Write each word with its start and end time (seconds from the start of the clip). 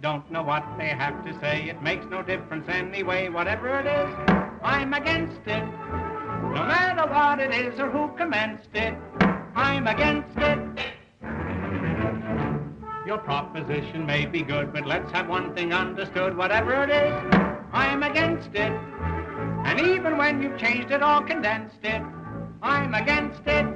don't 0.00 0.30
know 0.30 0.42
what 0.42 0.64
they 0.78 0.88
have 0.88 1.24
to 1.24 1.38
say. 1.40 1.68
It 1.68 1.82
makes 1.82 2.06
no 2.06 2.22
difference 2.22 2.68
anyway, 2.68 3.28
whatever 3.28 3.78
it 3.78 3.86
is, 3.86 4.14
I'm 4.62 4.92
against 4.94 5.40
it. 5.46 5.64
No 5.64 6.64
matter 6.64 7.08
what 7.10 7.38
it 7.40 7.52
is 7.54 7.78
or 7.78 7.90
who 7.90 8.08
commenced 8.16 8.74
it, 8.74 8.94
I'm 9.54 9.86
against 9.86 10.36
it. 10.38 10.58
Your 13.06 13.18
proposition 13.18 14.04
may 14.04 14.26
be 14.26 14.42
good, 14.42 14.72
but 14.72 14.86
let's 14.86 15.10
have 15.12 15.28
one 15.28 15.54
thing 15.54 15.72
understood. 15.72 16.36
Whatever 16.36 16.82
it 16.82 16.90
is, 16.90 17.12
I'm 17.72 18.02
against 18.02 18.54
it. 18.54 18.72
And 19.64 19.80
even 19.80 20.16
when 20.16 20.42
you've 20.42 20.58
changed 20.58 20.90
it 20.90 21.02
or 21.02 21.22
condensed 21.22 21.84
it, 21.84 22.02
I'm 22.62 22.94
against 22.94 23.42
it. 23.46 23.66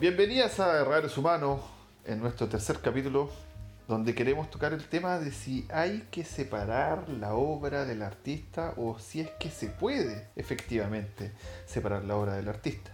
Bienvenidas 0.00 0.58
a 0.60 0.82
Raros 0.82 1.18
Humanos 1.18 1.60
en 2.06 2.20
nuestro 2.20 2.48
tercer 2.48 2.78
capítulo 2.78 3.28
donde 3.86 4.14
queremos 4.14 4.48
tocar 4.48 4.72
el 4.72 4.88
tema 4.88 5.18
de 5.18 5.30
si 5.30 5.68
hay 5.70 6.08
que 6.10 6.24
separar 6.24 7.06
la 7.10 7.34
obra 7.34 7.84
del 7.84 8.00
artista 8.00 8.72
o 8.78 8.98
si 8.98 9.20
es 9.20 9.28
que 9.32 9.50
se 9.50 9.66
puede 9.66 10.26
efectivamente 10.36 11.32
separar 11.66 12.06
la 12.06 12.16
obra 12.16 12.36
del 12.36 12.48
artista. 12.48 12.90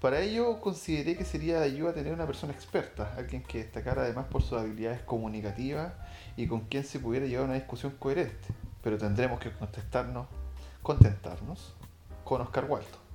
Para 0.00 0.18
ello 0.18 0.60
consideré 0.60 1.16
que 1.16 1.24
sería 1.24 1.60
de 1.60 1.66
ayuda 1.66 1.94
tener 1.94 2.12
una 2.12 2.26
persona 2.26 2.52
experta, 2.52 3.14
alguien 3.16 3.44
que 3.44 3.58
destacara 3.58 4.02
además 4.02 4.26
por 4.26 4.42
sus 4.42 4.58
habilidades 4.58 5.02
comunicativas 5.02 5.92
y 6.36 6.48
con 6.48 6.62
quien 6.62 6.82
se 6.82 6.98
pudiera 6.98 7.26
llevar 7.26 7.44
una 7.44 7.54
discusión 7.54 7.94
coherente. 8.00 8.48
Pero 8.82 8.98
tendremos 8.98 9.38
que 9.38 9.52
contestarnos, 9.52 10.26
contentarnos 10.82 11.76
con 12.24 12.40
Oscar 12.40 12.64
Walton. 12.64 13.11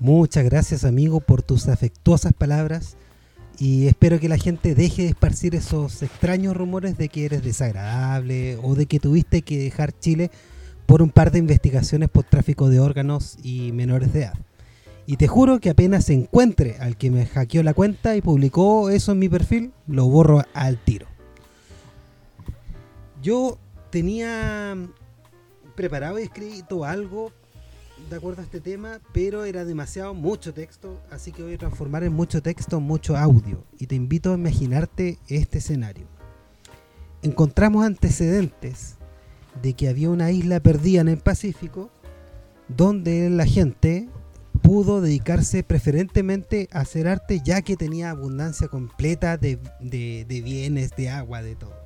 Muchas 0.00 0.44
gracias 0.44 0.84
amigo 0.84 1.20
por 1.20 1.42
tus 1.42 1.68
afectuosas 1.68 2.32
palabras 2.32 2.96
y 3.58 3.86
espero 3.86 4.18
que 4.18 4.30
la 4.30 4.38
gente 4.38 4.74
deje 4.74 5.02
de 5.02 5.08
esparcir 5.08 5.54
esos 5.54 6.02
extraños 6.02 6.56
rumores 6.56 6.96
de 6.96 7.10
que 7.10 7.26
eres 7.26 7.44
desagradable 7.44 8.56
o 8.62 8.74
de 8.74 8.86
que 8.86 8.98
tuviste 8.98 9.42
que 9.42 9.58
dejar 9.58 9.92
Chile 9.98 10.30
por 10.86 11.02
un 11.02 11.10
par 11.10 11.30
de 11.30 11.40
investigaciones 11.40 12.08
por 12.08 12.24
tráfico 12.24 12.70
de 12.70 12.80
órganos 12.80 13.36
y 13.42 13.72
menores 13.72 14.14
de 14.14 14.20
edad. 14.20 14.38
Y 15.04 15.18
te 15.18 15.28
juro 15.28 15.60
que 15.60 15.68
apenas 15.68 16.08
encuentre 16.08 16.78
al 16.80 16.96
que 16.96 17.10
me 17.10 17.26
hackeó 17.26 17.62
la 17.62 17.74
cuenta 17.74 18.16
y 18.16 18.22
publicó 18.22 18.88
eso 18.88 19.12
en 19.12 19.18
mi 19.18 19.28
perfil, 19.28 19.72
lo 19.86 20.06
borro 20.06 20.42
al 20.54 20.78
tiro. 20.78 21.08
Yo 23.20 23.58
tenía 23.90 24.78
preparado 25.74 26.18
y 26.18 26.22
escrito 26.22 26.86
algo 26.86 27.32
de 28.10 28.16
acuerdo 28.16 28.42
a 28.42 28.44
este 28.44 28.60
tema, 28.60 29.00
pero 29.12 29.44
era 29.44 29.64
demasiado 29.64 30.14
mucho 30.14 30.52
texto, 30.52 31.00
así 31.10 31.32
que 31.32 31.42
voy 31.42 31.54
a 31.54 31.58
transformar 31.58 32.02
en 32.02 32.12
mucho 32.12 32.42
texto 32.42 32.80
mucho 32.80 33.16
audio. 33.16 33.64
Y 33.78 33.86
te 33.86 33.94
invito 33.94 34.32
a 34.32 34.34
imaginarte 34.34 35.18
este 35.28 35.58
escenario. 35.58 36.06
Encontramos 37.22 37.84
antecedentes 37.84 38.96
de 39.62 39.74
que 39.74 39.88
había 39.88 40.10
una 40.10 40.32
isla 40.32 40.60
perdida 40.60 41.00
en 41.00 41.08
el 41.08 41.18
Pacífico 41.18 41.90
donde 42.68 43.30
la 43.30 43.46
gente 43.46 44.08
pudo 44.62 45.00
dedicarse 45.00 45.62
preferentemente 45.62 46.68
a 46.72 46.80
hacer 46.80 47.08
arte 47.08 47.40
ya 47.44 47.62
que 47.62 47.76
tenía 47.76 48.10
abundancia 48.10 48.68
completa 48.68 49.36
de, 49.36 49.58
de 49.80 50.42
bienes, 50.42 50.90
de 50.96 51.10
agua, 51.10 51.42
de 51.42 51.56
todo. 51.56 51.79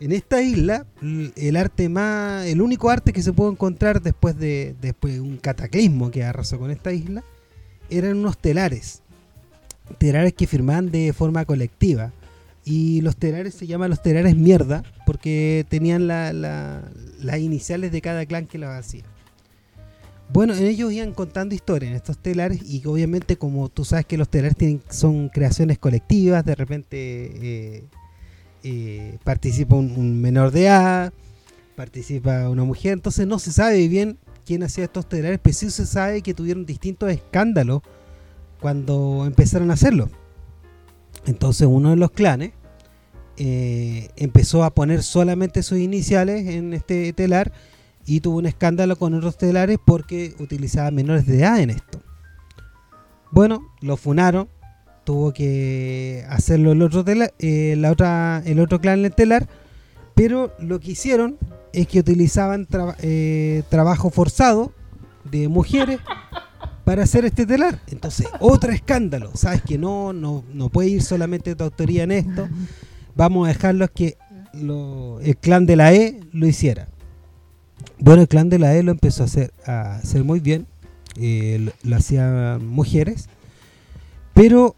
En 0.00 0.12
esta 0.12 0.42
isla, 0.42 0.86
el 1.00 1.56
arte 1.56 1.88
más, 1.88 2.46
el 2.46 2.60
único 2.60 2.90
arte 2.90 3.12
que 3.12 3.22
se 3.22 3.32
pudo 3.32 3.50
encontrar 3.50 4.02
después 4.02 4.36
de, 4.36 4.74
después 4.80 5.20
un 5.20 5.36
cataclismo 5.36 6.10
que 6.10 6.24
arrasó 6.24 6.58
con 6.58 6.70
esta 6.70 6.92
isla, 6.92 7.22
eran 7.90 8.18
unos 8.18 8.38
telares. 8.38 9.02
Telares 9.98 10.32
que 10.34 10.46
firmaban 10.46 10.90
de 10.90 11.12
forma 11.12 11.44
colectiva. 11.44 12.12
Y 12.64 13.02
los 13.02 13.16
telares 13.16 13.54
se 13.54 13.66
llaman 13.66 13.90
los 13.90 14.02
telares 14.02 14.36
mierda 14.36 14.82
porque 15.04 15.66
tenían 15.68 16.08
las 16.08 17.38
iniciales 17.38 17.92
de 17.92 18.00
cada 18.00 18.24
clan 18.24 18.46
que 18.46 18.58
los 18.58 18.70
hacía. 18.70 19.04
Bueno, 20.32 20.54
en 20.54 20.64
ellos 20.64 20.90
iban 20.90 21.12
contando 21.12 21.54
historias 21.54 21.90
en 21.90 21.96
estos 21.96 22.18
telares 22.18 22.62
y 22.62 22.82
obviamente 22.86 23.36
como 23.36 23.68
tú 23.68 23.84
sabes 23.84 24.06
que 24.06 24.16
los 24.16 24.30
telares 24.30 24.56
son 24.88 25.28
creaciones 25.28 25.78
colectivas, 25.78 26.44
de 26.44 26.54
repente 26.54 26.96
eh, 26.98 27.84
eh, 28.64 29.18
participa 29.24 29.76
un, 29.76 30.22
menor 30.22 30.50
de 30.50 30.64
edad, 30.64 31.12
participa 31.76 32.48
una 32.48 32.64
mujer, 32.64 32.94
entonces 32.94 33.26
no 33.26 33.38
se 33.38 33.52
sabe 33.52 33.86
bien 33.88 34.16
quién 34.46 34.62
hacía 34.62 34.84
estos 34.84 35.06
telares, 35.06 35.38
pero 35.42 35.54
sí 35.54 35.70
se 35.70 35.84
sabe 35.84 36.22
que 36.22 36.32
tuvieron 36.32 36.64
distintos 36.64 37.10
escándalos 37.10 37.82
cuando 38.60 39.24
empezaron 39.26 39.70
a 39.70 39.74
hacerlo. 39.74 40.08
Entonces 41.26 41.68
uno 41.70 41.90
de 41.90 41.96
los 41.96 42.10
clanes 42.10 42.52
eh, 43.36 44.08
empezó 44.16 44.64
a 44.64 44.74
poner 44.74 45.02
solamente 45.02 45.62
sus 45.62 45.78
iniciales 45.78 46.46
en 46.46 46.72
este 46.72 47.12
telar 47.12 47.52
y 48.06 48.20
tuvo 48.20 48.38
un 48.38 48.46
escándalo 48.46 48.96
con 48.96 49.12
otros 49.12 49.36
telares 49.36 49.78
porque 49.84 50.34
utilizaba 50.38 50.90
menores 50.90 51.26
de 51.26 51.38
edad 51.38 51.60
en 51.60 51.68
esto. 51.68 52.00
Bueno, 53.30 53.60
lo 53.82 53.98
funaron, 53.98 54.48
tuvo 55.04 55.32
que 55.32 56.24
hacerlo 56.28 56.72
el 56.72 56.82
otro, 56.82 57.04
eh, 57.38 57.74
la 57.78 57.90
otra, 57.92 58.42
el 58.44 58.60
otro 58.60 58.80
clan 58.80 59.08
telar, 59.10 59.46
pero 60.14 60.52
lo 60.58 60.80
que 60.80 60.92
hicieron 60.92 61.36
es 61.72 61.86
que 61.86 62.00
utilizaban 62.00 62.66
eh, 63.00 63.62
trabajo 63.68 64.10
forzado 64.10 64.72
de 65.30 65.48
mujeres 65.48 66.00
para 66.84 67.02
hacer 67.02 67.24
este 67.24 67.46
telar. 67.46 67.80
Entonces, 67.88 68.28
otro 68.40 68.72
escándalo. 68.72 69.30
Sabes 69.34 69.62
que 69.62 69.78
no, 69.78 70.12
no, 70.12 70.44
no 70.52 70.68
puede 70.68 70.88
ir 70.88 71.02
solamente 71.02 71.54
tu 71.54 71.64
autoría 71.64 72.04
en 72.04 72.12
esto. 72.12 72.48
Vamos 73.16 73.46
a 73.46 73.52
dejarlo 73.52 73.88
que 73.88 74.16
el 74.52 75.36
clan 75.40 75.66
de 75.66 75.76
la 75.76 75.92
E 75.92 76.20
lo 76.32 76.46
hiciera. 76.46 76.88
Bueno, 77.98 78.22
el 78.22 78.28
clan 78.28 78.48
de 78.48 78.58
la 78.58 78.74
E 78.74 78.82
lo 78.82 78.92
empezó 78.92 79.24
a 79.24 79.26
hacer, 79.26 79.52
a 79.66 79.96
hacer 79.96 80.24
muy 80.24 80.40
bien. 80.40 80.66
Eh, 81.16 81.70
lo 81.82 81.96
hacían 81.96 82.66
mujeres. 82.66 83.28
Pero 84.32 84.76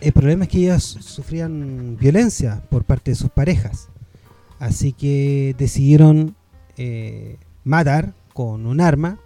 el 0.00 0.12
problema 0.12 0.44
es 0.44 0.50
que 0.50 0.58
ellas 0.58 0.82
sufrían 0.82 1.96
violencia 1.96 2.62
por 2.70 2.84
parte 2.84 3.10
de 3.10 3.16
sus 3.16 3.30
parejas. 3.30 3.88
Así 4.58 4.92
que 4.92 5.54
decidieron 5.58 6.36
eh, 6.76 7.38
matar 7.64 8.14
con 8.32 8.66
un 8.66 8.80
arma 8.80 9.18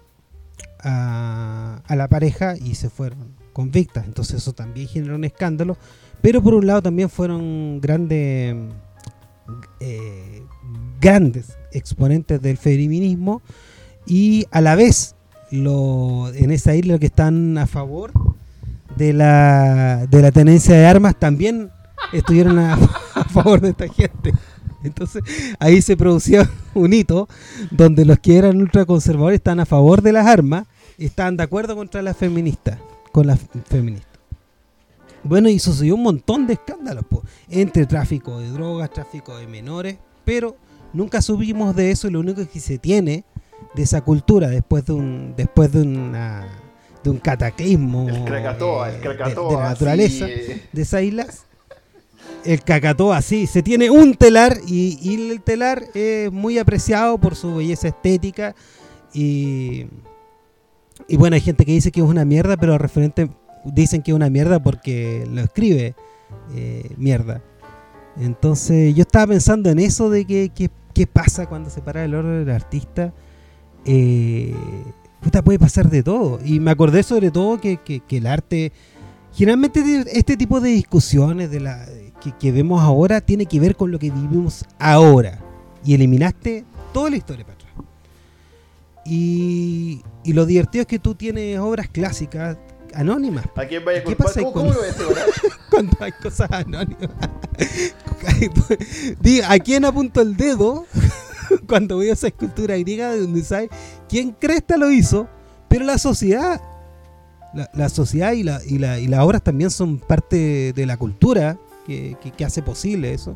a, 0.79 1.81
la 1.89 2.07
pareja 2.07 2.55
y 2.57 2.75
se 2.75 2.89
fueron 2.89 3.35
convictas. 3.53 4.05
Entonces 4.05 4.37
eso 4.37 4.53
también 4.53 4.87
generó 4.87 5.15
un 5.15 5.23
escándalo. 5.23 5.77
Pero 6.21 6.41
por 6.41 6.53
un 6.53 6.65
lado 6.65 6.81
también 6.81 7.09
fueron 7.09 7.79
grandes, 7.81 8.55
eh, 9.79 10.43
grandes 10.99 11.57
exponentes 11.71 12.41
del 12.41 12.57
feminismo 12.57 13.41
y 14.05 14.45
a 14.51 14.61
la 14.61 14.75
vez 14.75 15.15
en 15.51 16.51
esa 16.51 16.75
isla 16.75 16.97
que 16.97 17.05
están 17.05 17.57
a 17.59 17.67
favor 17.67 18.11
de 18.95 19.13
la, 19.13 20.05
de 20.07 20.21
la 20.21 20.31
tenencia 20.31 20.75
de 20.75 20.85
armas 20.85 21.15
también 21.17 21.71
estuvieron 22.11 22.59
a, 22.59 22.77
favor 23.29 23.61
de 23.61 23.69
esta 23.69 23.87
gente. 23.87 24.33
Entonces 24.83 25.23
ahí 25.59 25.81
se 25.81 25.95
producía 25.95 26.49
un 26.73 26.93
hito 26.93 27.27
donde 27.71 28.05
los 28.05 28.19
que 28.19 28.37
eran 28.37 28.57
ultraconservadores 28.57 29.37
estaban 29.37 29.61
a 29.61 29.65
favor 29.65 30.01
de 30.01 30.11
las 30.11 30.27
armas 30.27 30.67
y 30.97 31.05
estaban 31.05 31.37
de 31.37 31.43
acuerdo 31.43 31.75
contra 31.75 32.01
las 32.01 32.17
feministas, 32.17 32.79
con 33.11 33.27
las 33.27 33.39
feministas. 33.65 34.11
Bueno, 35.23 35.47
y 35.47 35.57
sucedió 35.57 35.95
un 35.95 36.03
montón 36.03 36.47
de 36.47 36.53
escándalos, 36.53 37.05
entre 37.49 37.85
tráfico 37.85 38.39
de 38.39 38.49
drogas, 38.49 38.91
tráfico 38.91 39.37
de 39.37 39.47
menores, 39.47 39.97
pero 40.25 40.57
nunca 40.91 41.21
subimos 41.21 41.75
de 41.77 41.91
eso 41.91 42.09
y 42.09 42.11
lo 42.11 42.19
único 42.19 42.45
que 42.45 42.59
se 42.59 42.77
tiene 42.77 43.23
de 43.73 43.83
esa 43.83 44.01
cultura 44.01 44.49
después 44.49 44.85
de 44.85 44.93
un 44.93 45.33
después 45.37 45.71
de 45.71 45.81
una 45.81 46.62
de 47.03 47.09
un 47.09 47.17
cataclismo 47.17 48.07
el 48.07 48.23
Krakatoa, 48.23 48.89
el 48.89 49.01
Krakatoa, 49.01 49.49
de, 49.49 49.57
la 49.57 49.69
naturaleza 49.69 50.25
de 50.25 50.81
esas 50.81 51.03
islas. 51.03 51.45
El 52.45 52.61
Krakatoa, 52.61 53.21
sí, 53.21 53.47
se 53.47 53.63
tiene 53.63 53.89
un 53.89 54.15
telar 54.15 54.57
y, 54.67 55.31
el 55.31 55.41
telar 55.41 55.83
es 55.93 56.31
muy 56.31 56.57
apreciado 56.57 57.17
por 57.17 57.35
su 57.35 57.55
belleza 57.55 57.87
estética 57.87 58.55
y, 59.13 59.87
y 61.07 61.17
bueno, 61.17 61.35
hay 61.35 61.41
gente 61.41 61.65
que 61.65 61.71
dice 61.71 61.91
que 61.91 62.01
es 62.01 62.05
una 62.05 62.25
mierda, 62.25 62.57
pero 62.57 62.77
referente 62.77 63.29
dicen 63.63 64.01
que 64.01 64.11
es 64.11 64.15
una 64.15 64.29
mierda 64.29 64.61
porque 64.61 65.27
lo 65.31 65.41
escribe 65.41 65.95
eh, 66.53 66.89
mierda. 66.97 67.41
Entonces 68.17 68.93
yo 68.93 69.01
estaba 69.01 69.27
pensando 69.27 69.69
en 69.69 69.79
eso 69.79 70.09
de 70.09 70.25
que, 70.25 70.51
qué 70.93 71.07
pasa 71.07 71.47
cuando 71.47 71.69
se 71.69 71.81
para 71.81 72.03
el 72.03 72.13
orden 72.13 72.45
del 72.45 72.55
artista. 72.55 73.13
Eh, 73.85 74.53
puede 75.31 75.59
pasar 75.59 75.89
de 75.89 76.03
todo. 76.03 76.39
Y 76.43 76.59
me 76.59 76.71
acordé 76.71 77.03
sobre 77.03 77.31
todo 77.31 77.59
que, 77.59 77.79
el 78.09 78.27
arte, 78.27 78.71
generalmente 79.33 79.81
este 80.11 80.37
tipo 80.37 80.59
de 80.59 80.69
discusiones 80.69 81.51
de 81.51 81.59
la 81.59 81.85
que, 82.39 82.51
vemos 82.51 82.81
ahora 82.81 83.21
tiene 83.21 83.45
que 83.45 83.59
ver 83.59 83.75
con 83.75 83.91
lo 83.91 83.99
que 83.99 84.11
vivimos 84.11 84.65
ahora. 84.79 85.39
Y 85.83 85.93
eliminaste 85.93 86.65
toda 86.93 87.09
la 87.09 87.17
historia 87.17 87.45
para 87.45 87.55
atrás. 87.55 87.73
Y, 89.05 90.01
lo 90.25 90.45
divertido 90.45 90.83
es 90.83 90.87
que 90.87 90.99
tú 90.99 91.15
tienes 91.15 91.59
obras 91.59 91.89
clásicas 91.89 92.57
anónimas. 92.93 93.45
¿A 93.55 93.65
quién 93.65 93.83
vaya 93.83 93.99
a 93.99 94.01
¿Qué 94.01 94.15
culpar? 94.15 94.27
pasa 94.27 94.41
¿Cómo, 94.41 94.53
con- 94.53 94.67
cómo 94.67 94.79
cuando 95.69 95.97
hay 95.99 96.11
cosas 96.11 96.51
anónimas. 96.51 97.09
¿a 99.49 99.59
quién 99.59 99.85
apunto 99.85 100.21
el 100.21 100.37
dedo 100.37 100.85
cuando 101.67 101.97
veo 101.97 102.13
esa 102.13 102.27
escultura 102.27 102.77
griega 102.77 103.11
de 103.11 103.21
donde 103.21 103.43
sabe 103.43 103.69
quién 104.09 104.31
cresta 104.31 104.77
lo 104.77 104.91
hizo? 104.91 105.27
Pero 105.67 105.85
la 105.85 105.97
sociedad, 105.97 106.61
la, 107.53 107.69
la 107.73 107.89
sociedad 107.89 108.31
y, 108.33 108.43
la, 108.43 108.61
y, 108.65 108.77
la- 108.77 108.99
y 108.99 109.07
las 109.07 109.21
obras 109.21 109.43
también 109.43 109.71
son 109.71 109.97
parte 109.99 110.73
de 110.73 110.85
la 110.85 110.97
cultura 110.97 111.57
que, 111.87 112.15
que- 112.21 112.31
que 112.31 112.45
hace 112.45 112.61
posible 112.61 113.13
eso. 113.13 113.35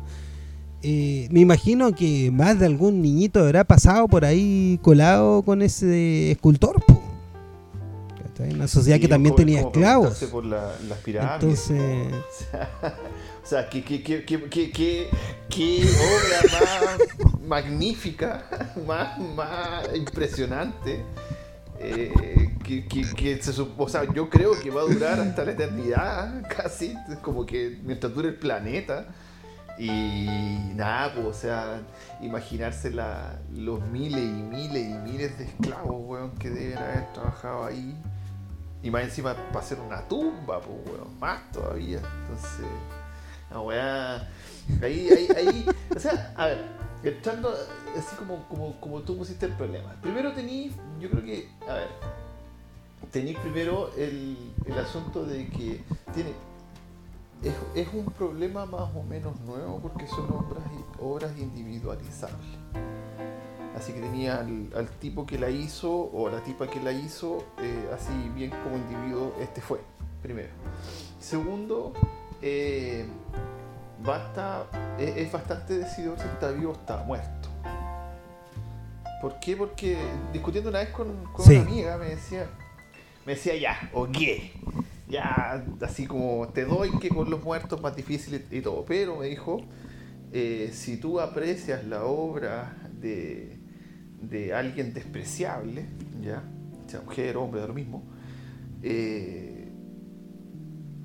Eh, 0.82 1.26
me 1.32 1.40
imagino 1.40 1.92
que 1.92 2.30
más 2.30 2.58
de 2.60 2.66
algún 2.66 3.02
niñito 3.02 3.40
habrá 3.40 3.64
pasado 3.64 4.06
por 4.06 4.24
ahí 4.24 4.78
colado 4.82 5.42
con 5.42 5.60
ese 5.62 6.30
escultor. 6.30 6.82
Una 8.54 8.68
sociedad 8.68 8.98
Sí, 8.98 9.00
que 9.02 9.08
también 9.08 9.32
como- 9.34 9.44
tenía 9.44 9.58
como 9.62 9.72
esclavos. 9.72 10.24
por 10.30 10.44
la- 10.44 10.72
las 10.88 10.98
pirámides. 10.98 11.42
Entonces, 11.70 12.12
O 12.12 12.50
sea, 12.52 12.70
qué, 13.70 13.82
qué, 13.84 14.02
qué, 14.02 14.24
qué, 14.24 14.70
qué, 14.70 15.10
qué- 15.48 15.86
obra 15.86 16.60
más 16.60 17.40
magnífica, 17.46 18.44
más, 18.86 19.18
más 19.18 19.88
impresionante. 19.94 21.04
eh, 21.80 22.54
que, 22.64 22.86
que, 22.86 23.02
que 23.14 23.42
se 23.42 23.52
o 23.78 23.88
sea, 23.88 24.04
yo 24.12 24.28
creo 24.28 24.52
que 24.60 24.70
va 24.70 24.82
a 24.82 24.84
durar 24.84 25.18
hasta 25.20 25.44
la 25.44 25.52
eternidad, 25.52 26.42
casi, 26.56 26.94
como 27.22 27.46
que 27.46 27.78
mientras 27.84 28.12
dure 28.14 28.28
el 28.28 28.34
planeta. 28.36 29.06
Y 29.78 30.26
nada, 30.74 31.14
pues, 31.14 31.26
o 31.26 31.32
sea, 31.32 31.80
imaginarse 32.20 32.90
los 32.90 33.80
miles 33.92 34.20
y 34.20 34.42
miles 34.42 34.90
y 34.90 34.94
miles 35.08 35.38
de 35.38 35.44
esclavos, 35.44 36.02
weón, 36.04 36.32
que 36.32 36.50
deben 36.50 36.78
haber 36.78 37.12
trabajado 37.12 37.64
ahí. 37.64 37.96
Y 38.82 38.90
más 38.90 39.04
encima 39.04 39.34
para 39.52 39.60
hacer 39.60 39.78
una 39.80 40.02
tumba, 40.08 40.60
pues, 40.60 40.78
weón, 40.84 41.18
más 41.20 41.40
todavía. 41.52 42.00
Entonces, 42.22 42.66
la 43.50 43.60
weá. 43.60 44.28
Ahí, 44.82 45.08
ahí, 45.10 45.28
ahí. 45.36 45.66
O 45.94 45.98
sea, 45.98 46.32
a 46.36 46.46
ver, 46.46 46.64
echando 47.02 47.54
así 47.96 48.16
como, 48.16 48.46
como, 48.48 48.80
como 48.80 49.00
tú 49.00 49.16
pusiste 49.16 49.46
el 49.46 49.52
problema. 49.52 49.94
Primero 50.02 50.32
tení, 50.32 50.72
yo 51.00 51.10
creo 51.10 51.24
que, 51.24 51.48
a 51.68 51.74
ver, 51.74 51.88
tení 53.10 53.34
primero 53.34 53.90
el, 53.96 54.36
el 54.66 54.78
asunto 54.78 55.24
de 55.24 55.48
que 55.48 55.82
tiene. 56.12 56.32
Es, 57.42 57.54
es 57.76 57.94
un 57.94 58.06
problema 58.06 58.66
más 58.66 58.90
o 58.96 59.02
menos 59.04 59.38
nuevo 59.42 59.78
porque 59.80 60.08
son 60.08 60.24
obras, 60.32 60.64
obras 61.00 61.38
individualizables. 61.38 62.58
Así 63.78 63.92
que 63.92 64.00
tenía 64.00 64.40
al, 64.40 64.90
tipo 64.98 65.24
que 65.24 65.38
la 65.38 65.50
hizo 65.50 66.10
o 66.12 66.28
la 66.28 66.42
tipa 66.42 66.66
que 66.66 66.82
la 66.82 66.90
hizo, 66.90 67.44
eh, 67.58 67.88
así 67.94 68.12
bien 68.34 68.50
como 68.50 68.76
individuo, 68.76 69.32
este 69.40 69.60
fue, 69.60 69.80
primero. 70.20 70.48
Segundo, 71.20 71.92
eh, 72.42 73.06
basta, 74.02 74.66
es, 74.98 75.16
es 75.16 75.32
bastante 75.32 75.78
decidor 75.78 76.18
si 76.18 76.26
está 76.26 76.50
vivo 76.50 76.72
o 76.72 76.74
está 76.74 77.02
muerto. 77.04 77.48
¿Por 79.20 79.40
qué? 79.40 79.56
Porque 79.56 79.96
discutiendo 80.32 80.70
una 80.70 80.78
vez 80.80 80.90
con, 80.90 81.24
con 81.32 81.44
Sí. 81.44 81.56
una 81.56 81.62
amiga 81.62 81.98
me 81.98 82.10
decía, 82.10 82.46
me 83.26 83.34
decía 83.34 83.56
ya, 83.56 83.90
o 83.92 84.06
qué, 84.06 84.52
ya, 85.08 85.64
así 85.80 86.06
como 86.06 86.48
te 86.48 86.64
doy 86.64 86.96
que 86.98 87.08
con 87.08 87.28
los 87.28 87.42
muertos 87.42 87.78
es 87.78 87.82
más 87.82 87.96
difícil 87.96 88.44
y, 88.50 88.60
todo, 88.60 88.84
pero 88.84 89.16
me 89.16 89.26
dijo, 89.26 89.60
eh, 90.32 90.70
si 90.72 90.98
tú 90.98 91.18
aprecias 91.18 91.84
la 91.84 92.04
obra 92.04 92.76
de, 92.92 93.58
de 94.22 94.54
alguien 94.54 94.94
despreciable, 94.94 95.86
ya, 96.22 96.42
sea 96.86 97.00
mujer, 97.00 97.36
hombre, 97.38 97.60
da 97.60 97.66
lo 97.66 97.74
mismo, 97.74 98.04
eh, 98.82 99.57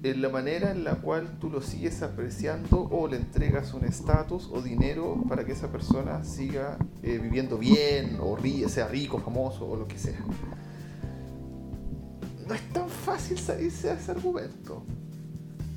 en 0.04 0.22
la 0.22 0.28
manera 0.30 0.72
en 0.72 0.84
la 0.84 0.96
cual 0.96 1.38
tú 1.40 1.50
lo 1.50 1.62
sigues 1.62 2.02
apreciando 2.02 2.90
o 2.92 3.08
le 3.08 3.16
entregas 3.18 3.74
un 3.74 3.86
estatus 3.86 4.50
o 4.52 4.62
dinero 4.62 5.24
para 5.30 5.46
que 5.46 5.54
esa 5.54 5.72
persona 5.72 6.24
siga 6.26 6.78
eh, 7.02 7.18
viviendo 7.20 7.58
bien 7.58 8.18
o 8.20 8.38
sea 8.68 8.88
rico, 8.90 9.20
famoso 9.20 9.66
o 9.66 9.78
lo 9.78 9.88
que 9.88 9.98
sea. 9.98 10.20
No 12.48 12.54
es 12.54 12.62
tan 12.74 12.90
fácil 12.90 13.38
salirse 13.40 13.88
de 13.88 13.94
ese 13.94 14.12
argumento. 14.12 14.84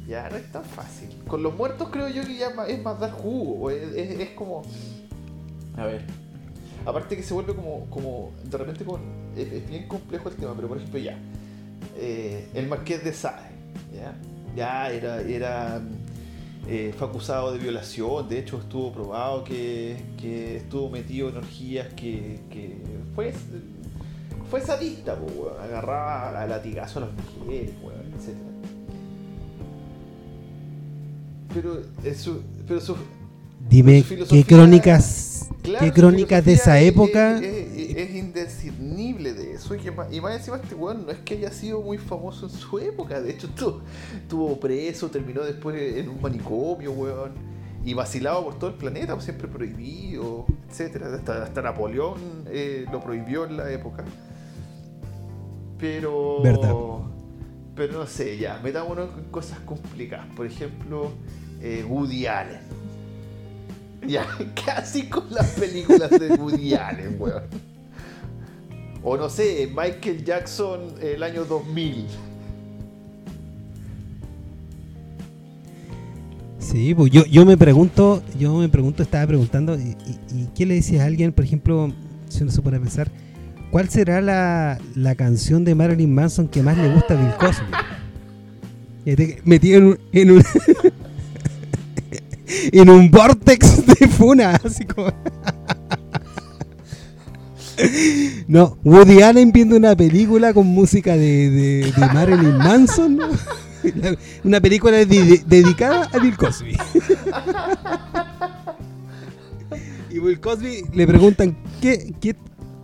Ya 0.08 0.28
no 0.28 0.37
es 0.37 0.50
tan 0.50 0.64
fácil. 0.64 1.08
Con 1.28 1.43
los 1.43 1.56
muertos 1.56 1.88
creo 1.90 2.08
yo 2.08 2.25
que 2.25 2.37
ya 2.37 2.49
es 2.69 2.82
más 2.82 2.99
dar 3.00 3.12
jugo. 3.12 3.70
Es, 3.70 3.82
es- 3.94 4.20
es 4.20 4.31
como... 4.31 4.62
A 5.76 5.84
ver. 5.87 6.05
Aparte 6.84 7.17
que 7.17 7.23
se 7.23 7.32
vuelve 7.34 7.55
como... 7.55 7.87
como 7.90 8.32
de 8.44 8.58
repente 8.58 8.84
con, 8.84 9.00
es, 9.37 9.52
es 9.52 9.69
bien 9.69 9.87
complejo 9.87 10.28
el 10.28 10.34
tema, 10.37 10.55
pero 10.55 10.67
por 10.69 10.78
ejemplo 10.78 10.99
ya. 10.99 11.17
eh, 11.96 12.49
el 12.55 12.67
Marqués 12.69 13.05
de 13.05 13.12
Sade. 13.12 13.56
Ya, 13.97 14.15
ya 14.55 14.91
era... 14.91 15.21
era 15.23 15.83
eh, 16.69 16.93
fue 16.99 17.07
acusado 17.07 17.53
de 17.53 17.59
violación, 17.61 18.29
de 18.29 18.41
hecho 18.41 18.59
estuvo 18.59 18.93
probado 18.93 19.45
que, 19.45 19.97
que 20.21 20.57
estuvo 20.57 20.91
metido 20.91 21.29
en 21.29 21.37
orgías 21.37 21.87
que, 21.95 22.41
que 22.51 22.77
fue, 23.15 23.33
fue 24.51 24.61
sadista, 24.61 25.15
po, 25.17 25.27
weón. 25.27 25.61
agarraba 25.63 26.43
a 26.43 26.47
latigazo 26.47 26.99
a 26.99 27.03
las 27.03 27.11
mujeres, 27.13 27.71
weón, 27.81 28.13
etc. 28.19 28.35
Pero 31.55 31.83
eso, 32.03 32.43
pero 32.67 32.81
su, 32.81 32.97
dime 33.69 34.05
qué 34.29 34.45
crónicas, 34.45 35.36
claro, 35.67 35.85
qué 35.85 35.93
crónicas 35.93 36.45
de 36.45 36.53
esa 36.55 36.81
es- 36.81 36.89
época. 36.89 37.39
es, 37.39 37.45
es- 37.45 37.97
es 37.97 38.15
indiscernible 38.15 39.33
de 39.35 39.53
eso 39.55 39.75
y, 39.75 39.79
que 39.79 39.91
más, 39.91 40.13
y 40.13 40.21
más 40.21 40.35
encima 40.37 40.57
este 40.57 40.75
weón 40.75 41.07
no 41.07 41.13
es 41.13 41.19
que 41.19 41.35
haya 41.35 41.51
sido 41.51 41.81
muy 41.83 41.99
famoso 41.99 42.47
en 42.47 42.53
su 42.53 42.79
época, 42.79 43.21
de 43.21 43.31
hecho 43.33 43.47
estuvo, 43.47 43.81
estuvo 44.23 44.59
preso, 44.61 45.09
terminó 45.11 45.43
después 45.43 45.97
en 45.99 46.09
un 46.09 46.21
manicomio, 46.21 46.93
weón, 46.93 47.33
y 47.85 47.95
vacilado 47.95 48.45
por 48.45 48.59
todo 48.59 48.71
el 48.71 48.77
planeta, 48.77 49.13
pues, 49.15 49.25
siempre 49.25 49.47
prohibido, 49.49 50.47
etcétera, 50.69 51.15
hasta, 51.15 51.45
hasta 51.45 51.63
Napoleón 51.63 52.19
eh, 52.49 52.85
lo 52.91 53.01
prohibió 53.01 53.45
en 53.45 53.57
la 53.57 53.71
época. 53.71 54.05
Pero 55.79 56.41
Verdad. 56.43 56.73
pero 57.75 57.93
no 57.99 58.07
sé, 58.07 58.39
ya, 58.39 58.59
metámonos 58.62 59.11
en 59.19 59.25
cosas 59.31 59.61
complicadas, 59.61 60.27
por 60.35 60.47
ejemplo, 60.47 61.11
eh, 61.61 61.85
Woody 61.89 62.27
Allen. 62.27 62.61
Ya, 64.07 64.27
casi 64.65 65.09
con 65.09 65.25
las 65.31 65.51
películas 65.53 66.11
de 66.11 66.35
Woody 66.35 66.75
Allen, 66.75 67.17
weón. 67.19 67.45
O 69.03 69.17
no 69.17 69.29
sé, 69.29 69.69
Michael 69.69 70.25
Jackson 70.25 70.95
el 71.01 71.23
año 71.23 71.45
2000. 71.45 72.07
Sí, 76.59 76.95
pues 76.95 77.12
yo, 77.12 77.25
yo 77.26 77.47
me 77.47 77.57
pregunto, 77.57 78.25
yo 78.38 78.57
me 78.57 78.69
pregunto, 78.69 79.05
estaba 79.05 79.26
preguntando, 79.26 79.79
y, 79.79 79.97
qué 80.55 80.67
le 80.67 80.75
decías 80.75 81.03
a 81.03 81.07
alguien, 81.07 81.33
por 81.33 81.45
ejemplo, 81.45 81.93
si 82.29 82.43
uno 82.43 82.50
se 82.50 82.61
pone 82.61 82.79
a 82.79 82.81
pensar, 82.81 83.09
¿cuál 83.71 83.88
será 83.88 84.21
la, 84.21 84.81
la 84.97 85.15
canción 85.15 85.65
de 85.65 85.76
Marilyn 85.76 86.12
Manson 86.12 86.49
que 86.49 86.62
más 86.62 86.76
le 86.76 86.93
gusta 86.93 87.15
a 87.15 87.17
Bill 87.17 87.37
Cosby? 87.38 87.67
Metido 89.45 89.79
en 89.79 89.87
un, 89.87 89.99
en 90.12 90.31
un, 90.33 90.43
en 92.73 92.91
un 92.91 93.11
vortex 93.47 93.87
de 93.87 94.09
funa, 94.09 94.61
así 94.65 94.85
como... 94.85 95.12
No, 98.49 98.79
Woody 98.85 99.21
Allen 99.23 99.53
viendo 99.53 99.76
una 99.76 99.95
película 99.95 100.55
con 100.55 100.67
música 100.67 101.12
de, 101.17 101.50
de- 101.50 101.93
Marilyn 102.15 102.57
Manson, 102.57 103.19
una 104.45 104.61
película 104.61 104.97
de- 104.97 105.43
dedicada 105.47 106.09
a 106.12 106.19
Bill 106.19 106.37
Cosby. 106.37 106.76
Y 110.09 110.19
Bill 110.19 110.41
Cosby 110.41 110.83
le 110.95 111.07
preguntan, 111.07 111.55
¿qué, 111.83 112.15
qué, 112.23 112.35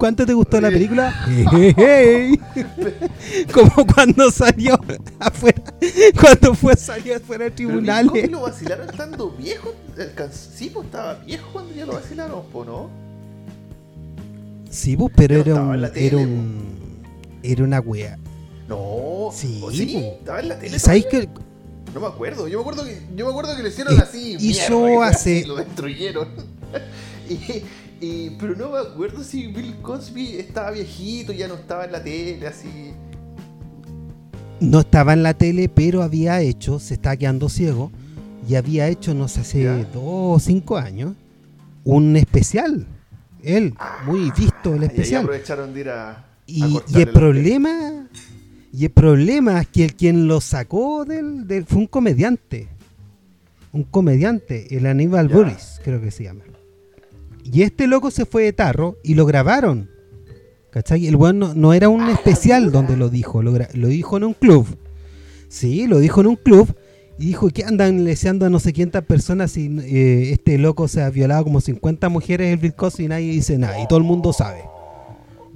¿cuánto 0.03 0.27
te 0.27 0.33
gustó 0.35 0.61
la 0.61 0.69
película? 0.69 1.15
Como 3.55 3.87
cuando 3.87 4.31
salió 4.33 4.77
afuera, 5.21 5.63
cuando 6.21 6.55
fue 6.55 6.75
salió 6.77 7.17
afuera 7.17 7.45
de 7.45 7.51
Pero 7.53 7.69
tribunales. 7.69 8.11
Cosby 8.11 8.27
lo 8.29 8.41
vacilaron 8.41 8.91
estando 8.91 9.31
viejo. 9.31 9.73
El 9.97 10.13
can- 10.15 10.33
Sí, 10.33 10.71
pues 10.75 10.87
estaba 10.87 11.15
viejo 11.25 11.49
cuando 11.53 11.73
ya 11.73 11.87
lo 11.87 11.93
vacilaron, 11.93 12.43
po, 12.53 12.65
¿no? 12.65 12.91
Sí, 14.71 14.97
pues, 14.97 15.13
pero 15.17 15.45
Pero 15.45 15.53
era 15.55 15.63
un, 15.63 15.75
era 15.79 15.93
tele, 15.93 16.17
un, 16.17 16.65
era 17.45 17.63
una 17.65 17.79
wea. 17.81 18.19
No, 18.69 19.31
Sí, 19.33 19.61
¿o 19.63 19.71
sí, 19.71 19.97
estaba 19.97 20.41
en 20.41 20.49
la 20.49 20.59
tele. 20.59 20.77
¿Y 20.77 20.81
sabéis 20.81 21.09
todavía. 21.09 21.33
que 21.33 21.93
No 21.95 22.01
me 22.01 22.07
acuerdo. 22.09 22.49
Yo 22.49 22.59
me 22.59 22.63
acuerdo 22.63 22.85
que, 22.85 23.01
yo 23.15 23.25
me 23.27 23.31
acuerdo 23.31 23.55
que 23.57 23.63
lo 23.63 23.69
hicieron 23.69 23.95
Eh, 23.95 23.99
así. 24.03 24.37
hizo 24.41 24.81
mierda, 24.81 25.07
hace- 25.07 25.39
así, 25.41 25.47
Lo 25.47 25.55
destruyeron. 25.57 26.27
y, 27.29 27.63
y- 28.03 28.31
pero 28.39 28.55
no 28.57 28.71
me 28.73 28.79
acuerdo 28.79 29.23
si 29.25 29.47
Bill 29.47 29.77
Cosby 29.83 30.37
estaba 30.37 30.71
viejito, 30.73 31.33
ya 31.33 31.49
no 31.49 31.55
estaba 31.55 31.85
en 31.85 31.93
la 31.93 32.03
tele, 32.03 32.47
así. 32.47 32.93
no 34.61 34.81
estaba 34.81 35.13
en 35.13 35.23
la 35.23 35.35
tele, 35.35 35.69
pero 35.69 36.03
había 36.03 36.41
hecho, 36.41 36.79
se 36.79 36.95
estaba 36.95 37.17
quedando 37.17 37.49
ciego, 37.49 37.91
y 38.49 38.55
había 38.55 38.89
hecho, 38.89 39.13
no 39.15 39.27
sé, 39.29 39.41
hace 39.41 39.63
Ya. 39.65 39.77
dos 39.77 40.03
o 40.05 40.39
cinco 40.41 40.77
años, 40.77 41.15
un 41.85 42.17
especial. 42.17 42.87
Él, 43.43 43.75
muy 44.07 44.31
visto 44.37 44.75
el 44.75 44.83
Y 44.83 44.87
especial. 44.87 45.23
aprovecharon 45.25 45.75
de 45.75 45.81
ir 45.81 45.89
a. 45.91 46.11
a 46.11 46.25
Y, 46.47 46.79
y 46.89 47.01
el 47.01 47.09
problema 47.11 48.07
Y 48.75 48.85
el 48.87 48.91
problema 48.91 49.61
es 49.61 49.67
que 49.69 49.85
el 49.85 49.95
quien 49.95 50.27
lo 50.29 50.41
sacó 50.41 51.05
del, 51.05 51.47
del- 51.47 51.67
fue 51.67 51.79
un 51.79 51.87
comediante. 51.87 52.69
Un 53.73 53.83
comediante, 53.85 54.75
el 54.77 54.87
Aníbal 54.87 55.29
Ya. 55.29 55.35
Burris, 55.37 55.81
creo 55.85 56.01
que 56.01 56.11
se 56.11 56.25
llama. 56.25 56.43
Y 57.45 57.63
este 57.63 57.87
loco 57.87 58.11
se 58.11 58.25
fue 58.27 58.45
de 58.45 58.53
tarro 58.53 58.99
y 59.03 59.15
lo 59.15 59.27
grabaron. 59.27 59.91
¿Cachai? 60.71 61.07
El 61.07 61.17
weón 61.17 61.39
no, 61.39 61.55
no 61.55 61.75
era 61.75 61.89
un 61.89 62.09
especial 62.09 62.73
donde 62.73 62.97
lo 62.97 63.09
dijo, 63.11 63.43
lo, 63.43 63.53
dijo 63.53 64.17
en 64.17 64.25
un 64.25 64.35
club. 64.35 64.67
Sí, 65.49 65.87
lo 65.87 65.99
dijo 65.99 66.21
en 66.23 66.29
un 66.29 66.37
club. 66.37 66.75
Y 67.19 67.27
dijo 67.27 67.51
que 67.51 67.65
andan 67.65 68.05
leseando 68.05 68.47
a 68.47 68.51
no 68.51 68.59
sé 68.59 68.73
cuántas 68.73 69.05
personas 69.05 69.57
y 69.59 69.67
eh, 69.83 70.33
este 70.33 70.57
loco 70.57 70.89
se 70.89 71.03
ha 71.03 71.11
violado 71.11 71.45
como 71.45 71.61
50 71.61 72.09
mujeres 72.09 72.53
el 72.53 72.59
Bill 72.59 72.75
Cosby 72.75 73.05
y 73.05 73.09
nadie 73.09 73.33
dice 73.33 73.59
nada. 73.59 73.81
Y 73.83 73.87
todo 73.87 73.99
el 73.99 74.05
mundo 74.05 74.33
sabe. 74.33 74.63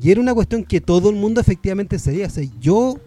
Y 0.03 0.11
era 0.11 0.21
una 0.21 0.35
cuestión 0.35 0.65
que 0.65 0.83
todo 0.83 1.09
el 1.09 1.17
mundo 1.17 1.41
efectivamente 1.41 1.99
sabía. 1.99 2.27
O 2.27 2.31
sea, 2.31 2.45
yo 2.61 2.99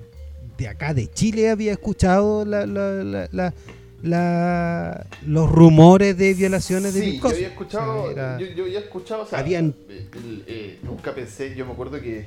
de 0.58 0.68
acá 0.68 0.96
de 0.96 1.08
Chile 1.08 1.50
había 1.52 1.72
escuchado 1.74 2.44
la, 2.44 2.66
la- 2.66 3.28
la- 3.32 3.54
la- 4.02 5.06
los 5.26 5.50
rumores 5.52 6.18
de 6.18 6.34
violaciones 6.34 6.94
de 6.94 7.00
Sí, 7.02 7.06
Bill 7.08 7.16
yo 7.18 7.22
Cosby. 7.22 7.36
había 7.36 7.48
escuchado, 7.50 8.02
O 8.04 8.04
sea, 8.04 8.12
era- 8.12 8.40
yo, 8.40 8.46
yo 8.56 8.64
había 8.66 8.80
escuchado, 8.80 9.24
o 9.24 9.26
sea, 9.26 9.40
Habían- 9.40 9.76
eh, 9.90 10.08
eh, 10.48 10.80
nunca 10.84 11.14
pensé, 11.14 11.56
yo 11.56 11.66
me 11.66 11.74
acuerdo 11.74 12.00
que, 12.00 12.26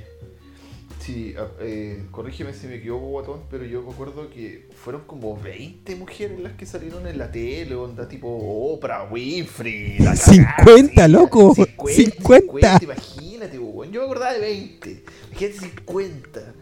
sí, 1.01 1.35
ah, 1.39 1.49
eh, 1.61 2.05
corrígeme 2.11 2.53
si 2.55 2.67
me 2.67 2.77
equivoco, 2.77 3.07
guatón, 3.07 3.41
pero 3.51 3.65
yo 3.65 3.83
me 3.83 3.91
acuerdo 3.91 4.29
que 4.31 4.69
fueron 4.85 5.03
como 5.07 5.37
20 5.37 5.97
mujeres 5.97 6.39
las 6.41 6.53
que 6.53 6.67
salieron 6.67 7.07
en 7.07 7.19
la 7.19 7.31
tele, 7.33 7.75
onda 7.75 8.07
tipo 8.07 8.29
Oprah, 8.29 9.05
Winfrey, 9.11 9.99
la 9.99 10.15
cagada, 10.15 10.57
50, 10.65 11.07
sí, 11.07 11.11
loco, 11.13 11.55
50, 11.55 11.95
50. 11.95 12.79
imagínate, 12.85 13.59
weón, 13.59 13.91
yo 13.93 14.01
me 14.01 14.05
acordaba 14.07 14.33
de 14.35 14.41
20, 14.41 15.05
imagínate 15.31 15.59
50, 15.59 16.55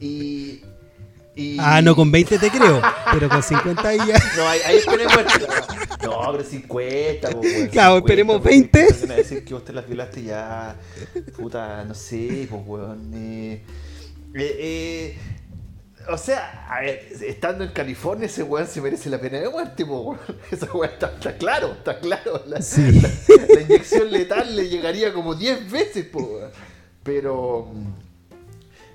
y... 0.00 0.60
y 1.34 1.56
Ah, 1.60 1.80
no, 1.82 1.94
con 1.94 2.10
20 2.10 2.38
te 2.38 2.50
creo, 2.50 2.82
pero 3.12 3.28
con 3.28 3.42
50 3.42 3.94
ya. 3.94 4.18
no, 4.36 4.48
ahí, 4.48 4.60
ahí 4.66 4.76
esperemos. 4.78 5.14
No, 6.02 6.32
pero 6.32 6.44
50, 6.44 7.30
po, 7.30 7.38
weón, 7.40 7.68
Claro, 7.68 7.94
50, 7.94 7.98
esperemos 7.98 8.36
porque 8.40 8.48
20. 8.50 8.82
no 8.82 9.00
van 9.00 9.10
a 9.12 9.14
decir 9.16 9.44
que 9.44 9.54
vos 9.54 9.64
te 9.64 9.72
las 9.72 9.86
violaste 9.86 10.22
ya. 10.22 10.76
Puta, 11.36 11.84
no 11.84 11.94
sé, 11.94 12.46
pues, 12.50 12.62
weón. 12.66 13.10
Eh, 13.14 13.62
eh, 14.34 14.56
eh, 14.58 15.18
o 16.08 16.16
sea, 16.16 16.66
a 16.68 16.80
ver, 16.80 17.08
estando 17.20 17.62
en 17.62 17.70
California, 17.72 18.26
ese 18.26 18.42
weón 18.42 18.66
se 18.66 18.80
merece 18.80 19.10
la 19.10 19.20
pena 19.20 19.38
de 19.38 19.48
muerte, 19.48 19.84
po, 19.86 20.00
weón. 20.00 20.20
Esa 20.50 20.66
weón 20.72 20.90
está, 20.92 21.12
está 21.14 21.36
claro, 21.36 21.72
está 21.72 21.98
claro. 22.00 22.42
La, 22.46 22.60
Sí. 22.62 22.90
la, 23.00 23.08
la 23.54 23.60
inyección 23.60 24.10
letal 24.10 24.56
le 24.56 24.68
llegaría 24.68 25.12
como 25.12 25.34
10 25.34 25.70
veces, 25.70 26.06
po, 26.06 26.18
weón. 26.20 26.50
Pero. 27.04 27.68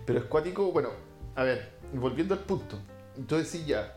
Pero 0.06 0.20
es 0.20 0.26
cuático, 0.26 0.72
bueno, 0.72 0.90
a 1.36 1.44
ver, 1.44 1.72
volviendo 1.94 2.34
al 2.34 2.42
punto. 2.42 2.80
Entonces 3.18 3.50
sí, 3.50 3.64
ya. 3.68 3.94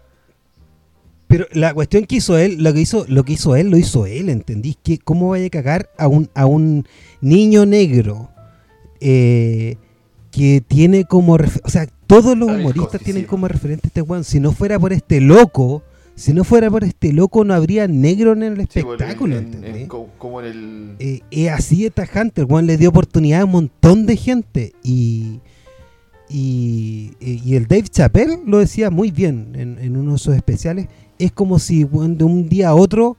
Pero 1.26 1.46
la 1.52 1.74
cuestión 1.74 2.04
que 2.06 2.16
hizo 2.16 2.38
él, 2.38 2.62
lo 2.62 2.72
que 2.72 2.80
hizo, 2.80 3.04
lo 3.08 3.22
que 3.24 3.34
hizo 3.34 3.54
él, 3.54 3.68
lo 3.70 3.76
hizo 3.76 4.06
él, 4.06 4.28
¿entendís? 4.30 4.76
Que 4.82 4.98
¿Cómo 4.98 5.28
vaya 5.30 5.46
a 5.46 5.50
cagar 5.50 5.90
a 5.98 6.08
un, 6.08 6.30
a 6.34 6.46
un 6.46 6.86
niño 7.20 7.66
negro 7.66 8.30
eh, 9.00 9.76
que 10.30 10.62
tiene 10.66 11.04
como... 11.04 11.34
O 11.64 11.68
sea, 11.70 11.86
todos 12.06 12.36
los 12.36 12.48
humoristas 12.50 13.02
tienen 13.02 13.24
sí. 13.24 13.28
como 13.28 13.46
referente 13.46 13.86
a 13.86 13.88
este 13.88 14.00
weón. 14.02 14.24
Si 14.24 14.40
no 14.40 14.52
fuera 14.52 14.78
por 14.78 14.94
este 14.94 15.20
loco, 15.20 15.82
si 16.14 16.32
no 16.32 16.44
fuera 16.44 16.70
por 16.70 16.82
este 16.84 17.12
loco, 17.12 17.44
no 17.44 17.52
habría 17.52 17.86
negro 17.86 18.32
en 18.32 18.42
el 18.44 18.56
Sí, 18.68 18.80
bueno, 18.80 18.92
espectáculo, 18.92 19.36
en- 19.36 19.64
en- 19.64 19.86
como 19.86 20.40
en 20.40 20.46
el. 20.46 20.96
Eh, 20.98 21.20
es 21.30 21.50
así 21.50 21.82
de 21.82 21.90
tajante, 21.90 22.40
el 22.40 22.46
weón 22.46 22.66
le 22.66 22.78
dio 22.78 22.88
oportunidad 22.88 23.42
a 23.42 23.44
un 23.44 23.50
montón 23.50 24.06
de 24.06 24.16
gente 24.16 24.72
y, 24.82 25.40
y, 26.28 27.12
y 27.20 27.56
el 27.56 27.66
Dave 27.66 27.88
Chappelle 27.88 28.40
lo 28.46 28.58
decía 28.58 28.90
muy 28.90 29.10
bien 29.10 29.52
en, 29.54 29.78
en 29.78 29.96
uno 29.96 30.12
de 30.12 30.18
sus 30.18 30.34
especiales, 30.34 30.88
es 31.18 31.32
como 31.32 31.58
si 31.58 31.84
de 31.84 32.24
un 32.24 32.48
día 32.48 32.68
a 32.68 32.74
otro 32.74 33.16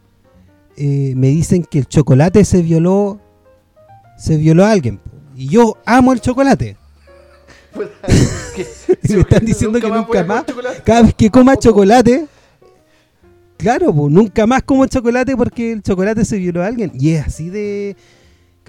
eh, 0.81 1.13
me 1.15 1.27
dicen 1.27 1.63
que 1.63 1.79
el 1.79 1.87
chocolate 1.87 2.45
se 2.45 2.61
violó, 2.61 3.19
se 4.17 4.37
violó 4.37 4.65
a 4.65 4.71
alguien. 4.71 5.01
Y 5.35 5.49
yo 5.49 5.77
amo 5.85 6.13
el 6.13 6.21
chocolate. 6.21 6.77
Y 9.03 9.13
me 9.13 9.21
están 9.21 9.45
diciendo 9.45 9.79
que 9.79 9.87
nunca 9.89 10.23
más, 10.23 10.43
cada 10.83 11.03
vez 11.03 11.13
que 11.13 11.29
coma 11.29 11.55
chocolate, 11.55 12.25
claro, 13.55 13.93
pues, 13.93 14.11
nunca 14.11 14.45
más 14.47 14.63
como 14.63 14.85
chocolate 14.87 15.37
porque 15.37 15.71
el 15.73 15.81
chocolate 15.81 16.25
se 16.25 16.37
violó 16.37 16.63
a 16.63 16.67
alguien. 16.67 16.91
Y 16.93 17.11
es 17.11 17.27
así 17.27 17.49
de... 17.49 17.95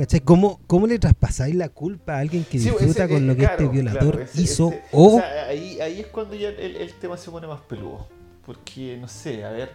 ¿Cachai? 0.00 0.20
¿Cómo, 0.20 0.60
¿Cómo 0.66 0.86
le 0.86 0.98
traspasáis 0.98 1.54
la 1.54 1.68
culpa 1.68 2.14
a 2.14 2.18
alguien 2.20 2.44
que 2.44 2.58
Sí, 2.58 2.70
disfruta 2.70 3.04
ese- 3.04 3.08
con 3.12 3.22
eh, 3.22 3.26
lo 3.26 3.32
que 3.34 3.40
claro, 3.40 3.64
este 3.64 3.68
violador 3.74 4.00
claro, 4.16 4.20
ese- 4.22 4.40
hizo? 4.40 4.68
ese- 4.70 4.82
o, 4.92 5.16
o 5.16 5.20
sea, 5.20 5.46
ahí, 5.48 5.78
ahí 5.78 6.00
es 6.00 6.06
cuando 6.06 6.34
ya 6.34 6.48
el, 6.48 6.76
el 6.76 6.94
tema 6.94 7.18
se 7.18 7.30
pone 7.30 7.46
más 7.46 7.60
peludo. 7.60 8.08
Porque, 8.46 8.96
no 8.98 9.06
sé, 9.08 9.44
a 9.44 9.50
ver. 9.50 9.70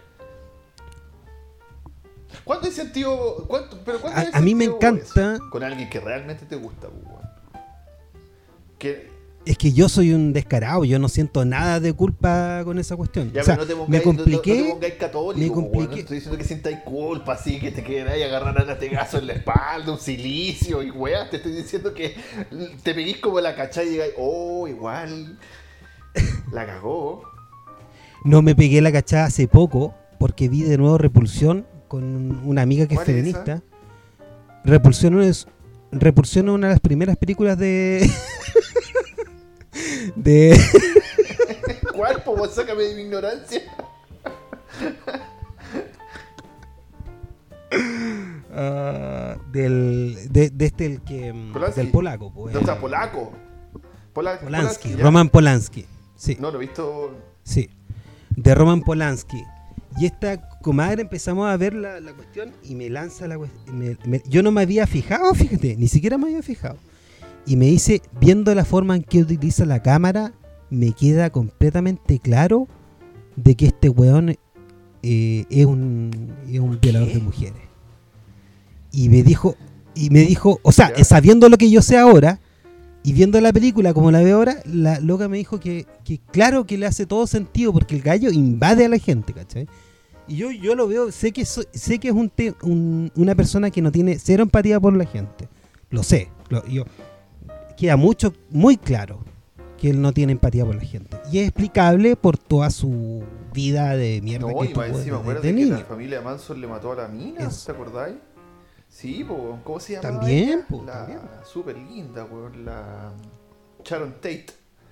¿Cuánto 2.44 2.66
incentivo? 2.66 3.44
¿Cuánto, 3.46 3.78
pero 3.84 4.00
cuánto 4.00 4.18
A- 4.34 4.38
a 4.38 4.40
mí 4.40 4.52
me 4.56 4.64
encanta-? 4.64 5.38
Con 5.48 5.62
alguien 5.62 5.88
que 5.88 6.00
realmente 6.00 6.44
te 6.44 6.56
gusta, 6.56 6.88
pues. 6.88 7.62
Que, 8.80 9.08
es 9.46 9.56
que 9.56 9.72
yo 9.72 9.88
soy 9.88 10.12
un 10.12 10.32
descarado, 10.32 10.84
yo 10.84 10.98
no 10.98 11.08
siento 11.08 11.44
nada 11.44 11.78
de 11.80 11.92
culpa 11.92 12.62
con 12.64 12.78
esa 12.78 12.96
cuestión. 12.96 13.32
ya, 13.32 13.42
o 13.42 13.44
sea, 13.44 13.56
no 13.56 13.64
te 13.64 13.74
me 13.74 13.80
pongáis, 13.80 14.04
no- 14.04 14.12
no- 14.12 14.16
compliqué. 14.18 14.58
No, 14.58 14.64
te 14.64 14.70
pongáis 14.72 14.94
católico, 14.94 15.40
me 15.40 15.52
compliqué. 15.52 15.86
No 15.94 15.96
estoy 16.00 16.16
diciendo 16.16 16.38
que 16.38 16.44
sientáis 16.44 16.78
culpa, 16.84 17.32
así 17.34 17.58
que 17.60 17.70
te 17.70 17.82
quedáis 17.84 18.22
a 18.24 18.26
agarrar 18.26 18.60
a 18.60 18.64
lategazo 18.64 19.18
en 19.18 19.28
la 19.28 19.32
espalda, 19.34 19.92
un 19.92 19.98
silicio 20.00 20.82
y 20.82 20.90
weá. 20.90 21.30
Te 21.30 21.36
estoy 21.36 21.52
diciendo 21.52 21.94
que 21.94 22.16
te 22.82 22.92
peguís 22.94 23.18
como 23.18 23.40
la 23.40 23.54
cachai 23.54 23.86
y 23.86 23.90
digáis, 23.90 24.12
oh, 24.18 24.66
igual. 24.68 25.38
La 26.52 26.66
cagó. 26.66 27.22
No 28.24 28.42
me 28.42 28.54
pegué 28.56 28.80
la 28.80 28.90
cachada 28.90 29.26
hace 29.26 29.46
poco 29.46 29.94
porque 30.18 30.48
vi 30.48 30.62
de 30.62 30.76
nuevo 30.78 30.98
Repulsión 30.98 31.66
con 31.86 32.44
una 32.44 32.62
amiga 32.62 32.86
que 32.88 32.94
es 32.94 32.98
¿Cuál 33.00 33.10
es 33.10 33.14
feminista. 33.14 33.62
Repulsión 34.64 35.20
es 35.22 35.46
Repulsión 35.92 36.48
es 36.48 36.54
una 36.54 36.66
de 36.68 36.72
las 36.74 36.80
primeras 36.80 37.16
películas 37.16 37.56
de 37.58 38.10
de 40.14 40.58
¿Cuál? 41.94 42.22
Vos 42.24 42.54
sácame 42.54 42.82
de 42.84 42.94
mi 42.94 43.02
ignorancia. 43.02 43.62
ah, 48.52 49.36
del 49.52 50.16
de, 50.30 50.50
de 50.50 50.66
este 50.66 50.86
el 50.86 51.02
que 51.02 51.32
mm, 51.32 51.52
Polanski. 51.52 51.80
del 51.80 51.90
polaco, 51.90 52.32
pues, 52.32 52.54
No, 52.54 52.60
o 52.60 52.64
sea, 52.64 52.74
el- 52.74 52.80
polaco. 52.80 53.32
Pola- 54.12 54.40
Polanski, 54.40 54.90
ya. 54.96 55.04
Roman 55.04 55.28
Polanski. 55.28 55.84
Sí. 56.16 56.38
No, 56.40 56.50
lo 56.50 56.56
he 56.56 56.66
visto. 56.66 57.14
Sí, 57.42 57.68
de 58.30 58.54
Roman 58.54 58.80
Polanski. 58.82 59.42
Y 59.98 60.06
esta 60.06 60.48
comadre 60.60 61.02
empezamos 61.02 61.48
a 61.48 61.56
ver 61.56 61.74
la, 61.74 62.00
la 62.00 62.12
cuestión 62.14 62.52
y 62.62 62.74
me 62.74 62.88
lanza 62.90 63.26
la 63.28 63.36
cuestión. 63.38 63.98
yo 64.26 64.42
no 64.42 64.50
me 64.52 64.62
había 64.62 64.86
fijado, 64.86 65.34
fíjate, 65.34 65.76
ni 65.76 65.88
siquiera 65.88 66.16
me 66.18 66.26
había 66.26 66.42
fijado. 66.42 66.76
Y 67.46 67.56
me 67.56 67.66
dice, 67.66 68.02
viendo 68.20 68.54
la 68.54 68.64
forma 68.64 68.96
en 68.96 69.02
que 69.02 69.20
utiliza 69.22 69.64
la 69.64 69.82
cámara, 69.82 70.32
me 70.70 70.92
queda 70.92 71.30
completamente 71.30 72.18
claro 72.18 72.66
de 73.36 73.54
que 73.54 73.66
este 73.66 73.88
weón 73.88 74.36
eh, 75.02 75.44
es, 75.48 75.66
un, 75.66 76.34
es 76.50 76.58
un 76.58 76.80
violador 76.80 77.08
de 77.12 77.20
mujeres. 77.20 77.62
Y 78.92 79.08
me 79.08 79.22
dijo, 79.22 79.54
y 79.94 80.10
me 80.10 80.20
dijo, 80.20 80.58
o 80.62 80.72
sea, 80.72 80.92
sabiendo 81.04 81.48
lo 81.48 81.56
que 81.58 81.70
yo 81.70 81.82
sé 81.82 81.96
ahora, 81.98 82.40
y 83.04 83.12
viendo 83.12 83.40
la 83.40 83.52
película 83.52 83.94
como 83.94 84.10
la 84.10 84.20
veo 84.22 84.38
ahora, 84.38 84.56
la 84.64 84.98
loca 84.98 85.28
me 85.28 85.36
dijo 85.36 85.60
que, 85.60 85.86
que 86.04 86.18
claro 86.32 86.66
que 86.66 86.76
le 86.76 86.86
hace 86.86 87.06
todo 87.06 87.26
sentido 87.28 87.72
porque 87.72 87.94
el 87.94 88.02
gallo 88.02 88.30
invade 88.32 88.84
a 88.86 88.88
la 88.88 88.98
gente, 88.98 89.32
¿cachai? 89.32 89.68
Y 90.26 90.36
yo, 90.36 90.50
yo 90.50 90.74
lo 90.74 90.88
veo, 90.88 91.12
sé 91.12 91.30
que 91.30 91.44
soy- 91.44 91.68
sé 91.72 92.00
que 92.00 92.08
es 92.08 92.14
un, 92.14 92.28
te- 92.30 92.54
un- 92.62 93.12
una 93.14 93.36
persona 93.36 93.70
que 93.70 93.80
no 93.80 93.92
tiene 93.92 94.18
cero 94.18 94.42
empatía 94.42 94.80
por 94.80 94.96
la 94.96 95.04
gente. 95.06 95.46
Lo 95.90 96.02
sé. 96.02 96.30
lo- 96.48 96.66
yo, 96.66 96.84
queda 97.76 97.96
mucho, 97.96 98.32
muy 98.50 98.76
claro 98.76 99.20
que 99.78 99.90
él 99.90 100.00
no 100.00 100.12
tiene 100.12 100.32
empatía 100.32 100.64
por 100.64 100.74
la 100.74 100.80
gente. 100.82 101.18
Y 101.30 101.38
es 101.38 101.48
explicable 101.48 102.16
por 102.16 102.38
toda 102.38 102.70
su 102.70 103.22
vida 103.52 103.94
de 103.96 104.20
mierda 104.22 104.50
No, 104.50 104.60
que 104.60 104.68
tuvo 104.68 104.84
encima, 104.84 105.18
desde 105.22 105.40
que 105.42 105.52
niño. 105.52 105.76
la 105.76 105.84
familia 105.84 106.20
Manson 106.22 106.60
le 106.60 106.66
mató 106.66 106.92
a 106.92 106.96
la 106.96 107.08
mina, 107.08 107.42
Es- 107.46 107.64
¿te 107.64 107.72
acordáis? 107.72 108.16
Sí, 108.88 109.24
po, 109.24 109.58
¿cómo 109.64 109.78
se 109.80 109.94
llama? 109.94 110.02
También, 110.18 110.64
po, 110.68 110.82
la 110.84 110.92
también. 111.00 111.18
súper 111.44 111.76
linda, 111.76 112.24
weón, 112.24 112.64
la 112.64 113.12
Sharon 113.84 114.14
Tate. 114.14 114.46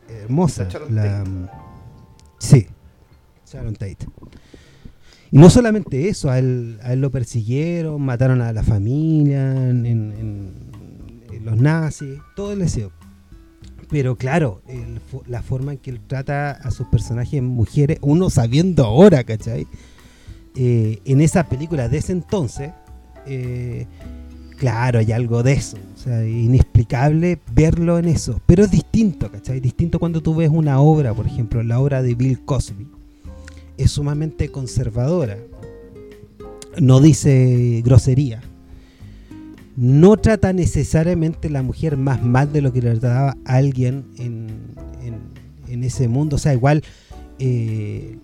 Hermosa. 0.08 0.64
La 0.64 0.68
Sharon 0.70 0.94
la- 0.94 1.02
Tate. 1.24 1.50
sí, 2.38 2.66
Sharon 3.50 3.72
Tate. 3.74 3.98
Y 5.30 5.38
no 5.38 5.48
solamente 5.48 6.08
eso, 6.08 6.30
a 6.30 6.38
él, 6.38 6.78
a 6.82 6.92
él 6.92 7.00
lo 7.00 7.10
persiguieron, 7.10 8.00
mataron 8.02 8.42
a 8.42 8.52
la 8.52 8.62
familia, 8.62 9.52
en 9.70 10.70
los 11.44 11.56
nazis, 11.56 12.18
todo 12.34 12.52
el 12.52 12.60
deseo. 12.60 12.90
Pero 13.90 14.16
claro, 14.16 14.62
la 15.28 15.42
forma 15.42 15.72
en 15.72 15.78
que 15.78 15.90
él 15.90 16.00
trata 16.06 16.52
a 16.52 16.70
sus 16.70 16.86
personajes 16.88 17.42
mujeres, 17.42 17.98
uno 18.00 18.30
sabiendo 18.30 18.84
ahora, 18.84 19.22
¿cachai? 19.24 19.66
Eh, 20.56 21.00
en 21.04 21.20
esa 21.20 21.48
película 21.48 21.88
de 21.88 21.98
ese 21.98 22.12
entonces, 22.12 22.72
eh, 23.26 23.86
claro, 24.56 25.00
hay 25.00 25.12
algo 25.12 25.42
de 25.42 25.52
eso. 25.52 25.76
O 25.94 25.98
sea, 25.98 26.26
inexplicable 26.26 27.38
verlo 27.52 27.98
en 27.98 28.06
eso. 28.06 28.40
Pero 28.46 28.64
es 28.64 28.70
distinto, 28.70 29.30
¿cachai? 29.30 29.60
Distinto 29.60 29.98
cuando 29.98 30.22
tú 30.22 30.34
ves 30.34 30.50
una 30.50 30.80
obra, 30.80 31.12
por 31.12 31.26
ejemplo, 31.26 31.62
la 31.62 31.78
obra 31.78 32.02
de 32.02 32.14
Bill 32.14 32.44
Cosby. 32.44 32.88
Es 33.76 33.90
sumamente 33.90 34.50
conservadora. 34.50 35.38
No 36.80 37.00
dice 37.00 37.82
grosería. 37.84 38.42
No 39.76 40.16
trata 40.16 40.52
necesariamente 40.52 41.50
la 41.50 41.62
mujer 41.62 41.96
más 41.96 42.22
mal 42.22 42.52
de 42.52 42.60
lo 42.62 42.72
que 42.72 42.80
le 42.82 42.90
trataba 42.92 43.36
alguien 43.44 44.04
en, 44.18 44.46
en- 45.02 45.34
en 45.72 45.82
ese 45.84 46.06
mundo. 46.08 46.36
O 46.36 46.38
sea, 46.38 46.52
igual 46.54 46.82
eh, 47.40 48.18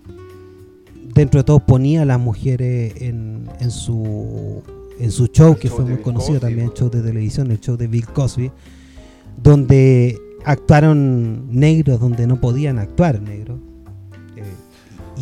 dentro 1.14 1.40
de 1.40 1.45
todo 1.45 1.59
ponía 1.59 2.02
a 2.02 2.04
las 2.04 2.21
mujeres 2.21 2.95
en, 3.02 3.49
en 3.61 3.71
su 3.71 4.62
en 5.00 5.11
su 5.11 5.26
show, 5.28 5.52
El 5.54 5.59
que 5.59 5.69
show 5.69 5.76
fue 5.78 5.85
muy 5.87 5.95
Bill 5.95 6.02
conocido 6.02 6.35
Cosby, 6.35 6.40
también, 6.49 6.69
el 6.69 6.75
show 6.75 6.90
de 6.90 7.00
televisión, 7.02 7.50
el 7.50 7.59
show 7.59 7.76
de 7.76 7.87
Bill 7.87 8.07
Cosby, 8.07 8.50
donde 9.42 10.19
actuaron 10.45 11.49
negros 11.50 11.99
donde 12.00 12.26
no 12.26 12.38
podían 12.40 12.78
actuar 12.78 13.21
negros. 13.23 13.59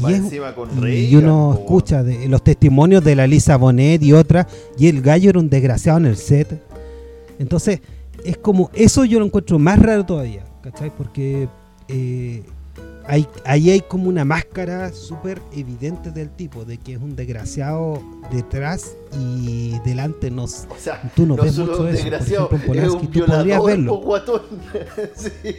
Y, 0.00 0.12
es- 0.12 0.18
encima 0.18 0.54
con 0.54 0.68
y 0.76 0.80
Reagan, 0.80 1.24
uno 1.24 1.52
po, 1.54 1.60
escucha 1.60 2.02
de, 2.02 2.28
los 2.28 2.42
testimonios 2.42 3.02
de 3.04 3.16
la 3.16 3.26
Lisa 3.26 3.56
Bonet 3.56 4.02
y 4.02 4.12
otra, 4.12 4.46
y 4.78 4.88
el 4.88 5.00
gallo 5.02 5.30
era 5.30 5.38
un 5.38 5.48
desgraciado 5.50 5.98
en 5.98 6.06
el 6.06 6.16
set. 6.16 6.62
Entonces, 7.38 7.80
es 8.24 8.36
como, 8.38 8.70
eso 8.74 9.04
yo 9.04 9.18
lo 9.18 9.24
encuentro 9.26 9.58
más 9.58 9.78
raro 9.78 10.04
todavía, 10.04 10.44
¿cachai? 10.62 10.90
Porque 10.96 11.48
eh, 11.88 12.42
hay, 13.08 13.26
ahí 13.44 13.70
hay 13.70 13.80
como 13.80 14.08
una 14.08 14.24
máscara 14.24 14.92
súper 14.92 15.40
evidente 15.52 16.10
del 16.10 16.28
tipo, 16.30 16.64
de 16.64 16.76
que 16.78 16.92
es 16.94 17.00
un 17.00 17.16
desgraciado 17.16 18.02
detrás 18.30 18.92
y 19.18 19.78
delante 19.84 20.30
no, 20.30 20.44
s- 20.44 20.66
O 20.68 20.76
sea, 20.78 21.00
tú 21.16 21.24
no, 21.26 21.34
no 21.36 21.42
ves 21.42 21.56
mucho 21.56 21.70
un 21.72 21.76
eso. 21.78 21.82
Por 21.82 21.92
desgraciado, 21.92 22.46
ejemplo, 22.46 22.74
en 22.74 22.78
es 22.78 22.86
Polanski 22.90 23.06
un 23.06 23.12
tú 23.12 23.26
podrías 23.26 23.64
verlo. 23.64 24.00
Sí, 25.16 25.56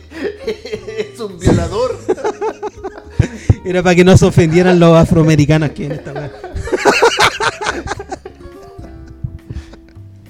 es 1.14 1.20
un 1.20 1.40
violador. 1.40 1.98
Era 3.66 3.84
para 3.84 3.96
que 3.96 4.06
no 4.06 4.16
se 4.16 4.26
ofendieran 4.26 4.80
los 4.80 4.96
afroamericanos 4.96 5.72
que 5.72 5.86
en 5.88 5.92
esta. 5.94 6.32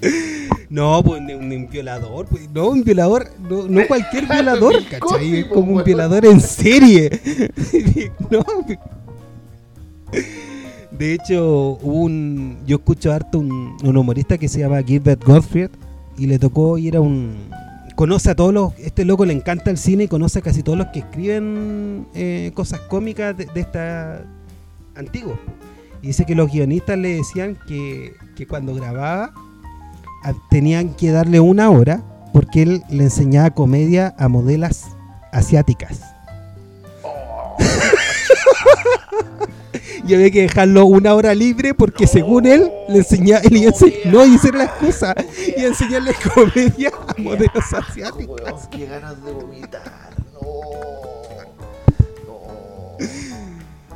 No, 0.70 1.02
pues 1.02 1.20
un, 1.20 1.52
un 1.52 1.68
violador, 1.68 2.26
pues, 2.26 2.48
no, 2.54 2.68
un 2.68 2.84
violador, 2.84 3.28
no, 3.40 3.66
no 3.66 3.86
cualquier 3.88 4.26
violador, 4.26 4.74
¿cachai? 4.88 5.40
Es 5.40 5.46
como 5.46 5.72
un 5.76 5.82
violador 5.82 6.24
en 6.24 6.40
serie. 6.40 7.10
no, 8.30 8.44
de 10.92 11.14
hecho, 11.14 11.78
un, 11.82 12.58
yo 12.66 12.76
escucho 12.76 13.12
harto 13.12 13.38
un, 13.38 13.76
un 13.82 13.96
humorista 13.96 14.38
que 14.38 14.48
se 14.48 14.60
llama 14.60 14.82
Gilbert 14.82 15.24
Gottfried 15.24 15.70
y 16.16 16.26
le 16.26 16.38
tocó 16.38 16.78
ir 16.78 16.96
a 16.96 17.00
un... 17.00 17.36
Conoce 17.96 18.30
a 18.30 18.36
todos 18.36 18.54
los... 18.54 18.78
Este 18.78 19.04
loco 19.04 19.24
le 19.24 19.32
encanta 19.32 19.70
el 19.70 19.78
cine 19.78 20.04
y 20.04 20.08
conoce 20.08 20.38
a 20.38 20.42
casi 20.42 20.62
todos 20.62 20.78
los 20.78 20.88
que 20.88 21.00
escriben 21.00 22.06
eh, 22.14 22.52
cosas 22.54 22.80
cómicas 22.80 23.36
de, 23.36 23.46
de 23.46 23.60
esta... 23.60 24.24
Antiguos. 24.94 25.38
Y 26.02 26.08
dice 26.08 26.26
que 26.26 26.34
los 26.34 26.52
guionistas 26.52 26.98
le 26.98 27.16
decían 27.16 27.58
que, 27.66 28.12
que 28.36 28.46
cuando 28.46 28.74
grababa 28.74 29.32
tenían 30.50 30.94
que 30.94 31.10
darle 31.10 31.40
una 31.40 31.70
hora 31.70 32.02
porque 32.32 32.62
él 32.62 32.82
le 32.90 33.04
enseñaba 33.04 33.50
comedia 33.50 34.14
a 34.18 34.28
modelas 34.28 34.88
asiáticas. 35.32 36.00
y 40.06 40.14
había 40.14 40.30
que 40.30 40.42
dejarlo 40.42 40.86
una 40.86 41.14
hora 41.14 41.34
libre 41.34 41.74
porque 41.74 42.06
según 42.06 42.46
él 42.46 42.70
le 42.88 42.98
enseñaba 42.98 43.40
él 43.42 43.56
iba 43.56 43.70
a 43.70 43.74
ense- 43.74 44.04
no 44.06 44.26
y 44.26 44.34
esa 44.34 44.48
era 44.48 44.58
la 44.58 44.64
excusa 44.64 45.14
y 45.56 45.64
enseñarle 45.64 46.14
comedia 46.34 46.90
a 47.06 47.14
modelos 47.20 47.72
asiáticas 47.72 48.68
qué 48.70 48.86
ganas 48.86 49.22
de 49.24 49.32
vomitar. 49.32 49.82
No. 50.32 50.40
No. 52.26 52.38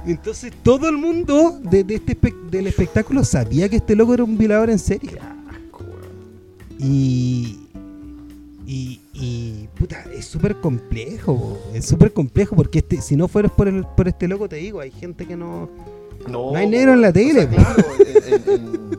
entonces 0.07 0.52
todo 0.62 0.88
el 0.88 0.97
mundo 0.99 1.59
de, 1.62 1.85
de 1.85 1.95
este 1.97 2.19
espe- 2.21 2.50
del 2.50 2.66
espectáculo 2.66 3.25
sabía 3.25 3.68
que 3.68 3.77
este 3.77 3.94
loco 3.96 4.14
era 4.14 4.25
un 4.25 4.37
violador 4.38 4.70
en 4.70 4.79
serie. 4.79 5.18
Y 6.78 7.60
y, 8.66 8.98
y, 9.12 9.68
puta, 9.78 10.04
es 10.14 10.24
súper 10.24 10.56
complejo, 10.56 11.58
es 11.74 11.84
súper 11.84 12.14
complejo 12.14 12.56
porque 12.56 12.78
este, 12.78 13.02
si 13.02 13.14
no 13.14 13.28
fueras 13.28 13.52
por, 13.52 13.68
el, 13.68 13.84
por 13.84 14.08
este 14.08 14.26
loco, 14.26 14.48
te 14.48 14.56
digo, 14.56 14.80
hay 14.80 14.90
gente 14.90 15.26
que 15.26 15.37
no, 15.37 15.68
No, 16.26 16.50
No 16.52 16.56
hay 16.56 16.66
negro 16.66 16.94
en 16.94 17.02
la 17.02 17.10
o 17.10 17.12
sea, 17.12 17.22
tele, 17.22 17.46
claro, 17.48 17.82
en, 17.98 18.50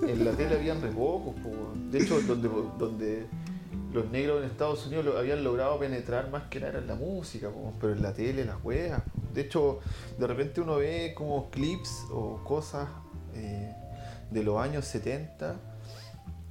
en- 0.03 0.09
en 0.09 0.25
la 0.25 0.31
tele 0.33 0.55
habían 0.55 0.81
re 0.83 0.89
pocos, 0.89 1.33
po. 1.41 1.49
De 1.91 1.97
hecho, 1.97 2.21
donde, 2.21 2.47
donde 2.77 3.25
los 3.91 4.07
negros 4.11 4.43
en 4.43 4.51
Estados 4.51 4.85
Unidos 4.85 5.03
lo- 5.05 5.17
habían 5.17 5.43
logrado 5.43 5.79
penetrar 5.79 6.29
más 6.29 6.43
que 6.43 6.59
nada 6.59 6.73
era 6.73 6.81
en 6.81 6.87
la 6.87 6.95
música, 6.95 7.49
po, 7.49 7.73
pero 7.81 7.93
en 7.93 8.03
la 8.03 8.13
tele, 8.13 8.45
las 8.45 8.63
weas. 8.63 9.01
po. 9.01 9.19
De 9.33 9.41
hecho, 9.41 9.79
de 10.19 10.27
repente 10.27 10.61
uno 10.61 10.75
ve 10.75 11.13
como 11.17 11.49
clips 11.49 12.03
o 12.11 12.39
cosas 12.43 12.87
eh, 13.33 13.73
de 14.29 14.43
los 14.43 14.59
años 14.59 14.85
70 14.85 15.55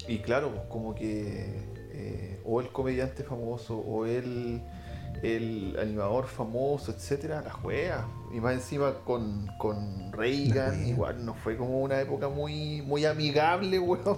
y 0.08 0.18
claro, 0.18 0.50
pues, 0.50 0.62
como 0.68 0.94
que 0.94 1.46
eh, 1.92 2.40
o 2.44 2.60
el 2.60 2.68
comediante 2.68 3.22
famoso 3.22 3.76
o 3.78 4.04
el, 4.06 4.60
el 5.22 5.76
animador 5.80 6.26
famoso, 6.26 6.92
etcétera, 6.92 7.40
las 7.42 7.54
juegas. 7.54 8.04
Y 8.34 8.40
más 8.40 8.54
encima 8.54 8.92
con, 9.04 9.46
con 9.58 10.10
La 10.10 10.16
Reagan, 10.16 10.86
igual 10.86 11.24
no 11.24 11.34
fue 11.34 11.56
como 11.56 11.80
una 11.80 12.00
época 12.00 12.28
muy, 12.28 12.82
muy 12.82 13.04
amigable, 13.04 13.78
weón, 13.80 14.02
con, 14.02 14.16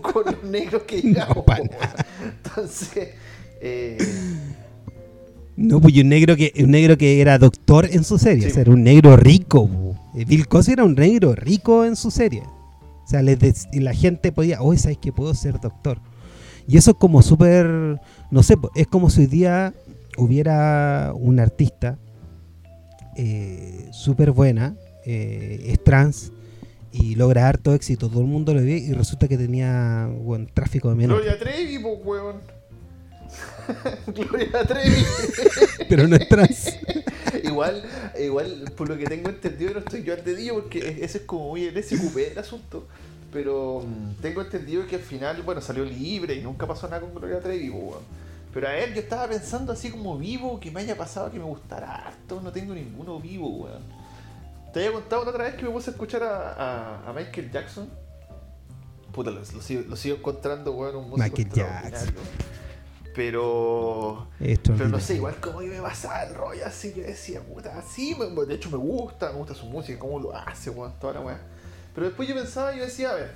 con- 0.00 0.02
con 0.02 0.24
los 0.26 0.44
negros 0.44 0.82
que 0.82 1.00
llegamos. 1.02 1.44
weón. 1.46 1.70
Entonces, 2.44 3.10
eh, 3.60 3.98
No, 5.56 5.80
pues 5.80 5.94
y 5.94 6.02
un 6.02 6.10
negro 6.10 6.36
que 6.36 6.52
un 6.58 6.70
negro 6.70 6.98
que 6.98 7.20
era 7.20 7.38
doctor 7.38 7.88
en 7.90 8.04
su 8.04 8.18
serie, 8.18 8.42
Sí. 8.44 8.50
o 8.50 8.52
sea, 8.54 8.62
era 8.62 8.70
un 8.72 8.84
negro 8.84 9.16
rico. 9.16 9.68
Eh, 10.14 10.24
Bill 10.26 10.46
Cosby 10.46 10.74
era 10.74 10.84
un 10.84 10.94
negro 10.94 11.34
rico 11.34 11.84
en 11.84 11.96
su 11.96 12.10
serie. 12.10 12.42
O 13.06 13.08
sea, 13.08 13.22
les 13.22 13.38
dec- 13.38 13.68
y 13.72 13.78
la 13.80 13.94
gente 13.94 14.32
podía, 14.32 14.60
hoy 14.60 14.78
sabes 14.78 14.98
que 14.98 15.12
puedo 15.12 15.32
ser 15.32 15.60
doctor. 15.60 16.00
Y 16.66 16.76
eso 16.76 16.90
es 16.90 16.96
como 16.96 17.22
súper, 17.22 18.00
no 18.32 18.42
sé, 18.42 18.56
es 18.74 18.88
como 18.88 19.08
si 19.10 19.20
hoy 19.20 19.26
día 19.28 19.72
hubiera 20.18 21.12
un 21.14 21.38
artista 21.38 21.98
eh, 23.16 23.88
súper 23.92 24.32
buena, 24.32 24.74
eh, 25.04 25.66
es 25.68 25.82
trans 25.84 26.32
y 26.92 27.14
logra 27.14 27.48
harto 27.48 27.72
éxito, 27.74 28.08
todo 28.08 28.22
el 28.22 28.26
mundo 28.26 28.52
lo 28.54 28.60
ve 28.62 28.78
y 28.78 28.92
resulta 28.92 29.28
que 29.28 29.38
tenía 29.38 30.10
buen 30.24 30.46
tráfico 30.48 30.88
de 30.88 30.96
menores. 30.96 31.24
Po, 31.82 31.94
weón. 32.04 32.55
Gloria 34.06 34.64
Trevi. 34.64 35.04
Pero 35.88 36.06
no 36.08 36.16
es 36.16 36.28
trans. 36.28 36.76
igual, 37.44 37.82
igual, 38.18 38.72
por 38.76 38.88
lo 38.88 38.96
que 38.96 39.04
tengo 39.06 39.28
entendido, 39.28 39.72
no 39.74 39.78
estoy 39.80 40.02
yo 40.02 40.14
al 40.14 40.24
dedillo 40.24 40.54
porque 40.54 40.78
e- 40.78 41.04
ese 41.04 41.18
es 41.18 41.24
como 41.24 41.48
muy 41.48 41.64
el 41.64 41.82
SQP 41.82 42.16
el 42.32 42.38
asunto. 42.38 42.86
Pero 43.32 43.82
mm, 43.86 44.20
tengo 44.22 44.40
entendido 44.42 44.86
que 44.86 44.96
al 44.96 45.02
final, 45.02 45.42
bueno, 45.42 45.60
salió 45.60 45.84
libre 45.84 46.34
y 46.34 46.40
nunca 46.42 46.66
pasó 46.66 46.88
nada 46.88 47.00
con 47.00 47.14
Gloria 47.14 47.40
Trevi, 47.40 47.68
weón. 47.70 48.02
Pero 48.54 48.68
a 48.68 48.76
él 48.78 48.94
yo 48.94 49.00
estaba 49.00 49.28
pensando 49.28 49.72
así 49.72 49.90
como 49.90 50.16
vivo, 50.16 50.58
que 50.58 50.70
me 50.70 50.80
haya 50.80 50.96
pasado 50.96 51.30
que 51.30 51.38
me 51.38 51.44
gustara 51.44 51.94
harto, 51.94 52.40
no 52.40 52.50
tengo 52.52 52.74
ninguno 52.74 53.20
vivo, 53.20 53.48
weón. 53.48 53.82
Te 54.72 54.80
había 54.80 54.92
contado 54.92 55.24
la 55.24 55.30
otra 55.30 55.44
vez 55.44 55.54
que 55.54 55.64
me 55.64 55.70
puse 55.70 55.90
a 55.90 55.92
escuchar 55.92 56.22
a, 56.22 56.52
a- 56.52 57.10
a 57.10 57.12
Michael 57.12 57.50
Jackson. 57.50 57.88
Puta, 59.12 59.30
lo, 59.30 59.40
lo 59.40 59.62
sigo, 59.62 59.82
lo 59.88 59.96
sigo 59.96 60.16
encontrando, 60.16 60.72
weón, 60.72 60.96
un 60.96 61.10
músico 61.10 61.22
Michael 61.36 61.46
extraordinario. 61.48 61.98
Jackson. 61.98 62.14
Pero 63.16 64.28
Esto 64.38 64.74
pero 64.76 64.90
no 64.90 65.00
sé, 65.00 65.14
igual 65.14 65.36
como 65.40 65.60
que 65.60 65.68
me 65.68 65.80
pasaba 65.80 66.22
el 66.24 66.34
rollo 66.34 66.66
así 66.66 66.92
que 66.92 67.02
decía, 67.02 67.40
puta, 67.40 67.82
sí, 67.82 68.14
de 68.46 68.54
hecho 68.54 68.70
me 68.70 68.76
gusta, 68.76 69.32
me 69.32 69.38
gusta 69.38 69.54
su 69.54 69.64
música, 69.66 69.98
cómo 69.98 70.20
lo 70.20 70.36
hace, 70.36 70.68
weón, 70.68 70.92
toda 71.00 71.14
la 71.14 71.20
weá. 71.22 71.40
Pero 71.94 72.08
después 72.08 72.28
yo 72.28 72.34
pensaba 72.34 72.76
yo 72.76 72.84
decía, 72.84 73.10
a 73.10 73.14
ver, 73.14 73.32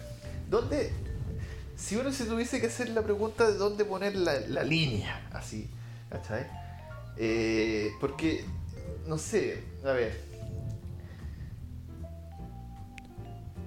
¿dónde? 0.51 0.93
Si 1.77 1.97
uno 1.97 2.13
se 2.13 2.27
tuviese 2.27 2.61
que 2.61 2.67
hacer 2.67 2.91
la 2.91 3.01
pregunta 3.01 3.47
de 3.51 3.55
dónde 3.57 3.87
poner 3.87 4.15
la, 4.17 4.39
la 4.49 4.63
línea, 4.65 5.27
así, 5.33 5.67
¿cachai? 6.11 6.47
Eh, 7.17 7.89
porque, 8.03 8.45
no 9.09 9.17
sé, 9.17 9.65
a 9.83 9.93
ver, 9.93 10.29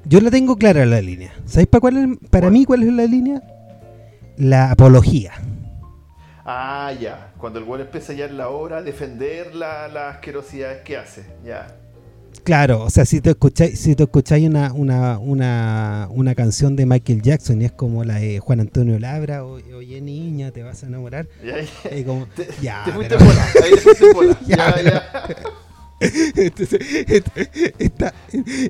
Yo 0.06 0.20
la 0.20 0.30
tengo 0.30 0.58
clara 0.58 0.86
la 0.86 1.02
línea. 1.02 1.34
¿Sabéis 1.46 1.70
para 1.70 1.80
cuál 1.80 1.98
es- 1.98 2.30
para 2.30 2.50
mí 2.50 2.66
cuál 2.66 2.84
es 2.84 2.92
la 2.92 3.06
línea? 3.06 3.42
La 4.36 4.70
apología. 4.72 5.32
Ah, 6.46 6.92
ya, 7.00 7.32
cuando 7.38 7.60
el 7.60 7.66
weón 7.66 7.82
empieza 7.82 8.14
ya 8.14 8.26
en 8.26 8.38
la 8.38 8.50
obra 8.50 8.78
a 8.78 8.82
defender 8.82 9.54
la- 9.56 9.88
las 9.88 10.16
asquerosidades 10.16 10.82
que 10.84 10.98
hace, 10.98 11.26
ya. 11.46 11.68
Claro, 12.44 12.82
o 12.84 12.90
sea, 12.90 13.06
si 13.06 13.22
te 13.22 13.30
escucháis, 13.30 13.80
si 13.80 13.96
te 13.96 14.04
escucháis 14.04 14.50
una, 14.50 14.74
una, 14.74 15.18
una, 15.20 16.08
una 16.12 16.36
canción 16.36 16.76
de 16.76 16.86
Michael 16.86 17.22
Jackson 17.22 17.62
y 17.62 17.66
es 17.66 17.72
como 17.72 18.04
la 18.04 18.16
de 18.16 18.40
Juan 18.40 18.60
Antonio 18.60 19.00
Labra, 19.00 19.46
o, 19.46 19.54
oye 19.76 20.02
niña, 20.02 20.52
te 20.52 20.62
vas 20.64 20.84
a 20.84 20.88
enamorar, 20.88 21.28
ya, 21.42 21.56
ya. 21.62 22.06
como, 22.06 22.26
Te, 22.36 22.48
ya, 22.62 22.82
te 22.86 22.92
fuiste 22.92 23.16
pero- 23.16 23.26
bola, 23.30 23.46
ahí 23.64 23.72
te 23.72 23.78
fuiste 23.78 24.14
bola. 24.14 24.38
Ya, 24.46 24.58
ya, 24.58 24.74
pero- 24.76 25.40
ya. 25.40 25.50
Entonces, 26.36 26.80
esta- 27.08 27.42
esta- 27.80 28.14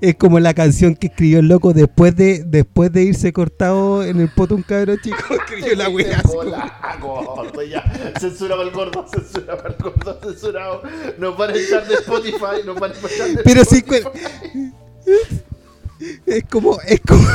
es 0.01 0.15
como 0.15 0.39
la 0.39 0.53
canción 0.53 0.95
que 0.95 1.07
escribió 1.07 1.39
el 1.39 1.47
loco 1.47 1.73
después 1.73 2.15
de 2.15 2.43
después 2.45 2.91
de 2.91 3.03
irse 3.03 3.31
cortado 3.33 4.03
en 4.03 4.19
el 4.21 4.29
poto 4.29 4.55
un 4.55 4.63
cabrón 4.63 4.97
chico. 5.03 5.17
Escribió 5.31 5.75
la 5.75 5.89
wea 5.89 6.17
así 6.17 6.27
como- 6.27 6.39
Hola, 6.39 6.97
gordo, 7.01 7.63
ya. 7.63 7.83
Censurado 8.19 8.61
el 8.63 8.71
gordo, 8.71 9.05
censurado 9.11 9.67
el 9.67 9.75
gordo, 9.81 10.19
censurado. 10.23 10.83
Nos 11.17 11.37
van 11.37 11.51
a 11.51 11.55
echar 11.55 11.87
de 11.87 11.95
Spotify, 11.95 12.63
nos 12.65 12.79
van 12.79 12.91
a 12.91 12.95
echar 13.07 13.29
de 13.29 13.43
Pero 13.43 13.63
sí, 13.65 13.83
Spotify. 13.87 14.71
Es 16.25 16.43
como, 16.49 16.79
es 16.87 16.99
como. 17.07 17.25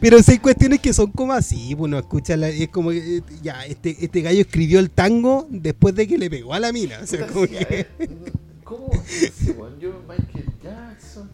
Pero 0.00 0.22
sí 0.22 0.32
hay 0.32 0.38
cuestiones 0.38 0.80
que 0.80 0.92
son 0.92 1.10
como 1.12 1.32
así, 1.32 1.74
bueno, 1.74 1.98
escucha, 1.98 2.36
la- 2.36 2.48
es 2.48 2.68
como, 2.68 2.92
eh, 2.92 3.22
ya, 3.42 3.64
este, 3.66 3.96
este 4.04 4.20
gallo 4.22 4.40
escribió 4.40 4.78
el 4.80 4.90
tango 4.90 5.46
después 5.50 5.94
de 5.94 6.06
que 6.06 6.18
le 6.18 6.28
pegó 6.30 6.54
a 6.54 6.60
la 6.60 6.72
mina, 6.72 6.98
o 7.02 7.06
sea, 7.06 7.26
como 7.26 7.46
que... 7.46 7.86
¿Cómo? 8.64 8.90
Sí, 9.06 9.54
yo, 9.80 10.02
Michael 10.08 10.50
Jackson. 10.62 11.30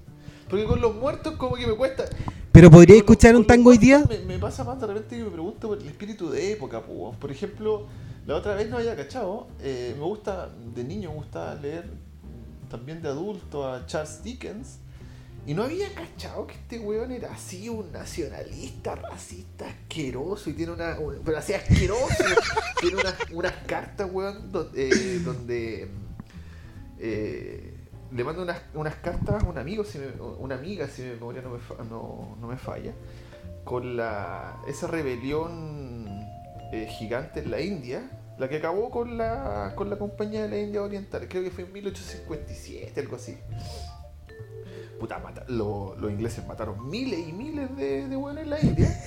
Porque 0.49 0.65
con 0.65 0.81
los 0.81 0.97
muertos, 0.97 1.37
como 1.37 1.55
que 1.55 1.67
me 1.67 1.75
cuesta. 1.75 2.05
Pero 2.51 2.71
podría 2.71 2.95
Con 2.97 3.03
escuchar 3.03 3.37
un 3.37 3.47
tango 3.47 3.71
hoy 3.71 3.79
día, 3.79 4.05
Me, 4.09 4.19
me 4.21 4.39
pasa 4.39 4.65
más 4.65 4.81
de 4.81 4.87
repente 4.89 5.17
que 5.17 5.23
me 5.25 5.31
pregunto 5.31 5.69
por 5.69 5.79
el 5.79 5.87
espíritu 5.87 6.29
de 6.31 6.53
época, 6.53 6.83
po, 6.83 6.93
weón. 6.93 7.17
Por 7.17 7.31
ejemplo, 7.31 7.87
la 8.27 8.35
otra 8.35 8.57
vez 8.57 8.69
no 8.69 8.79
había 8.79 8.97
cachado. 8.97 9.47
eh, 9.61 9.95
me 9.97 10.03
gusta, 10.05 10.49
de 10.75 10.83
niño 10.83 11.11
me 11.11 11.17
gustaba 11.17 11.55
leer 11.55 11.85
también 12.69 13.01
de 13.01 13.09
adulto 13.09 13.65
a 13.73 13.87
Charles 13.87 14.23
Dickens. 14.25 14.79
Y 15.51 15.55
no 15.55 15.65
había 15.65 15.93
cachado 15.93 16.47
que 16.47 16.55
este 16.55 16.79
weón 16.79 17.11
era 17.11 17.33
así, 17.33 17.69
un 17.69 17.91
nacionalista, 17.91 18.95
racista, 18.95 19.67
asqueroso. 19.67 20.49
Y 20.49 20.53
tiene 20.53 20.71
una. 20.71 20.97
un- 21.01 21.23
pero 21.25 21.39
así 21.39 21.53
asqueroso. 21.55 22.23
tiene 22.81 22.95
unas, 23.01 23.15
unas 23.33 23.53
cartas, 23.67 24.09
weón, 24.13 24.49
eh, 24.77 25.21
donde. 25.25 25.89
eh, 27.01 27.75
le 28.13 28.23
mando 28.25 28.43
unas, 28.43 28.63
unas 28.75 28.95
cartas 28.97 29.43
a 29.43 29.47
un 29.49 29.59
amigo, 29.59 29.83
si 29.83 29.99
me- 29.99 30.21
una 30.39 30.55
amiga, 30.55 30.87
si 30.87 31.03
mi 31.03 31.09
memoria 31.09 31.43
no 31.43 31.51
me, 31.51 31.59
fa- 31.59 31.83
no, 31.83 32.37
no 32.41 32.47
me 32.47 32.57
falla, 32.57 32.93
con 33.65 33.97
la 33.97 34.57
esa 34.69 34.87
rebelión 34.87 36.07
eh, 36.73 36.87
gigante 36.97 37.41
en 37.41 37.51
la 37.51 37.61
India, 37.61 38.09
la 38.39 38.49
que 38.49 38.59
acabó 38.59 38.89
con 38.91 39.19
la, 39.19 39.73
con 39.75 39.91
la 39.91 39.99
compañía 39.99 40.43
de 40.43 40.49
la 40.49 40.59
India 40.59 40.81
Oriental, 40.81 41.27
creo 41.29 41.43
que 41.43 41.51
fue 41.51 41.65
en 41.65 41.73
1857, 41.73 43.01
algo 43.01 43.17
así. 43.17 43.37
Puta, 45.01 45.19
mata- 45.19 45.45
lo- 45.49 45.97
los 45.97 46.11
ingleses 46.11 46.47
mataron 46.47 46.89
miles 46.91 47.19
y 47.27 47.33
miles 47.33 47.75
de, 47.75 48.07
de 48.07 48.17
hueones 48.17 48.45
en 48.45 48.51
la 48.51 48.61
India. 48.61 49.01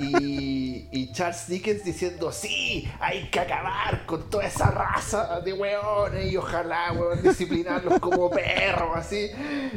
Y, 0.00 1.12
Charles 1.12 1.46
Dickens 1.46 1.84
diciendo, 1.84 2.32
sí, 2.32 2.90
hay 2.98 3.28
que 3.30 3.38
acabar 3.38 4.04
con 4.06 4.28
toda 4.30 4.46
esa 4.46 4.70
raza 4.70 5.40
de 5.42 5.52
hueones 5.52 6.32
y 6.32 6.36
ojalá, 6.36 6.92
hueón, 6.92 7.22
disciplinarlos 7.22 8.00
como 8.00 8.30
perros, 8.30 8.96
así. 8.96 9.30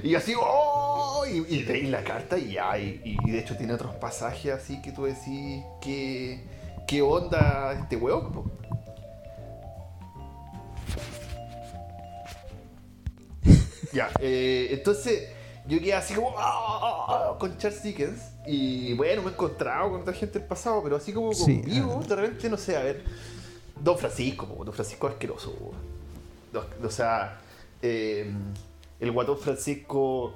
Y 0.03 0.15
así, 0.15 0.33
¡oh! 0.39 1.25
Y, 1.29 1.45
y 1.53 1.63
leí 1.63 1.87
la 1.87 2.03
carta 2.03 2.37
y 2.39 2.53
ya, 2.53 2.75
y, 2.79 3.17
de 3.25 3.37
hecho 3.39 3.55
tiene 3.57 3.73
otros 3.73 3.93
pasajes 3.95 4.53
así 4.53 4.81
que 4.81 4.91
tú 4.93 5.03
decís, 5.03 5.63
¿qué, 5.81 6.43
qué 6.87 7.01
onda 7.03 7.73
este 7.73 7.97
hueón? 7.97 8.51
Ya, 13.93 14.09
eh, 14.19 14.67
entonces 14.71 15.29
yo 15.67 15.79
quedé 15.79 15.93
así 15.93 16.13
como 16.13 16.33
"Ah", 16.37 17.35
con 17.39 17.57
Charles 17.57 17.83
Dickens 17.83 18.21
y 18.45 18.93
bueno, 18.93 19.21
me 19.21 19.29
he 19.29 19.33
encontrado 19.33 19.91
con 19.91 20.01
otra 20.01 20.13
gente 20.13 20.39
del 20.39 20.47
pasado, 20.47 20.81
pero 20.83 20.95
así 20.95 21.11
como 21.13 21.33
Sí, 21.33 21.61
conmigo, 21.61 22.03
de 22.07 22.15
repente, 22.15 22.49
no 22.49 22.57
sé, 22.57 22.77
a 22.77 22.83
ver, 22.83 23.03
Don 23.81 23.97
Francisco, 23.97 24.47
po, 24.47 24.63
Don 24.63 24.73
Francisco 24.73 25.07
asqueroso, 25.07 25.53
po. 25.53 25.73
O 26.85 26.89
sea, 26.89 27.39
eh, 27.81 28.31
el 28.99 29.11
guatón 29.11 29.37
Francisco 29.37 30.33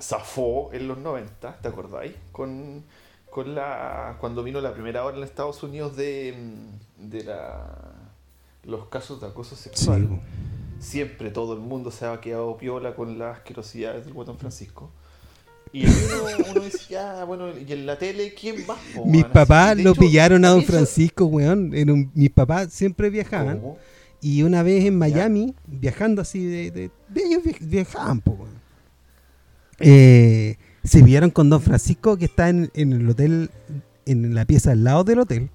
zafó 0.00 0.70
en 0.72 0.88
los 0.88 0.98
90, 0.98 1.56
¿te 1.62 1.68
acordáis? 1.68 2.12
Con, 2.32 2.84
con 3.30 3.54
la 3.54 4.16
cuando 4.20 4.42
vino 4.42 4.60
la 4.60 4.74
primera 4.74 5.04
hora 5.04 5.16
en 5.16 5.22
Estados 5.22 5.62
Unidos 5.62 5.96
de, 5.96 6.34
mm, 6.98 7.08
de 7.08 7.24
la, 7.24 7.94
los 8.64 8.88
casos 8.88 9.20
de 9.20 9.28
acoso 9.28 9.56
sexual 9.56 10.08
Sí. 10.10 10.20
Siempre 10.78 11.30
todo 11.30 11.54
el 11.54 11.60
mundo 11.60 11.90
se 11.90 12.06
ha 12.06 12.20
quedado 12.20 12.56
piola 12.56 12.94
con 12.94 13.18
las 13.18 13.38
asquerosidades 13.38 14.04
del 14.04 14.14
guatón 14.14 14.38
Francisco. 14.38 14.90
Y 15.72 15.84
uno, 15.84 15.92
uno 16.52 16.60
dice, 16.62 16.78
ya, 16.88 17.24
bueno, 17.24 17.48
y 17.56 17.70
en 17.72 17.86
la 17.86 17.98
tele, 17.98 18.32
¿quién 18.34 18.64
po, 18.64 18.76
mis 19.04 19.24
papás 19.24 19.76
lo 19.76 19.90
hecho, 19.90 20.00
pillaron 20.00 20.44
a 20.44 20.50
don 20.50 20.60
eso- 20.60 20.72
Francisco, 20.72 21.26
weón, 21.26 21.74
en 21.74 21.90
un- 21.90 22.10
mis 22.14 22.30
papás 22.30 22.72
siempre 22.72 23.10
viajaban, 23.10 23.58
¿Cómo? 23.60 23.78
y 24.22 24.42
una 24.42 24.62
vez 24.62 24.84
en 24.86 24.96
Miami, 24.96 25.54
viajando 25.66 26.22
así, 26.22 26.44
de, 26.46 26.70
de- 26.70 26.90
de 27.08 27.22
ellos 27.22 27.42
vi- 27.44 27.56
viajaban, 27.60 28.20
po, 28.20 28.30
weón. 28.32 28.56
Eh, 29.80 30.56
se 30.84 31.02
vieron 31.02 31.30
con 31.30 31.50
don 31.50 31.60
Francisco 31.60 32.16
que 32.16 32.26
está 32.26 32.48
en, 32.48 32.70
en 32.74 32.92
el 32.92 33.10
hotel, 33.10 33.50
en 34.06 34.34
la 34.34 34.44
pieza 34.46 34.70
al 34.70 34.84
lado 34.84 35.04
del 35.04 35.18
hotel, 35.18 35.50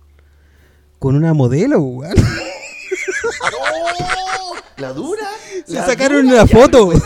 con 0.99 1.15
una 1.15 1.33
modelo, 1.33 1.79
weón. 1.81 2.13
¡No! 3.51 4.60
¿La 4.81 4.93
dura? 4.93 5.27
Se 5.65 5.73
¿La 5.73 5.85
sacaron 5.85 6.27
dura? 6.27 6.43
una 6.43 6.47
foto. 6.47 6.89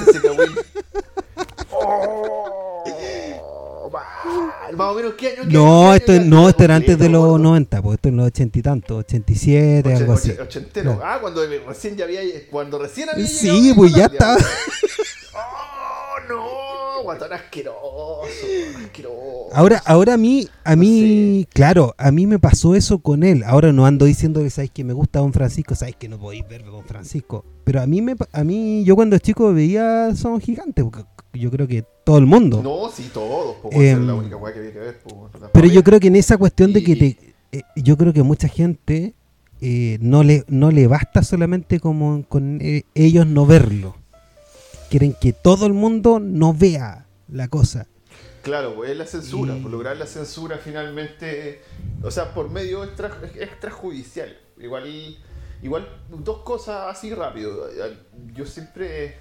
Oh. 1.78 2.84
Más 4.76 4.92
o 4.92 4.96
menos, 4.96 5.14
¿qué 5.14 5.28
año? 5.30 5.44
qué 5.48 5.54
No, 5.54 5.84
año, 5.88 5.94
esto, 5.96 6.12
año? 6.14 6.22
no, 6.26 6.50
esto 6.50 6.64
era 6.64 6.76
antes 6.76 6.98
de 6.98 7.10
los 7.10 7.22
gordo. 7.22 7.38
90, 7.38 7.82
pues 7.82 7.96
esto 7.96 8.10
en 8.10 8.18
los 8.18 8.28
80 8.28 8.60
y 8.60 8.62
tantos, 8.62 8.98
87, 9.00 9.90
Oche- 9.90 9.98
algo 9.98 10.14
así. 10.14 10.32
oche- 10.32 10.42
Ochentero. 10.42 10.98
Claro. 10.98 11.14
Ah, 11.16 11.20
cuando 11.22 11.42
recién 11.68 11.96
ya 11.96 12.06
había. 12.06 12.22
Cuando 12.50 12.80
recién 12.80 13.10
había. 13.10 13.28
Sí, 13.28 13.50
llegado 13.62 13.76
pues 13.76 13.94
ya 13.94 14.06
estaba. 14.06 14.38
¡Oh, 15.34 16.16
no! 16.28 16.75
Guatón 17.04 17.34
asqueroso, 17.34 18.24
asqueroso. 18.84 19.50
Ahora, 19.54 19.82
ahora 19.86 20.14
a 20.14 20.18
mí, 20.18 20.48
a 20.64 20.76
mí, 20.76 21.48
claro, 21.54 21.94
a 21.98 22.12
mí 22.12 22.28
me 22.28 22.40
pasó 22.40 22.76
eso 22.76 23.00
con 23.00 23.24
él. 23.24 23.44
Ahora 23.44 23.72
no 23.72 23.86
ando 23.86 24.06
diciendo 24.06 24.42
que 24.42 24.50
sabes 24.50 24.72
que 24.72 24.84
me 24.84 24.94
gusta 24.94 25.20
Don 25.20 25.34
Francisco, 25.34 25.76
sabes 25.76 25.96
que 25.96 26.10
no 26.10 26.20
podéis 26.20 26.48
ver 26.48 26.66
Don 26.66 26.84
Francisco. 26.86 27.46
Pero 27.64 27.82
a 27.82 27.88
mí, 27.88 28.02
me, 28.02 28.16
a 28.32 28.44
mí, 28.44 28.84
yo 28.84 28.96
cuando 28.96 29.18
chico 29.18 29.54
veía 29.54 30.16
Son 30.16 30.40
Gigantes, 30.40 30.84
porque 30.84 31.04
yo 31.34 31.52
creo 31.52 31.68
que 31.68 31.84
todo 32.04 32.18
el 32.18 32.26
mundo. 32.26 32.62
No, 32.64 32.90
sí, 32.90 33.10
todos, 33.14 33.58
Em, 33.72 33.82
esa 33.82 34.00
es 34.02 34.08
la 34.08 34.16
única 34.16 34.38
weá 34.38 34.54
que 34.54 34.60
había 34.60 34.74
que 34.74 34.80
ver. 34.80 35.00
po, 35.00 35.30
Pero 35.52 35.68
yo 35.68 35.84
creo 35.84 36.00
que 36.00 36.08
en 36.08 36.16
esa 36.16 36.38
cuestión 36.38 36.74
de 36.74 36.84
que 36.84 36.96
te, 36.96 37.18
eh, 37.52 37.62
yo 37.76 37.98
creo 37.98 38.14
que 38.14 38.24
mucha 38.24 38.48
gente 38.48 39.14
eh, 39.62 39.98
no 40.02 40.24
le 40.24 40.44
no 40.48 40.70
le 40.72 40.88
basta 40.88 41.24
solamente 41.24 41.80
como 41.80 42.24
con 42.28 42.60
eh, 42.62 42.84
ellos 42.94 43.26
no 43.26 43.46
verlo. 43.46 43.96
Quieren 44.90 45.14
que 45.20 45.34
todo 45.34 45.66
el 45.66 45.74
mundo 45.74 46.20
no 46.20 46.54
vea 46.54 47.08
la 47.28 47.48
cosa. 47.48 47.88
Claro, 48.44 48.76
pues 48.76 48.92
es 48.92 48.98
la 48.98 49.06
censura, 49.08 49.58
Y- 49.58 49.62
por 49.62 49.72
lograr 49.72 49.98
la 49.98 50.06
censura 50.06 50.58
finalmente, 50.60 51.62
o 52.04 52.12
sea, 52.12 52.34
por 52.34 52.50
medio 52.50 52.84
extra, 52.84 53.12
extrajudicial. 53.40 54.38
Igual, 54.60 55.18
igual 55.64 55.88
dos 56.10 56.40
cosas 56.44 56.96
así 56.96 57.14
rápido. 57.14 57.68
Yo 58.34 58.46
siempre 58.46 59.18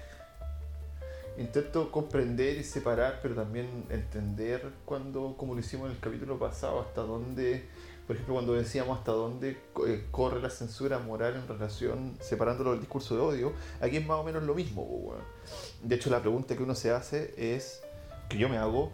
intento 1.37 1.91
comprender 1.91 2.57
y 2.57 2.63
separar, 2.63 3.19
pero 3.21 3.35
también 3.35 3.85
entender 3.89 4.71
cuando, 4.85 5.35
como 5.35 5.55
lo 5.55 5.59
hicimos 5.59 5.87
en 5.89 5.95
el 5.95 5.99
capítulo 5.99 6.37
pasado, 6.39 6.79
hasta 6.81 7.01
dónde, 7.01 7.67
por 8.07 8.15
ejemplo, 8.15 8.35
cuando 8.35 8.53
decíamos 8.53 8.99
hasta 8.99 9.11
dónde 9.11 9.57
eh, 9.87 10.05
corre 10.11 10.39
la 10.41 10.51
censura 10.51 10.99
moral 10.99 11.35
en 11.35 11.47
relación, 11.47 12.17
separándolo 12.19 12.71
del 12.71 12.79
discurso 12.79 13.15
de 13.15 13.21
odio, 13.21 13.53
aquí 13.81 13.97
es 13.97 14.05
más 14.05 14.19
o 14.19 14.23
menos 14.23 14.43
lo 14.43 14.53
mismo. 14.53 15.15
De 15.81 15.95
hecho, 15.95 16.11
la 16.11 16.21
pregunta 16.21 16.55
que 16.55 16.61
uno 16.61 16.75
se 16.75 16.91
hace 16.91 17.33
es, 17.37 17.81
que 18.29 18.37
yo 18.37 18.47
me 18.47 18.57
hago, 18.57 18.91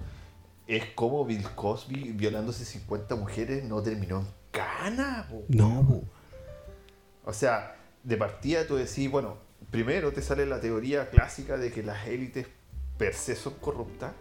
es 0.68 0.86
cómo 0.96 1.26
Bill 1.26 1.44
Cosby 1.56 2.14
violándose 2.14 2.64
50 2.64 3.16
mujeres 3.16 3.64
no 3.66 3.82
terminó 3.82 4.20
en 4.20 4.28
cana. 4.52 5.28
No. 5.50 6.04
O 7.26 7.34
sea, 7.34 7.76
de 8.04 8.16
partida 8.16 8.66
tú 8.66 8.78
decís, 8.78 9.12
bueno, 9.12 9.38
primero 9.72 10.14
te 10.14 10.22
sale 10.22 10.46
la 10.46 10.62
teoría 10.62 11.10
clásica 11.10 11.58
de 11.58 11.72
que 11.72 11.84
las 11.84 12.08
élites 12.08 12.48
per 12.98 13.14
se 13.14 13.36
son 13.36 13.56
corruptas, 13.56 14.14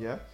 ¿ya? 0.00 0.24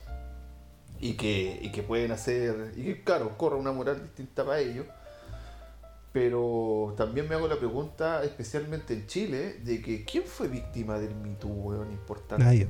Y 1.00 1.14
que, 1.14 1.58
y 1.62 1.72
que 1.72 1.82
pueden 1.82 2.12
hacer, 2.12 2.74
y 2.76 2.82
que 2.82 3.02
claro, 3.02 3.36
corre 3.38 3.56
una 3.56 3.72
moral 3.72 4.02
distinta 4.02 4.44
para 4.44 4.60
ellos. 4.60 4.86
Pero 6.12 6.94
también 6.96 7.28
me 7.28 7.36
hago 7.36 7.46
la 7.46 7.56
pregunta, 7.56 8.24
especialmente 8.24 8.94
en 8.94 9.06
Chile, 9.06 9.60
de 9.64 9.80
que 9.80 10.04
¿quién 10.04 10.24
fue 10.24 10.48
víctima 10.48 10.98
del 10.98 11.14
Me 11.14 11.30
Too, 11.36 11.48
weón, 11.48 11.92
importante? 11.92 12.44
Nadie. 12.44 12.68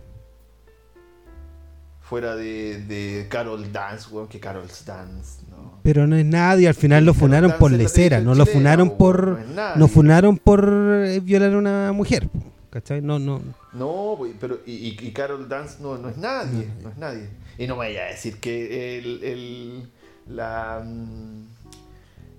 Fuera 2.03 2.37
de, 2.37 2.83
de 2.83 3.29
Carol 3.31 3.73
Dance, 3.73 4.11
weón, 4.11 4.29
que 4.29 4.39
Carol's 4.41 4.85
Dance, 4.85 5.43
¿no? 5.49 5.81
Pero 5.83 6.07
no 6.07 6.17
es 6.17 6.27
nadie, 6.27 6.69
al 6.69 6.75
final 6.75 7.05
lo 7.05 7.13
Carol 7.13 7.21
funaron 7.21 7.53
por 7.59 7.71
televisión 7.71 8.25
no 8.25 8.35
lo 8.35 8.45
funaron 8.45 8.91
po, 8.91 8.99
por 8.99 9.39
no 9.77 9.89
funaron 9.89 10.37
por 10.37 10.69
eh, 11.07 11.21
violar 11.21 11.55
a 11.55 11.59
una 11.59 11.93
mujer, 11.93 12.29
¿cachai? 12.69 13.01
No, 13.01 13.19
no. 13.19 13.41
No, 13.73 14.19
pero 14.39 14.59
y, 14.67 14.99
y, 15.01 15.13
Carol 15.13 15.49
Dance 15.49 15.79
no, 15.81 15.97
no 15.97 16.11
es 16.11 16.19
nadie, 16.19 16.69
no 16.83 16.91
es 16.91 16.99
nadie. 16.99 17.29
Y 17.61 17.67
no 17.67 17.75
me 17.77 17.89
vaya 17.89 18.05
a 18.05 18.07
decir 18.07 18.39
que 18.41 18.99
el, 18.99 19.23
el- 19.23 19.91
la, 20.29 20.83
mm, 20.85 21.45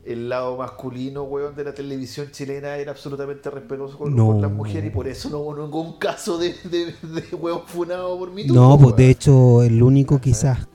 el 0.05 0.29
lado 0.29 0.57
masculino, 0.57 1.23
weón, 1.23 1.55
de 1.55 1.63
la 1.63 1.73
televisión 1.75 2.29
chilena 2.31 2.77
era 2.77 2.91
absolutamente 2.91 3.49
respetuoso 3.51 3.97
con, 3.99 4.15
No. 4.15 4.27
con 4.27 4.41
las 4.41 4.51
mujeres 4.51 4.85
y 4.87 4.89
por 4.89 5.07
eso 5.07 5.29
no 5.29 5.37
hubo 5.39 5.55
ningún 5.55 5.99
caso 5.99 6.39
de, 6.39 6.55
de, 6.63 6.85
de 7.03 7.35
weón 7.35 7.61
funado 7.67 8.17
por 8.17 8.31
mí. 8.31 8.45
No, 8.45 8.79
pues 8.79 8.95
de 8.95 9.09
hecho, 9.11 9.61
el 9.61 9.83
único 9.83 10.19
quizás 10.19 10.67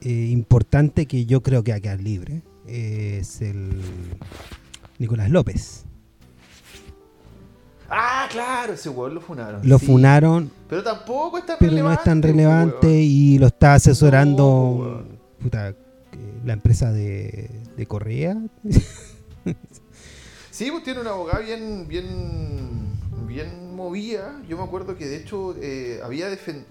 eh, 0.00 0.10
importante 0.30 1.06
que 1.06 1.24
yo 1.26 1.40
creo 1.42 1.62
que 1.62 1.70
va 1.70 1.76
a 1.76 1.80
quedar 1.80 2.00
libre 2.00 2.42
eh, 2.66 3.18
es 3.20 3.40
el 3.42 3.80
Nicolás 4.98 5.30
López. 5.30 5.84
Ah, 7.94 8.26
claro, 8.30 8.72
ese 8.72 8.88
weón 8.88 9.14
lo 9.14 9.20
funaron. 9.20 9.60
Lo 9.68 9.78
sí. 9.78 9.84
funaron, 9.86 10.50
Pero 10.68 10.82
tampoco 10.82 11.36
es 11.38 11.44
tan 11.44 11.56
pero 11.58 11.70
relevante. 11.70 11.94
no 11.96 12.00
es 12.00 12.04
tan 12.04 12.22
relevante 12.22 12.86
weón. 12.86 12.98
y 13.00 13.38
lo 13.38 13.46
está 13.48 13.74
asesorando 13.74 15.04
No, 15.10 15.42
puta, 15.44 15.68
eh, 15.68 15.74
la 16.44 16.54
empresa 16.54 16.90
de, 16.92 17.50
de 17.76 17.86
Correa. 17.86 18.36
Sí, 20.50 20.70
pues 20.70 20.84
tiene 20.84 21.00
una 21.00 21.10
abogada 21.10 21.40
bien, 21.40 21.86
bien, 21.88 22.92
bien 23.26 23.74
movida. 23.74 24.40
Yo 24.46 24.58
me 24.58 24.62
acuerdo 24.64 24.96
que 24.96 25.06
de 25.06 25.16
hecho 25.16 25.56
eh, 25.60 26.00
había 26.04 26.28
defendido. 26.28 26.66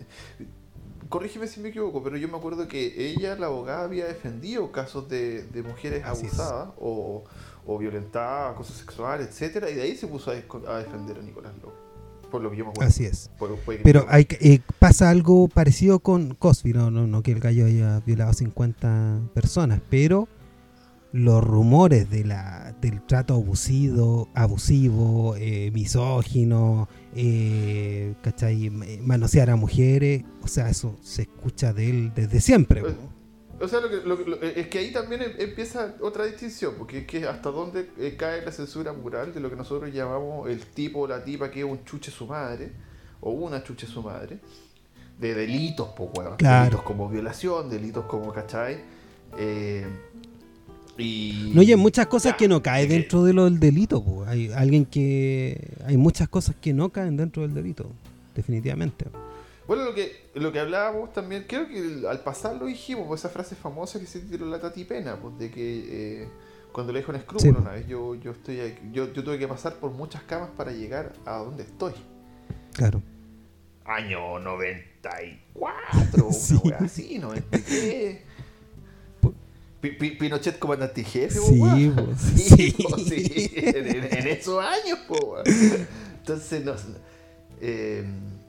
Corrígeme 1.10 1.48
si 1.48 1.60
me 1.60 1.70
equivoco, 1.70 2.02
pero 2.04 2.16
yo 2.16 2.28
me 2.30 2.38
acuerdo 2.38 2.68
que 2.68 3.10
ella, 3.12 3.36
la 3.36 3.48
abogada, 3.48 3.84
había 3.84 4.06
defendido 4.06 4.72
casos 4.72 5.10
de, 5.10 5.44
de 5.44 5.64
mujeres 5.64 6.04
Así 6.06 6.28
es. 6.28 6.34
abusadas 6.40 6.70
o, 6.80 7.24
o 7.66 7.78
violentadas, 7.78 8.54
acoso 8.54 8.74
sexual, 8.74 9.22
etcétera, 9.22 9.70
y 9.70 9.76
de 9.76 9.84
ahí 9.84 9.96
se 9.96 10.08
puso 10.08 10.32
a, 10.32 10.78
defender 10.80 11.18
a 11.20 11.22
Nicolás 11.22 11.54
López. 11.62 11.80
Por 12.30 12.42
lo 12.42 12.50
que 12.50 12.58
yo 12.58 12.64
me 12.66 12.72
acuerdo. 12.72 12.90
Así 12.90 13.06
es. 13.06 13.30
Por- 13.38 13.58
Pero 13.84 14.06
hay, 14.08 14.26
eh, 14.40 14.60
pasa 14.80 15.10
algo 15.10 15.50
parecido 15.50 16.00
con 16.00 16.34
Cosby, 16.34 16.72
no, 16.74 16.90
no, 16.90 17.06
no 17.06 17.22
que 17.24 17.34
el 17.34 17.40
gallo 17.42 17.66
haya 17.66 18.00
violado 18.06 18.32
50 18.34 19.20
personas, 19.34 19.82
pero 19.90 20.30
los 21.12 21.44
rumores 21.44 22.10
de 22.10 22.24
la, 22.24 22.74
del 22.80 23.02
trato 23.06 23.34
abusivo, 23.34 24.30
abusivo 24.34 25.36
eh, 25.36 25.70
misógino, 25.72 26.88
eh, 27.14 28.14
¿cachai? 28.22 28.68
Eh, 28.68 29.00
manosear 29.04 29.50
a 29.50 29.58
mujeres, 29.58 30.24
o 30.42 30.48
sea, 30.48 30.70
eso 30.70 30.96
se 31.02 31.24
escucha 31.24 31.74
de 31.74 31.90
él 31.90 32.12
desde 32.16 32.40
siempre. 32.40 32.82
Pues. 32.82 32.96
O 33.62 33.68
sea, 33.68 33.80
lo 33.80 33.90
que, 33.90 33.98
lo 33.98 34.16
lo- 34.16 34.42
es 34.42 34.68
que 34.68 34.80
ahí 34.80 34.92
también 34.92 35.22
em- 35.22 35.34
empieza 35.38 35.96
otra 36.02 36.26
distinción, 36.26 36.74
porque 36.78 37.00
es 37.00 37.06
que 37.08 37.28
hasta 37.28 37.50
dónde 37.52 37.90
eh, 38.00 38.16
cae 38.18 38.44
la 38.44 38.52
censura 38.52 38.92
moral 38.94 39.34
de 39.34 39.40
lo 39.40 39.50
que 39.50 39.56
nosotros 39.56 39.94
llamamos 39.94 40.50
el 40.50 40.60
tipo 40.66 41.02
o 41.02 41.08
la 41.08 41.24
tipa 41.24 41.52
que 41.52 41.60
es 41.60 41.66
un 41.66 41.84
chuche 41.86 42.12
su 42.12 42.26
madre, 42.28 42.72
o 43.20 43.32
una 43.32 43.64
chuche 43.64 43.86
su 43.88 44.02
madre, 44.02 44.40
de 45.20 45.34
delitos, 45.36 45.90
pues, 45.96 46.10
weón. 46.18 46.36
Claro. 46.38 46.66
Delitos 46.66 46.84
como 46.84 47.08
violación, 47.10 47.70
delitos 47.70 48.06
como, 48.06 48.34
¿cachai? 48.34 48.78
Eh, 49.38 49.86
y... 50.98 51.52
No, 51.56 51.62
y 51.62 51.72
hay 51.72 51.78
muchas 51.78 52.08
cosas 52.08 52.34
Ya, 52.34 52.38
que 52.38 52.48
no 52.48 52.62
caen 52.62 52.90
dentro 52.90 53.24
de 53.24 53.34
lo 53.34 53.46
del 53.46 53.60
delito. 53.60 54.04
po. 54.04 54.26
Hay 54.26 54.52
alguien 54.52 54.86
que. 54.86 55.76
Hay 55.86 55.98
muchas 55.98 56.28
cosas 56.30 56.56
que 56.60 56.74
no 56.74 56.90
caen 56.90 57.16
dentro 57.18 57.42
del 57.44 57.54
delito, 57.54 57.90
definitivamente. 58.36 59.06
Bueno, 59.72 59.86
lo 59.86 59.96
que, 59.96 60.12
lo 60.34 60.52
que 60.52 60.60
hablábamos 60.60 61.14
también, 61.14 61.46
creo 61.48 61.66
que 61.66 62.06
al 62.06 62.20
pasar 62.20 62.58
lo 62.58 62.66
dijimos, 62.66 63.08
pues 63.08 63.22
esa 63.22 63.30
frase 63.30 63.56
famosa 63.56 64.02
que 64.02 64.06
se 64.06 64.20
tiró 64.20 64.46
la 64.48 64.60
Tati 64.60 64.84
Pena, 64.84 65.16
pues 65.16 65.38
de 65.40 65.50
que 65.50 66.24
eh, 66.24 66.28
cuando 66.74 66.92
le 66.92 67.00
dijo 67.00 67.12
un 67.14 67.16
escrúpulo 67.16 67.54
Sí. 67.54 67.58
una 67.62 67.72
vez, 67.72 67.88
yo, 67.88 68.16
yo, 68.16 68.32
estoy 68.32 68.60
aquí- 68.60 68.82
yo, 68.92 69.14
yo 69.14 69.24
tuve 69.24 69.40
que 69.40 69.48
pasar 69.48 69.76
por 69.76 69.92
muchas 69.92 70.24
camas 70.24 70.50
para 70.58 70.74
llegar 70.74 71.14
a 71.26 71.38
donde 71.38 71.64
estoy. 71.64 71.94
Claro. 72.74 73.02
Año 73.86 74.40
94, 74.44 76.26
una 76.26 76.34
Sí. 76.34 76.56
wea 76.66 76.78
así, 76.82 77.18
93. 77.18 78.20
Pi- 79.80 79.92
Pi- 79.92 80.12
Pinochet 80.18 80.60
comandante 80.60 81.02
jefe, 81.02 81.40
Sí, 81.40 81.60
po, 81.96 82.14
sí, 82.18 82.76
po, 82.84 82.98
sí, 82.98 83.52
En, 83.56 84.28
esos 84.28 84.62
años, 84.62 85.00
po. 85.08 85.38
Entonces, 86.20 86.66
no, 86.66 86.74
eh, 87.62 88.04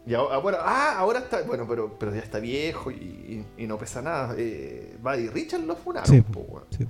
y 0.07 0.15
ahora, 0.15 0.39
bueno, 0.39 0.59
ah, 0.61 0.97
ahora 0.99 1.21
está, 1.21 1.43
bueno, 1.43 1.65
pero, 1.69 1.97
pero 1.99 2.13
ya 2.15 2.21
está 2.21 2.39
viejo 2.41 2.91
y, 2.91 3.45
no 3.59 3.79
pesa 3.79 4.03
nada. 4.03 4.35
Eh, 4.37 4.97
Buddy 5.03 5.29
Richard 5.29 5.63
lo 5.63 5.77
funaron, 5.77 6.09
Sí. 6.09 6.21
po. 6.23 6.63
Sí. 6.77 6.87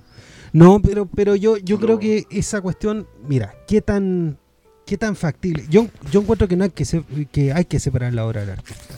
No, 0.52 0.80
pero, 0.80 1.06
pero 1.06 1.34
yo, 1.36 1.56
yo 1.58 1.78
creo 1.78 1.98
que 1.98 2.26
esa 2.30 2.60
cuestión, 2.60 3.06
mira, 3.26 3.54
qué 3.66 3.80
tan, 3.82 4.38
qué 4.86 4.96
tan 4.98 5.16
factible. 5.16 5.64
Yo, 5.68 5.86
yo 6.10 6.20
encuentro 6.22 6.46
que 6.48 6.56
no 6.56 6.64
hay 6.64 6.70
que, 6.70 6.84
se- 6.84 7.04
que 7.30 7.52
hay 7.52 7.64
que 7.66 7.78
separar 7.80 8.12
la 8.14 8.26
obra 8.26 8.40
del 8.42 8.50
artista. 8.50 8.94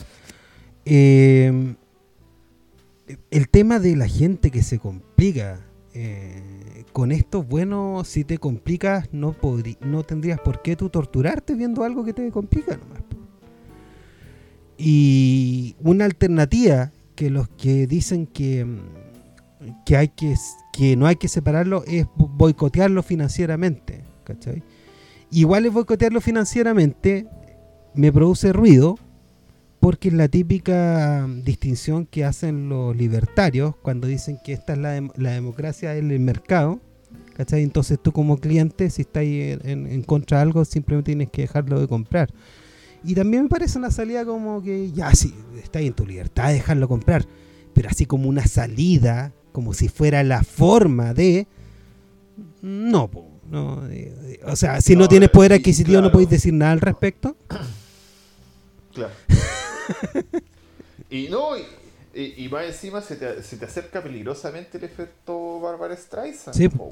Eh, 0.85 1.75
el 3.31 3.49
tema 3.49 3.79
de 3.79 3.95
la 3.95 4.07
gente 4.07 4.49
que 4.51 4.63
se 4.63 4.79
complica 4.79 5.59
eh, 5.93 6.83
con 6.91 7.11
esto, 7.11 7.43
bueno, 7.43 8.03
si 8.05 8.23
te 8.23 8.37
complicas, 8.37 9.09
no 9.13 9.35
no 9.81 10.03
tendrías 10.03 10.39
por 10.39 10.61
qué 10.61 10.75
tú 10.75 10.89
torturarte 10.89 11.53
viendo 11.53 11.83
algo 11.83 12.03
que 12.03 12.13
te 12.13 12.29
complica 12.31 12.75
nomás. 12.77 12.99
Y 14.77 15.75
una 15.81 16.05
alternativa 16.05 16.91
que 17.15 17.29
los 17.29 17.47
que 17.49 17.87
dicen 17.87 18.27
que, 18.27 18.65
mm, 18.65 18.79
que 19.85 19.97
hay 19.97 20.09
que 20.09 20.35
que 20.73 20.97
no 20.97 21.07
hay 21.07 21.15
que 21.15 21.29
separarlo 21.29 21.85
es 21.87 22.05
bo- 22.17 22.27
boicotearlo 22.27 23.01
financieramente, 23.01 24.03
¿cachai? 24.25 24.61
Igual 25.31 25.65
es 25.65 25.71
boicotearlo 25.73 26.19
financieramente 26.19 27.25
me 27.93 28.11
produce 28.11 28.51
ruido 28.51 28.99
porque 29.79 30.09
es 30.09 30.13
la 30.13 30.27
típica 30.27 31.25
mm, 31.27 31.43
distinción 31.43 32.05
que 32.05 32.25
hacen 32.25 32.67
los 32.67 32.93
libertarios 32.97 33.75
cuando 33.81 34.07
dicen 34.07 34.37
que 34.43 34.51
esta 34.51 34.73
es 34.73 34.79
la, 34.79 34.97
dem- 34.97 35.11
la 35.15 35.31
democracia 35.31 35.91
del 35.93 36.19
mercado, 36.19 36.81
¿cachai? 37.37 37.63
Entonces 37.63 37.97
tú 38.03 38.11
como 38.11 38.37
cliente, 38.37 38.89
si 38.89 39.03
estás 39.03 39.23
en- 39.23 39.87
en 39.87 40.03
contra 40.03 40.39
de 40.39 40.43
algo, 40.43 40.65
simplemente 40.65 41.11
tienes 41.11 41.29
que 41.29 41.43
dejarlo 41.43 41.79
de 41.79 41.87
comprar. 41.87 42.29
Y 43.05 43.15
también 43.15 43.43
me 43.43 43.49
parece 43.49 43.77
una 43.77 43.91
salida 43.91 44.25
como 44.25 44.61
que, 44.63 44.91
ya, 44.91 45.13
sí, 45.13 45.33
está 45.63 45.79
en 45.79 45.93
tu 45.93 46.05
libertad 46.05 46.47
de 46.47 46.55
dejarlo 46.55 46.87
comprar, 46.87 47.25
pero 47.73 47.89
así 47.89 48.05
como 48.05 48.27
una 48.27 48.47
salida, 48.47 49.31
como 49.51 49.73
si 49.73 49.89
fuera 49.89 50.23
la 50.23 50.43
forma 50.43 51.13
de... 51.13 51.47
No, 52.61 53.09
no, 53.49 53.87
eh, 53.89 54.13
eh, 54.23 54.39
o 54.43 54.55
sea, 54.55 54.81
si 54.81 54.95
no, 54.95 55.01
No, 55.01 55.07
tienes 55.07 55.29
poder 55.29 55.53
adquisitivo 55.53 56.01
no 56.01 56.11
podéis 56.11 56.29
decir 56.29 56.53
nada 56.53 56.71
al 56.71 56.81
respecto. 56.81 57.37
Claro. 58.93 59.13
y 61.09 61.27
no, 61.29 61.57
y, 61.57 62.43
y, 62.43 62.49
más 62.49 62.65
encima 62.65 63.01
se 63.01 63.17
te, 63.17 63.43
se 63.43 63.57
te 63.57 63.65
acerca 63.65 64.01
peligrosamente 64.01 64.77
el 64.77 64.85
efecto 64.85 65.59
Barbara 65.59 65.95
Streisand. 65.95 66.55
Sí. 66.55 66.69
po. 66.69 66.91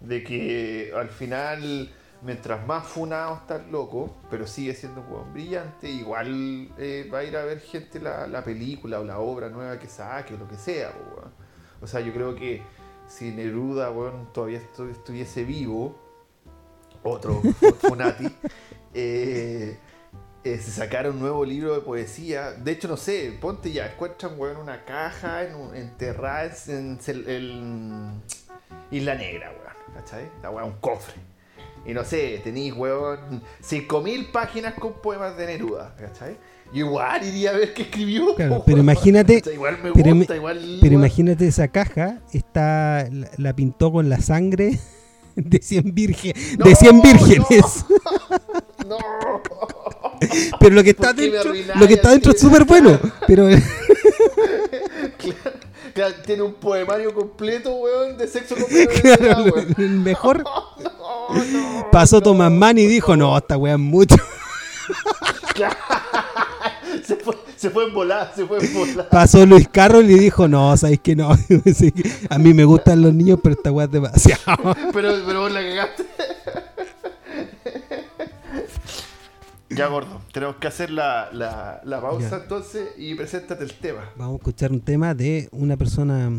De 0.00 0.22
que 0.22 0.92
al 0.94 1.08
final, 1.08 1.90
mientras 2.22 2.66
más 2.66 2.86
funado 2.86 3.36
está 3.36 3.58
loco, 3.58 4.14
pero 4.30 4.46
sigue 4.46 4.74
siendo 4.74 5.00
un 5.00 5.12
weón 5.12 5.32
brillante, 5.32 5.88
igual 5.88 6.70
eh, 6.78 7.08
va 7.12 7.18
a 7.20 7.24
ir 7.24 7.36
a 7.36 7.44
ver 7.44 7.60
gente 7.60 7.98
la, 8.00 8.26
la 8.26 8.44
película 8.44 9.00
o 9.00 9.04
la 9.04 9.18
obra 9.18 9.48
nueva 9.48 9.78
que 9.78 9.88
saque 9.88 10.34
o 10.34 10.36
lo 10.38 10.46
que 10.48 10.56
sea. 10.56 10.92
weón. 11.14 11.32
O 11.80 11.86
sea, 11.86 12.00
yo 12.00 12.12
creo 12.12 12.34
que 12.34 12.62
si 13.08 13.30
Neruda 13.32 13.90
weón, 13.90 14.32
todavía 14.32 14.60
estu- 14.60 14.90
estuviese 14.90 15.44
vivo, 15.44 15.98
otro 17.02 17.40
Funati, 17.80 18.26
eh, 18.92 19.78
eh, 20.44 20.58
se 20.58 20.70
sacara 20.70 21.10
un 21.10 21.18
nuevo 21.20 21.44
libro 21.44 21.74
de 21.74 21.80
poesía. 21.80 22.52
De 22.52 22.72
hecho, 22.72 22.88
no 22.88 22.96
sé, 22.96 23.36
ponte 23.40 23.72
ya, 23.72 23.86
encuentran 23.92 24.38
weón, 24.38 24.58
una 24.58 24.84
caja 24.84 25.44
en 25.44 25.54
un- 25.54 25.74
enterrada 25.74 26.44
en, 26.68 26.98
cel- 26.98 27.26
en 27.28 28.22
Isla 28.90 29.14
Negra, 29.14 29.50
weón. 29.50 29.70
¿Cachai? 29.94 30.30
La 30.42 30.50
weón, 30.50 30.68
un 30.72 30.78
cofre. 30.80 31.14
Y 31.86 31.94
no 31.94 32.04
sé, 32.04 32.40
tenéis, 32.44 32.74
weón, 32.76 33.42
5.000 33.62 34.30
páginas 34.30 34.74
con 34.74 34.94
poemas 35.00 35.36
de 35.36 35.46
Neruda, 35.46 35.94
¿cachai? 35.98 36.36
Yo 36.72 36.86
igual 36.86 37.26
iría 37.26 37.50
a 37.50 37.54
ver 37.54 37.74
qué 37.74 37.82
escribió. 37.82 38.34
Claro, 38.36 38.62
pero 38.64 38.78
imagínate- 38.78 39.36
¿Cachai? 39.36 39.54
Igual 39.54 39.78
me 39.82 39.92
pero 39.92 40.14
gusta, 40.14 40.34
im- 40.34 40.36
igual. 40.36 40.58
Pero 40.80 40.90
weón. 40.92 40.92
imagínate 41.04 41.46
esa 41.48 41.68
caja, 41.68 42.20
está, 42.32 43.08
la, 43.10 43.28
la 43.38 43.56
pintó 43.56 43.90
con 43.90 44.08
la 44.08 44.20
sangre 44.20 44.78
de 45.34 45.58
100 45.62 45.94
virgen, 45.94 46.32
No, 46.58 46.64
de 46.66 46.74
100 46.76 47.02
vírgenes. 47.02 47.84
No. 48.86 48.96
Pero 50.58 50.74
lo 50.74 50.82
que 50.82 50.90
está 50.90 51.08
¿Por 51.08 51.16
qué 51.16 51.30
me 51.30 51.36
dentro, 51.36 51.74
lo 51.80 51.86
que 51.86 51.94
está 51.94 52.10
dentro 52.10 52.32
es 52.32 52.40
súper 52.40 52.64
bueno. 52.64 52.98
Pero 53.26 53.46
Claro, 55.18 55.56
claro, 55.94 56.14
tiene 56.26 56.42
un 56.42 56.54
poemario 56.54 57.14
completo, 57.14 57.74
weón, 57.76 58.16
de 58.16 58.26
sexo 58.26 58.56
Neruda, 58.70 59.16
claro, 59.18 59.44
weón. 59.44 59.74
el 59.78 59.90
mejor 60.00 60.42
No, 60.42 60.64
no, 60.82 61.69
pasó. 61.90 62.20
Tomás 62.20 62.50
Mann 62.52 62.78
y 62.78 62.86
dijo, 62.86 63.16
no, 63.16 63.36
esta 63.36 63.56
weá 63.56 63.74
es 63.74 63.78
mucho. 63.80 64.16
Se 67.04 67.16
fue, 67.16 67.34
se 67.56 67.70
fue 67.70 67.84
en 67.86 67.94
volar, 67.94 68.32
se 68.34 68.44
fue 68.46 68.58
en. 68.58 68.96
Pasó 69.10 69.44
Luis 69.46 69.68
Carroll 69.68 70.08
y 70.10 70.18
dijo, 70.18 70.46
no, 70.48 70.76
sabéis 70.76 71.00
que 71.00 71.14
no. 71.16 71.30
A 72.30 72.38
mí 72.38 72.54
me 72.54 72.64
gustan 72.64 73.02
los 73.02 73.12
niños, 73.14 73.38
pero 73.42 73.54
esta 73.54 73.70
weá 73.72 73.86
es 73.86 73.92
demasiado. 73.92 74.74
Pero, 74.92 75.12
pero 75.26 75.40
vos 75.42 75.52
la 75.52 75.60
cagaste. 75.60 76.04
Ya, 79.70 79.86
gordo, 79.86 80.20
tenemos 80.32 80.56
que 80.56 80.66
hacer 80.66 80.90
la, 80.90 81.30
la, 81.32 81.80
la 81.84 82.00
pausa 82.00 82.28
Ya. 82.30 82.36
entonces 82.38 82.88
y 82.98 83.14
preséntate 83.14 83.62
el 83.64 83.72
tema. 83.74 84.10
Vamos 84.16 84.34
a 84.34 84.36
escuchar 84.38 84.72
un 84.72 84.80
tema 84.80 85.14
de 85.14 85.48
una 85.52 85.76
persona 85.76 86.30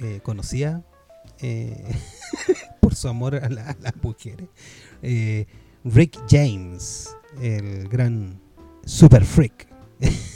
eh, 0.00 0.20
conocida. 0.22 0.82
eh, 1.40 1.84
por 2.80 2.94
su 2.94 3.08
amor 3.08 3.34
a, 3.34 3.48
la- 3.48 3.70
a 3.70 3.76
las 3.80 3.94
mujeres. 4.00 4.48
Eh, 5.02 5.46
Rick 5.84 6.18
James, 6.28 7.16
el 7.40 7.88
gran 7.88 8.40
super 8.84 9.24
freak. 9.24 9.68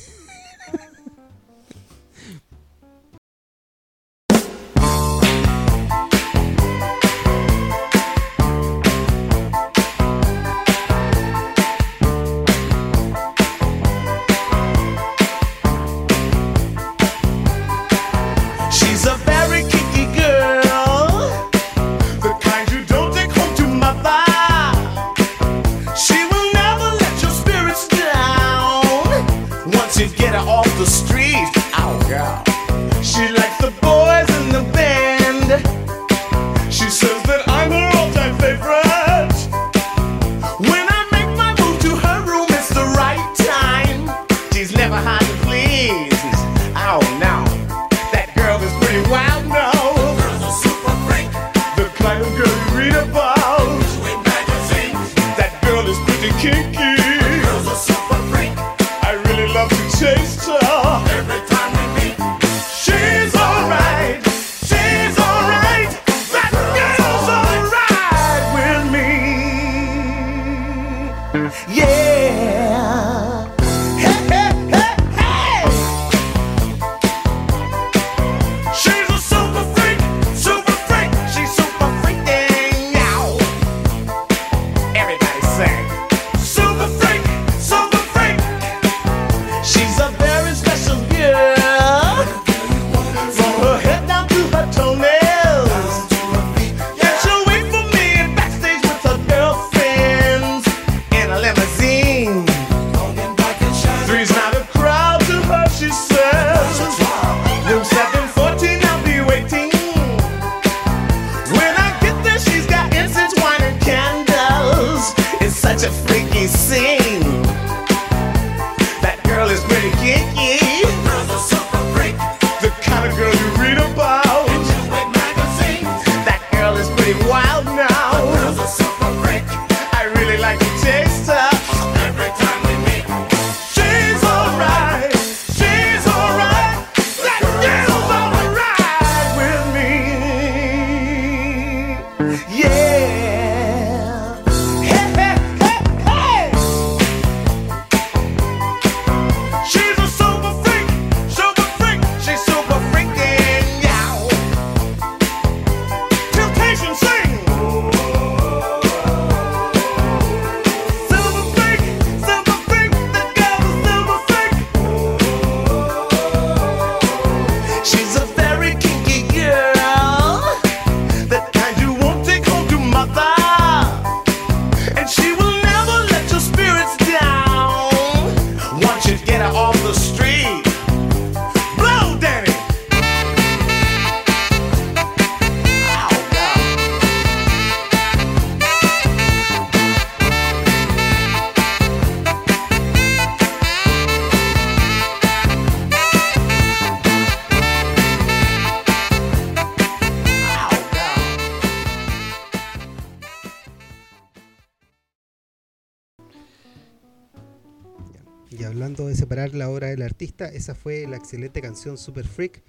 Y 208.50 208.64
hablando 208.64 209.06
de 209.06 209.14
separar 209.14 209.54
la 209.54 209.70
obra 209.70 209.88
del 209.88 210.02
artista, 210.02 210.46
esa 210.46 210.74
fue 210.74 211.06
la 211.06 211.16
excelente 211.16 211.62
canción 211.62 211.96
Super 211.96 212.26
Freak 212.26 212.62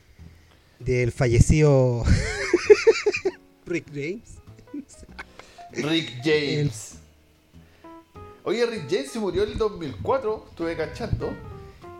del 0.80 1.12
fallecido 1.12 2.04
Rick 3.66 3.88
James. 3.88 4.38
Rick 5.72 6.22
James. 6.24 6.96
Oye, 8.44 8.66
Rick 8.66 8.86
James 8.90 9.12
se 9.12 9.20
murió 9.20 9.44
en 9.44 9.52
el 9.52 9.58
2004, 9.58 10.46
estuve 10.50 10.78
cachando. 10.78 11.34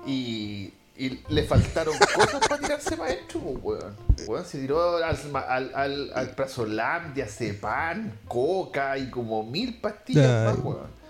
Y, 0.06 0.72
y 0.96 1.20
le 1.30 1.44
faltaron 1.44 1.96
cosas 2.16 2.48
para 2.48 2.62
tirarse 2.62 2.96
para 2.96 3.14
adentro, 3.14 3.40
weón. 3.40 3.96
Weón, 4.28 4.46
se 4.46 4.60
tiró 4.60 4.98
al, 4.98 5.04
al, 5.34 5.72
al, 5.74 6.12
al 6.14 6.30
prazolam, 6.36 7.16
diazepam, 7.16 8.12
coca 8.28 8.96
y 8.98 9.10
como 9.10 9.44
mil 9.44 9.80
pastillas 9.80 10.56
más, 10.56 10.64
weón. 10.64 11.01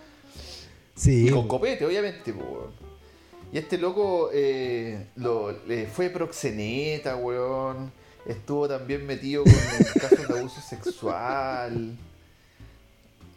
Sí, 1.01 1.27
Y 1.27 1.31
con 1.31 1.47
copete, 1.47 1.83
obviamente. 1.85 2.31
Y 3.51 3.57
este 3.57 3.77
loco 3.79 4.29
eh, 4.31 5.07
lo, 5.15 5.51
fue 5.91 6.09
proxeneta, 6.09 7.15
weón. 7.15 7.91
Estuvo 8.25 8.67
también 8.67 9.05
metido 9.07 9.43
con 9.43 9.53
casos 9.99 10.27
de 10.27 10.39
abuso 10.39 10.61
sexual. 10.61 11.97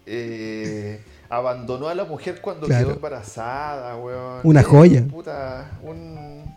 Eh, 0.06 1.00
abandonó 1.30 1.88
a 1.88 1.94
la 1.94 2.04
mujer 2.04 2.40
cuando 2.42 2.66
Claro. 2.66 2.84
quedó 2.88 2.94
embarazada, 2.96 3.96
weón. 3.96 4.40
Una 4.44 4.60
Eh, 4.60 4.64
joya. 4.64 5.04
Puta, 5.10 5.70
un, 5.82 6.53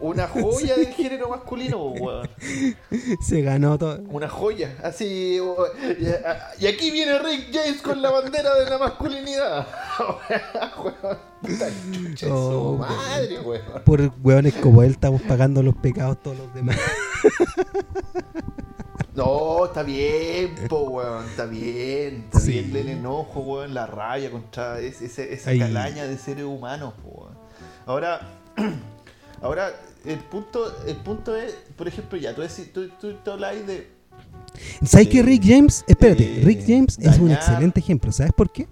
una 0.00 0.26
joya 0.28 0.76
del 0.76 0.88
género 0.88 1.28
masculino, 1.28 1.78
weón. 1.88 2.28
se 3.20 3.42
ganó 3.42 3.76
todo. 3.78 3.98
Una 4.10 4.28
joya, 4.28 4.74
así. 4.82 5.38
y, 5.38 6.66
aquí 6.66 6.90
viene 6.90 7.18
Rick 7.18 7.48
James 7.52 7.82
con 7.82 8.00
la 8.02 8.10
bandera 8.10 8.54
de 8.56 8.70
la 8.70 8.78
masculinidad. 8.78 9.66
Puta 11.42 11.68
chucha 11.92 12.26
de 12.26 12.32
su 12.32 12.34
Oh, 12.34 12.76
madre, 12.78 13.40
weón. 13.40 13.62
Por 13.84 14.12
hueones 14.22 14.54
como 14.54 14.82
él 14.82 14.90
estamos 14.92 15.22
pagando 15.22 15.62
los 15.62 15.74
pecados 15.76 16.20
todos 16.22 16.36
los 16.38 16.54
demás. 16.54 16.76
No, 19.14 19.64
está 19.66 19.82
bien, 19.82 20.54
po, 20.68 20.80
weón, 20.90 21.24
está 21.26 21.44
bien. 21.46 22.24
Está 22.26 22.38
Sí. 22.40 22.52
bien 22.60 22.76
el 22.76 22.88
enojo, 22.90 23.40
weón, 23.40 23.74
la 23.74 23.86
rabia 23.86 24.30
contra 24.30 24.78
ese- 24.80 25.06
ese- 25.06 25.32
esa 25.32 25.50
Ay. 25.50 25.58
calaña 25.58 26.06
de 26.06 26.16
seres 26.18 26.44
humanos, 26.44 26.94
po, 27.02 27.08
weón. 27.22 27.34
Ahora, 27.86 28.20
ahora, 29.42 29.72
el 30.04 30.18
punto, 30.20 30.60
el 30.86 30.96
punto 30.96 31.36
es, 31.36 31.54
por 31.76 31.88
ejemplo, 31.88 32.18
ya, 32.18 32.34
tú, 32.34 32.42
decís- 32.42 32.72
tú, 32.72 32.88
tú, 33.00 33.14
tú 33.24 33.30
habláis 33.30 33.66
de, 33.66 33.88
¿Sabes 34.84 35.08
que 35.08 35.18
de- 35.18 35.22
Rick 35.24 35.42
James? 35.46 35.84
Espérate, 35.86 36.26
de 36.28 36.40
Rick 36.42 36.64
James 36.66 36.98
es 37.00 37.18
un 37.18 37.30
excelente 37.30 37.80
ejemplo. 37.80 38.10
¿Sabes 38.12 38.32
por 38.32 38.50
qué? 38.50 38.66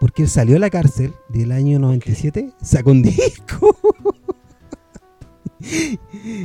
Porque 0.00 0.22
él 0.24 0.28
salió 0.28 0.54
de 0.54 0.60
la 0.60 0.70
cárcel 0.70 1.12
del 1.28 1.52
año 1.52 1.78
97, 1.78 2.52
sacó 2.62 2.90
un 2.90 3.02
disco. 3.02 3.76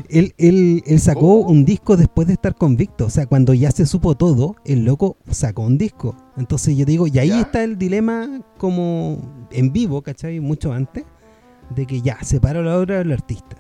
él, 0.10 0.34
él- 0.38 0.84
él 0.86 1.00
sacó 1.00 1.20
¿Cómo? 1.22 1.50
un 1.50 1.66
disco 1.66 1.98
después 1.98 2.28
de 2.28 2.34
estar 2.34 2.56
convicto. 2.56 3.06
O 3.06 3.10
sea, 3.10 3.26
cuando 3.26 3.54
ya 3.54 3.72
se 3.72 3.86
supo 3.86 4.16
todo, 4.16 4.56
el 4.66 4.86
loco 4.86 5.18
sacó 5.30 5.64
un 5.64 5.78
disco. 5.78 6.16
Entonces 6.38 6.76
yo 6.78 6.86
digo, 6.86 7.08
y 7.08 7.20
ahí 7.20 7.30
Ya. 7.30 7.42
está 7.42 7.64
el 7.64 7.78
dilema 7.78 8.42
como 8.58 9.48
en 9.52 9.74
vivo, 9.74 10.02
¿cachai? 10.02 10.40
Mucho 10.40 10.72
antes, 10.72 11.04
de 11.76 11.86
que 11.86 12.02
ya, 12.02 12.22
separa 12.24 12.62
la 12.62 12.78
obra 12.78 13.00
del 13.00 13.12
artista. 13.12 13.58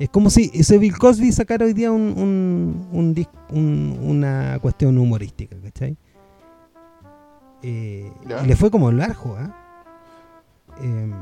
Es 0.00 0.08
como 0.08 0.30
si 0.30 0.50
ese 0.54 0.78
Bill 0.78 0.96
Cosby 0.98 1.30
sacara 1.30 1.64
hoy 1.66 1.74
día 1.74 1.92
un, 1.92 2.14
un- 2.16 3.26
un 3.52 3.98
una 4.02 4.58
cuestión 4.60 4.96
humorística, 4.98 5.54
¿cachai? 5.62 5.96
Eh, 7.62 8.10
y 8.42 8.46
le 8.46 8.56
fue 8.56 8.70
como 8.70 8.90
largo, 8.90 9.36
¿ah? 9.36 9.54
Em, 10.80 11.12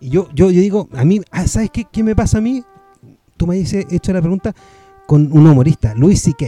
y 0.00 0.10
yo, 0.10 0.28
yo, 0.34 0.50
yo 0.50 0.60
digo, 0.60 0.88
a 0.92 1.04
mí, 1.04 1.20
ah, 1.30 1.46
¿sabes 1.46 1.70
qué, 1.70 1.84
qué 1.84 2.02
me 2.02 2.16
pasa 2.16 2.38
a 2.38 2.40
mí? 2.40 2.64
Tú 3.36 3.46
me 3.46 3.60
has 3.60 3.72
hecho 3.72 4.12
la 4.12 4.20
pregunta 4.20 4.52
con 5.06 5.30
un 5.30 5.46
humorista, 5.46 5.94
Louis 5.94 6.20
C.K. 6.20 6.46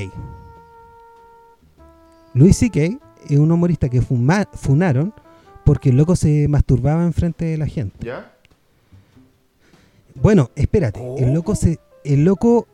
Louis 2.35 2.57
C.K. 2.57 2.81
es 3.28 3.39
un 3.39 3.51
humorista 3.53 3.89
que 3.89 4.03
fuma- 4.03 4.49
funaron 4.53 5.14
porque 5.64 5.91
el 5.91 5.97
loco 5.97 6.16
se 6.16 6.49
masturbaba 6.49 7.05
enfrente 7.05 7.45
de 7.45 7.59
la 7.59 7.66
gente. 7.66 8.05
¿Ya? 8.07 8.33
Bueno, 10.15 10.51
espérate, 10.55 11.01
el 11.01 11.25
¿Cómo? 11.25 11.35
loco 11.35 11.55
se, 11.55 11.79
el 12.05 12.25
loco 12.25 12.67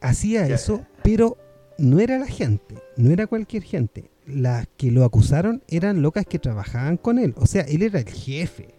hacía 0.00 0.46
eso, 0.46 0.84
pero 1.02 1.36
no 1.78 2.00
era 2.00 2.18
la 2.18 2.26
gente, 2.26 2.76
no 2.96 3.12
era 3.12 3.26
cualquier 3.26 3.62
gente. 3.62 4.10
Las 4.26 4.66
que 4.78 4.90
lo 4.90 5.04
acusaron 5.04 5.62
eran 5.68 6.00
locas 6.00 6.24
que 6.26 6.38
trabajaban 6.38 6.96
con 6.96 7.18
él. 7.18 7.34
O 7.36 7.46
sea, 7.46 7.62
él 7.62 7.82
era 7.82 7.98
el 7.98 8.08
jefe. 8.08 8.74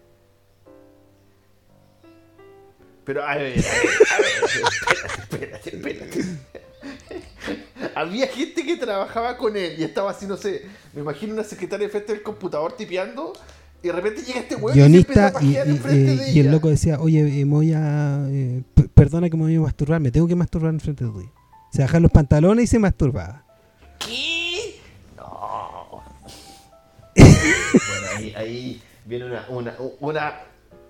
Pero, 3.04 3.24
a 3.24 3.36
ver, 3.36 3.52
a 3.52 3.62
ver, 3.62 3.62
a 4.10 4.18
ver, 4.18 4.28
espérate, 5.20 5.70
espérate, 5.70 6.18
espérate. 6.18 6.24
Había 7.94 8.26
gente 8.26 8.64
que 8.64 8.76
trabajaba 8.76 9.36
con 9.38 9.56
él 9.56 9.76
y 9.78 9.84
estaba 9.84 10.10
así, 10.10 10.26
no 10.26 10.36
sé, 10.36 10.62
me 10.92 11.02
imagino 11.02 11.32
una 11.32 11.44
secretaria 11.44 11.88
frente 11.88 12.12
del 12.12 12.22
computador 12.22 12.76
tipeando 12.76 13.32
y 13.86 13.88
de 13.88 13.92
repente 13.92 14.22
llega 14.22 14.40
este 14.40 14.56
weón 14.56 14.74
guionista 14.76 15.32
y, 15.40 15.46
y, 15.46 15.52
se 15.52 15.60
empieza 15.60 15.62
a 15.62 15.62
pajear 15.62 15.66
y- 15.66 15.70
enfrente 15.70 16.12
eh, 16.12 16.16
de 16.16 16.32
y 16.32 16.40
el 16.40 16.50
loco 16.50 16.68
decía, 16.68 16.98
oye, 17.00 17.20
eh, 17.40 17.44
me 17.44 17.52
voy 17.52 17.72
a... 17.72 18.26
eh, 18.28 18.62
perdona 18.94 19.30
que 19.30 19.36
me 19.36 19.44
voy 19.44 19.54
a 19.56 19.60
masturbar, 19.60 20.00
me 20.00 20.10
tengo 20.10 20.26
que 20.26 20.34
masturbar 20.34 20.72
enfrente 20.72 21.04
de 21.04 21.10
ti. 21.10 21.28
Se 21.72 21.82
bajan 21.82 22.02
los 22.02 22.10
pantalones 22.10 22.64
y 22.64 22.66
se 22.66 22.78
masturbaba. 22.78 23.44
¿Qué? 23.98 24.80
No. 25.16 26.02
bueno, 27.14 28.06
ahí, 28.16 28.34
ahí 28.36 28.82
viene 29.04 29.26
una, 29.26 29.44
una, 29.48 29.74
una, 30.00 30.40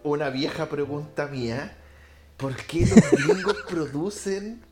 una 0.04 0.30
vieja 0.30 0.66
pregunta 0.68 1.26
mía. 1.26 1.76
¿Por 2.36 2.54
qué 2.56 2.86
los 2.86 3.10
gringos 3.24 3.56
producen 3.68 4.62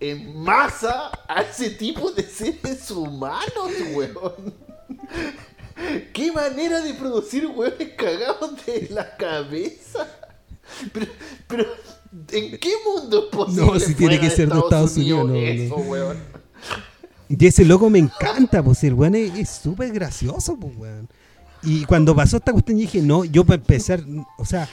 en 0.00 0.36
masa 0.42 1.10
a 1.28 1.42
ese 1.42 1.70
tipo 1.70 2.10
de 2.10 2.22
seres 2.22 2.90
humanos, 2.90 3.70
weón? 3.94 4.54
¿Qué 6.12 6.32
manera 6.32 6.80
de 6.80 6.94
producir 6.94 7.46
weones 7.46 7.90
cagados 7.96 8.64
de 8.66 8.88
la 8.90 9.16
cabeza? 9.16 10.06
Pero, 10.92 11.06
pero 11.48 11.64
¿en 12.30 12.58
qué 12.58 12.70
mundo 12.84 13.24
es 13.24 13.36
posible? 13.36 13.66
No, 13.66 13.80
si 13.80 13.94
tiene 13.94 14.18
que 14.20 14.30
ser 14.30 14.48
de 14.48 14.58
Estados 14.58 14.96
Unidos, 14.96 15.26
no, 15.28 15.34
no. 15.34 15.40
eso, 15.40 15.76
weón? 15.76 16.16
Y 17.28 17.46
ese 17.46 17.64
loco 17.64 17.88
me 17.88 17.98
encanta, 17.98 18.62
pues 18.62 18.84
el 18.84 18.94
weón 18.94 19.14
es 19.14 19.48
súper 19.48 19.92
gracioso, 19.92 20.56
pues 20.56 20.76
weón. 20.76 21.08
Y 21.62 21.84
cuando 21.84 22.14
pasó 22.14 22.38
esta 22.38 22.52
cuestión 22.52 22.78
dije, 22.78 23.00
no, 23.00 23.24
yo 23.24 23.44
para 23.44 23.60
empezar, 23.60 24.02
o 24.36 24.44
sea, 24.44 24.68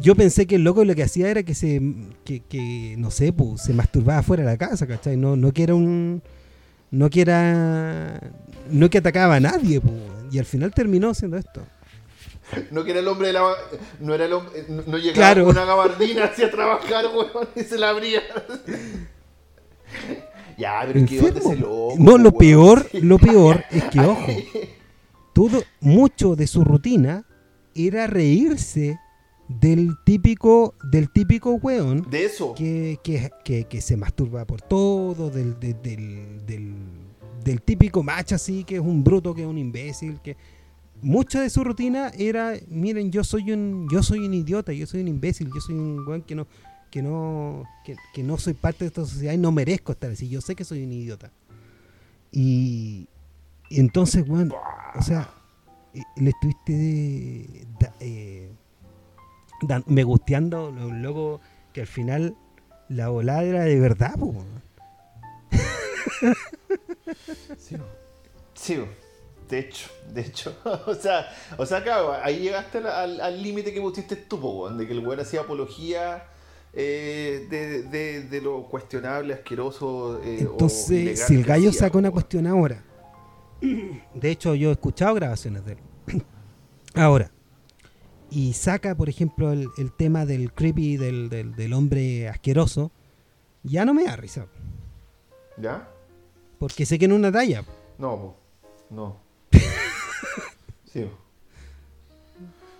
yo 0.00 0.14
pensé 0.14 0.46
que 0.46 0.54
el 0.56 0.64
loco 0.64 0.84
lo 0.84 0.94
que 0.94 1.02
hacía 1.02 1.28
era 1.28 1.42
que 1.42 1.54
se, 1.54 1.80
que, 2.24 2.40
que, 2.40 2.94
no 2.98 3.10
sé, 3.10 3.32
pues 3.32 3.62
se 3.62 3.74
masturbaba 3.74 4.22
fuera 4.22 4.44
de 4.44 4.50
la 4.50 4.56
casa, 4.56 4.86
¿cachai? 4.86 5.16
No, 5.16 5.36
no 5.36 5.52
que 5.52 5.62
era 5.64 5.74
un, 5.74 6.22
no 6.92 7.10
que 7.10 7.22
era, 7.22 8.20
no 8.70 8.88
que 8.88 8.98
atacaba 8.98 9.34
a 9.36 9.40
nadie, 9.40 9.78
weón. 9.78 10.28
Y 10.30 10.38
al 10.38 10.44
final 10.44 10.72
terminó 10.72 11.10
haciendo 11.10 11.36
esto. 11.36 11.66
No 12.70 12.84
que 12.84 12.90
era 12.92 13.00
el 13.00 13.08
hombre 13.08 13.26
de 13.28 13.32
la. 13.32 13.50
No 14.00 14.14
era 14.14 14.26
el 14.26 14.32
hombre. 14.34 14.64
No, 14.68 14.82
no 14.86 14.98
llegaba 14.98 15.14
Claro. 15.14 15.44
con 15.46 15.56
una 15.56 15.64
gabardina 15.64 16.24
hacia 16.24 16.50
trabajar, 16.50 17.06
weón, 17.06 17.48
y 17.56 17.60
se 17.62 17.78
la 17.78 17.88
abría. 17.90 18.20
ya, 20.58 20.82
pero 20.86 21.00
ese 21.00 21.56
loco. 21.56 21.94
No, 21.98 22.18
lo 22.18 22.28
weón. 22.30 22.38
peor, 22.38 22.86
lo 23.02 23.18
peor 23.18 23.64
es 23.70 23.84
que, 23.84 24.00
ojo, 24.00 24.26
todo, 25.32 25.62
mucho 25.80 26.36
de 26.36 26.46
su 26.46 26.62
rutina 26.64 27.24
era 27.74 28.06
reírse 28.06 28.98
del 29.60 29.96
típico, 30.04 30.74
del 30.90 31.10
típico 31.10 31.52
weón 31.54 32.06
De 32.10 32.24
eso. 32.24 32.54
que, 32.54 32.98
que, 33.02 33.30
que, 33.44 33.64
que 33.64 33.80
se 33.80 33.96
masturba 33.96 34.44
por 34.44 34.60
todo, 34.62 35.30
del, 35.30 35.58
de- 35.60 35.74
del, 35.74 36.46
del, 36.46 36.74
del 37.44 37.62
típico 37.62 38.02
macho 38.02 38.34
así, 38.34 38.64
que 38.64 38.76
es 38.76 38.80
un 38.80 39.02
bruto, 39.04 39.34
que 39.34 39.42
es 39.42 39.46
un 39.48 39.58
imbécil, 39.58 40.20
que 40.20 40.36
mucha 41.02 41.40
de 41.40 41.50
su 41.50 41.64
rutina 41.64 42.10
era, 42.16 42.54
miren, 42.68 43.10
yo 43.10 43.24
soy 43.24 43.50
un, 43.52 43.88
yo 43.90 44.02
soy 44.02 44.20
un 44.20 44.34
idiota, 44.34 44.72
yo 44.72 44.86
soy 44.86 45.00
un 45.00 45.08
imbécil, 45.08 45.48
yo 45.54 45.60
soy 45.60 45.74
un 45.74 46.06
weón 46.06 46.22
que 46.22 46.34
no, 46.34 46.46
que 46.90 47.02
no, 47.02 47.64
que, 47.84 47.96
que 48.14 48.22
no 48.22 48.38
soy 48.38 48.54
parte 48.54 48.84
de 48.84 48.88
esta 48.88 49.04
sociedad 49.04 49.32
y 49.32 49.38
no 49.38 49.50
merezco 49.50 49.92
estar 49.92 50.10
así, 50.10 50.28
yo 50.28 50.40
sé 50.40 50.54
que 50.54 50.64
soy 50.64 50.84
un 50.84 50.92
idiota. 50.92 51.32
Y, 52.30 53.08
y 53.68 53.80
entonces, 53.80 54.24
weón, 54.28 54.52
o 54.94 55.02
sea, 55.02 55.28
eh, 55.94 56.00
le 56.16 56.30
estuviste 56.30 57.66
da- 57.80 57.94
eh, 58.00 58.50
dan- 59.62 59.84
me 59.86 60.04
gusteando 60.04 60.70
lo 60.70 60.92
loco 60.92 61.40
que 61.72 61.80
al 61.82 61.86
final 61.86 62.36
la 62.88 63.08
volada 63.08 63.42
era 63.44 63.62
de 63.64 63.80
verdad, 63.80 64.14
po. 64.18 64.34
Sí. 67.58 67.76
Sí, 68.54 68.78
de 69.48 69.58
hecho, 69.58 69.88
de 70.12 70.20
hecho. 70.20 70.56
o 70.86 70.94
sea, 70.94 71.26
o 71.56 71.66
sea, 71.66 71.82
claro, 71.82 72.12
ahí 72.12 72.38
llegaste 72.40 72.78
al- 72.78 73.42
límite 73.42 73.72
que 73.72 73.80
pusiste 73.80 74.16
tú, 74.16 74.40
po, 74.40 74.70
de 74.70 74.86
que 74.86 74.92
el 74.92 75.06
weón 75.06 75.20
hacía 75.20 75.40
apología 75.40 76.24
eh, 76.72 77.46
de, 77.50 77.82
de, 77.84 78.22
de 78.24 78.40
lo 78.40 78.62
cuestionable, 78.64 79.34
asqueroso. 79.34 80.20
eh, 80.24 80.46
o 80.46 80.52
Entonces, 80.52 80.90
ilegal 80.90 81.16
si 81.28 81.34
el 81.34 81.44
gallo 81.44 81.68
hacía, 81.70 81.80
saca 81.80 81.92
po, 81.92 81.98
una 81.98 82.10
cuestión 82.10 82.46
ahora, 82.46 82.82
de 83.60 84.30
hecho 84.30 84.54
yo 84.54 84.70
he 84.70 84.72
escuchado 84.72 85.14
grabaciones 85.14 85.64
de 85.64 85.72
él, 85.72 85.78
ahora, 86.94 87.30
y 88.32 88.52
saca, 88.54 88.94
por 88.94 89.08
ejemplo, 89.08 89.52
el, 89.52 89.68
el 89.78 89.92
tema 89.92 90.24
del 90.26 90.52
creepy, 90.52 90.96
del, 90.96 91.28
del, 91.28 91.54
del 91.54 91.72
hombre 91.72 92.28
asqueroso, 92.28 92.90
ya 93.62 93.84
no 93.84 93.94
me 93.94 94.04
da 94.04 94.16
risa, 94.16 94.46
¿Ya? 95.58 95.88
porque 96.58 96.86
sé 96.86 96.98
que 96.98 97.04
es 97.06 97.10
una 97.12 97.30
talla. 97.32 97.64
No, 97.98 98.34
no. 98.90 99.16
Sí. 100.92 101.06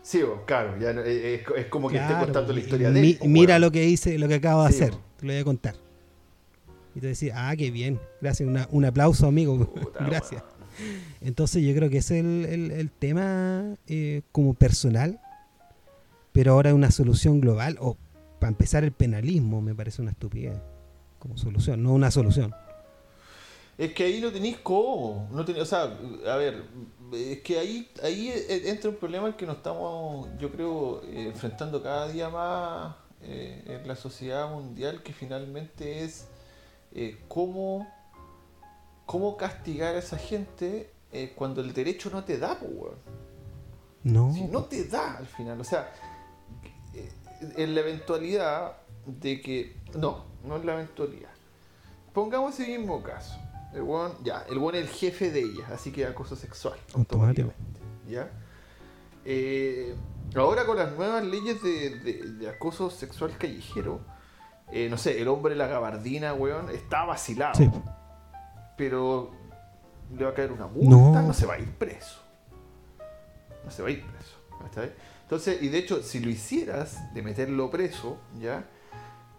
Sí, 0.03 0.21
claro, 0.47 0.79
ya 0.79 0.91
eh, 0.91 1.35
es, 1.37 1.57
es 1.57 1.67
como 1.67 1.89
que 1.89 1.97
esté 1.97 2.13
contando 2.19 2.53
la 2.53 2.61
historia 2.61 2.91
de 2.91 3.01
él. 3.01 3.19
mi- 3.23 3.29
mira 3.29 3.59
lo 3.59 3.71
que 3.71 3.85
hice, 3.87 4.19
lo 4.19 4.29
que 4.29 4.35
acabo 4.35 4.65
de 4.65 4.73
Sí, 4.73 4.83
hacer, 4.83 4.95
te 5.17 5.27
lo 5.27 5.33
voy 5.33 5.41
a 5.41 5.45
contar. 5.45 5.75
Y 6.95 7.01
te 7.01 7.07
decís, 7.07 7.31
ah, 7.35 7.55
qué 7.57 7.71
bien, 7.71 7.99
gracias, 8.21 8.47
una- 8.49 8.69
un 8.71 8.85
aplauso, 8.85 9.27
amigo, 9.27 9.57
Puta, 9.73 10.05
gracias. 10.05 10.43
Entonces 11.21 11.63
yo 11.65 11.75
creo 11.75 11.89
que 11.89 11.99
ese 11.99 12.19
es 12.19 12.25
el, 12.25 12.45
el- 12.47 12.71
el 12.73 12.91
tema 12.91 13.77
eh, 13.87 14.23
como 14.33 14.53
personal, 14.55 15.21
pero 16.33 16.53
ahora 16.53 16.75
una 16.75 16.91
solución 16.91 17.41
global, 17.41 17.77
o 17.81 17.97
para 18.41 18.51
empezar 18.51 18.85
el 18.85 18.93
penalismo 18.93 19.61
me 19.61 19.75
parece 19.75 20.03
una 20.03 20.11
estupidez 20.13 20.59
como 21.19 21.37
solución, 21.39 21.83
no 21.83 21.93
una 21.93 22.11
solución. 22.11 22.55
Es 23.79 23.95
que 23.95 24.05
ahí 24.05 24.21
no 24.21 24.31
tenéis 24.31 24.59
cómo. 24.63 25.29
No 25.33 25.45
tenéis, 25.45 25.63
o 25.65 25.67
sea, 25.67 25.83
a 26.31 26.37
ver, 26.37 26.65
es 27.13 27.41
que 27.41 27.59
ahí, 27.59 27.91
ahí 28.03 28.29
e- 28.29 28.69
entra 28.71 28.91
un 28.91 28.97
problema 28.97 29.29
el 29.29 29.35
que 29.37 29.47
nos 29.47 29.57
estamos, 29.57 30.29
yo 30.39 30.51
creo, 30.53 31.03
eh, 31.05 31.29
enfrentando 31.29 31.83
cada 31.83 32.09
día 32.09 32.29
más 32.29 32.95
eh, 33.23 33.63
en 33.81 33.89
la 33.89 33.97
sociedad 33.97 34.51
mundial, 34.51 35.03
que 35.03 35.13
finalmente 35.13 36.05
es 36.05 36.27
eh, 36.93 37.19
cómo, 37.29 37.89
cómo 39.07 39.37
castigar 39.37 39.95
a 39.95 39.99
esa 40.01 40.19
gente 40.19 40.93
eh, 41.13 41.33
cuando 41.35 41.61
el 41.61 41.73
derecho 41.73 42.11
no 42.11 42.25
te 42.25 42.39
da, 42.39 42.59
weón. 42.61 42.97
No, 44.05 44.33
Si 44.35 44.43
no 44.43 44.65
te 44.65 44.85
da 44.87 45.17
al 45.19 45.27
final, 45.27 45.61
o 45.61 45.65
sea, 45.65 45.93
en 47.57 47.75
la 47.75 47.81
eventualidad 47.81 48.73
de 49.07 49.41
que. 49.41 49.77
No, 49.97 50.25
no 50.45 50.57
es 50.57 50.65
la 50.65 50.75
eventualidad. 50.75 51.31
Pongamos 52.13 52.59
ese 52.59 52.77
mismo 52.79 53.03
caso. 53.03 53.37
El 53.75 53.83
weón, 53.83 54.13
ya, 54.23 54.45
el 54.51 54.59
buen 54.59 54.75
es 54.77 54.83
el 54.83 54.89
jefe 54.89 55.31
de 55.31 55.41
ella, 55.41 55.67
así 55.73 55.91
que 55.93 56.05
acoso 56.05 56.37
sexual. 56.37 56.79
Automático. 56.95 57.15
automáticamente, 57.51 57.81
¿Ya? 58.09 58.29
Eh, 59.25 59.95
ahora 60.35 60.67
con 60.67 60.77
las 60.77 60.93
nuevas 60.93 61.25
leyes 61.25 61.63
de, 61.63 61.91
de- 62.01 62.23
de 62.35 62.49
acoso 62.51 62.91
sexual 62.91 63.37
callejero, 63.39 64.01
eh, 64.71 64.89
no 64.91 64.99
sé, 64.99 65.21
el 65.23 65.29
hombre 65.29 65.55
de 65.55 65.59
la 65.59 65.69
gabardina, 65.69 66.35
weón, 66.35 66.69
está 66.71 67.05
vacilado. 67.05 67.55
Sí. 67.55 67.71
pero 68.77 69.31
le 70.17 70.25
va 70.25 70.31
a 70.31 70.35
caer 70.35 70.51
una 70.53 70.67
multa, 70.67 70.91
no, 70.91 71.23
No. 71.29 71.33
se 71.33 71.47
va 71.47 71.55
a 71.55 71.59
ir 71.59 71.71
preso. 71.77 72.21
No 73.65 73.71
se 73.71 73.81
va 73.83 73.89
a 73.89 73.91
ir 73.93 74.05
preso. 74.05 74.37
¿cachai? 74.61 74.93
Entonces, 75.33 75.63
y 75.63 75.69
de 75.69 75.79
hecho, 75.79 76.03
si 76.03 76.21
lo 76.21 76.29
hicieras 76.29 77.11
de 77.15 77.23
meterlo 77.23 77.71
preso, 77.71 78.19
¿ya? 78.39 78.69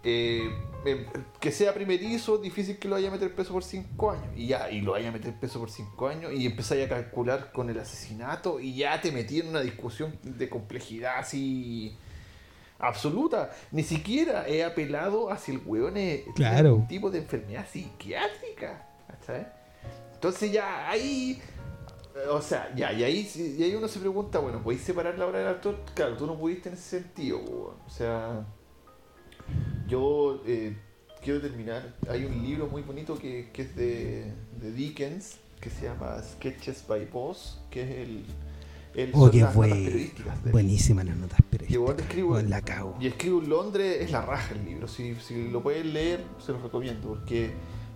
Eh, 0.02 0.50
em, 0.84 1.06
que 1.38 1.52
sea 1.52 1.72
primerizo, 1.72 2.38
difícil 2.38 2.80
que 2.80 2.88
lo 2.88 2.96
vaya 2.96 3.06
a 3.06 3.12
meter 3.12 3.32
preso 3.32 3.52
por 3.52 3.62
5 3.62 4.10
años. 4.10 4.26
Y 4.34 4.48
ya, 4.48 4.68
y 4.72 4.80
lo 4.80 4.90
vaya 4.90 5.10
a 5.10 5.12
meter 5.12 5.38
preso 5.38 5.60
por 5.60 5.70
5 5.70 6.08
años 6.08 6.32
y 6.34 6.46
empezáis 6.46 6.86
a 6.86 6.88
calcular 6.88 7.52
con 7.52 7.70
el 7.70 7.78
asesinato 7.78 8.58
y 8.58 8.74
ya 8.74 9.00
te 9.00 9.12
metí 9.12 9.38
en 9.38 9.46
una 9.46 9.60
discusión 9.60 10.18
de 10.24 10.48
complejidad 10.48 11.18
así 11.20 11.96
absoluta. 12.80 13.52
Ni 13.70 13.84
siquiera 13.84 14.48
he 14.48 14.64
apelado 14.64 15.30
a 15.30 15.38
si 15.38 15.52
el 15.52 15.62
weón 15.64 15.96
es 15.96 16.22
Claro. 16.34 16.70
algún 16.70 16.88
tipo 16.88 17.08
de 17.08 17.18
enfermedad 17.20 17.68
psiquiátrica. 17.70 18.84
Entonces 20.14 20.50
ya 20.50 20.90
ahí... 20.90 21.40
O 22.30 22.40
sea, 22.40 22.72
ya, 22.76 22.92
y 22.92 23.02
ahí, 23.02 23.28
y 23.58 23.62
ahí 23.62 23.74
uno 23.74 23.88
se 23.88 23.98
pregunta, 23.98 24.38
bueno, 24.38 24.62
¿podéis 24.62 24.82
separar 24.82 25.18
la 25.18 25.26
obra 25.26 25.40
del 25.40 25.48
actor? 25.48 25.76
Claro, 25.94 26.16
tú 26.16 26.26
no 26.26 26.38
pudiste 26.38 26.68
en 26.68 26.74
ese 26.76 27.00
sentido. 27.00 27.38
O 27.40 27.90
sea, 27.90 28.46
yo 29.88 30.42
eh, 30.46 30.76
quiero 31.22 31.40
terminar. 31.40 31.94
Hay 32.08 32.24
un 32.24 32.42
libro 32.42 32.66
muy 32.68 32.82
bonito 32.82 33.18
que, 33.18 33.50
que 33.52 33.62
es 33.62 33.76
de, 33.76 34.32
de 34.60 34.72
Dickens, 34.72 35.38
que 35.60 35.70
se 35.70 35.84
llama 35.86 36.22
Sketches 36.22 36.86
by 36.86 37.06
Boss, 37.06 37.60
que 37.70 37.82
es 37.82 37.90
el... 38.08 38.24
el 38.94 39.10
Oh, 39.12 39.30
qué 39.30 39.40
las 39.40 39.56
notas 39.56 39.78
periodísticas 39.82 40.42
de 40.44 40.52
él. 40.52 40.52
buenísimas 40.52 41.04
las 41.04 41.16
notas 41.16 41.40
Y 41.68 41.76
periodísticas. 41.78 42.44
la 42.48 42.62
cago. 42.62 42.96
y 43.00 43.06
escribe 43.08 43.38
en 43.38 43.48
Londres, 43.50 43.98
es 44.00 44.10
la 44.12 44.22
raja 44.22 44.54
el 44.54 44.64
libro. 44.64 44.88
Si, 44.88 45.14
si 45.16 45.48
lo 45.50 45.62
pueden 45.62 45.92
leer, 45.92 46.24
se 46.38 46.52
los 46.52 46.62
recomiendo, 46.62 47.08
porque 47.08 47.52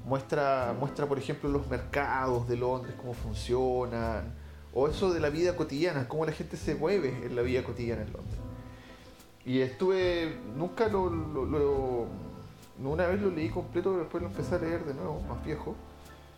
muestra, 0.09 0.75
muestra, 0.79 1.07
por 1.07 1.19
ejemplo, 1.19 1.49
los 1.51 1.69
mercados 1.69 2.49
de 2.49 2.57
Londres, 2.57 2.95
cómo 2.99 3.13
funcionan, 3.15 4.35
o 4.75 4.89
eso 4.89 5.13
de 5.13 5.21
la 5.21 5.29
vida 5.31 5.55
cotidiana, 5.55 6.09
cómo 6.09 6.25
la 6.25 6.33
gente 6.33 6.57
se 6.57 6.75
mueve 6.75 7.09
en 7.25 7.37
la 7.37 7.43
vida 7.43 7.63
cotidiana 7.63 8.03
en 8.03 8.13
Londres. 8.13 8.39
Y 9.45 9.61
estuve, 9.61 10.37
nunca 10.57 10.89
lo, 10.89 11.09
lo- 11.11 11.45
lo- 11.45 12.07
una 12.85 13.07
vez 13.07 13.21
lo 13.21 13.31
leí 13.31 13.49
completo, 13.49 13.91
pero 13.91 14.01
después 14.03 14.23
lo 14.23 14.29
empecé 14.29 14.55
a 14.55 14.59
leer 14.59 14.85
de 14.85 14.95
nuevo, 14.95 15.21
más 15.29 15.45
viejo. 15.45 15.75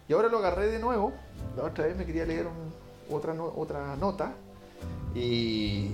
Y 0.09 0.13
ahora 0.13 0.29
lo 0.29 0.39
agarré 0.39 0.67
de 0.69 0.79
nuevo. 0.79 1.13
La 1.57 1.65
otra 1.65 1.87
vez 1.87 1.97
me 1.97 2.05
quería 2.07 2.25
leer 2.27 2.47
un- 2.47 3.15
otra, 3.15 3.35
no- 3.35 3.53
otra 3.57 3.95
nota. 3.97 4.33
Y, 5.15 5.91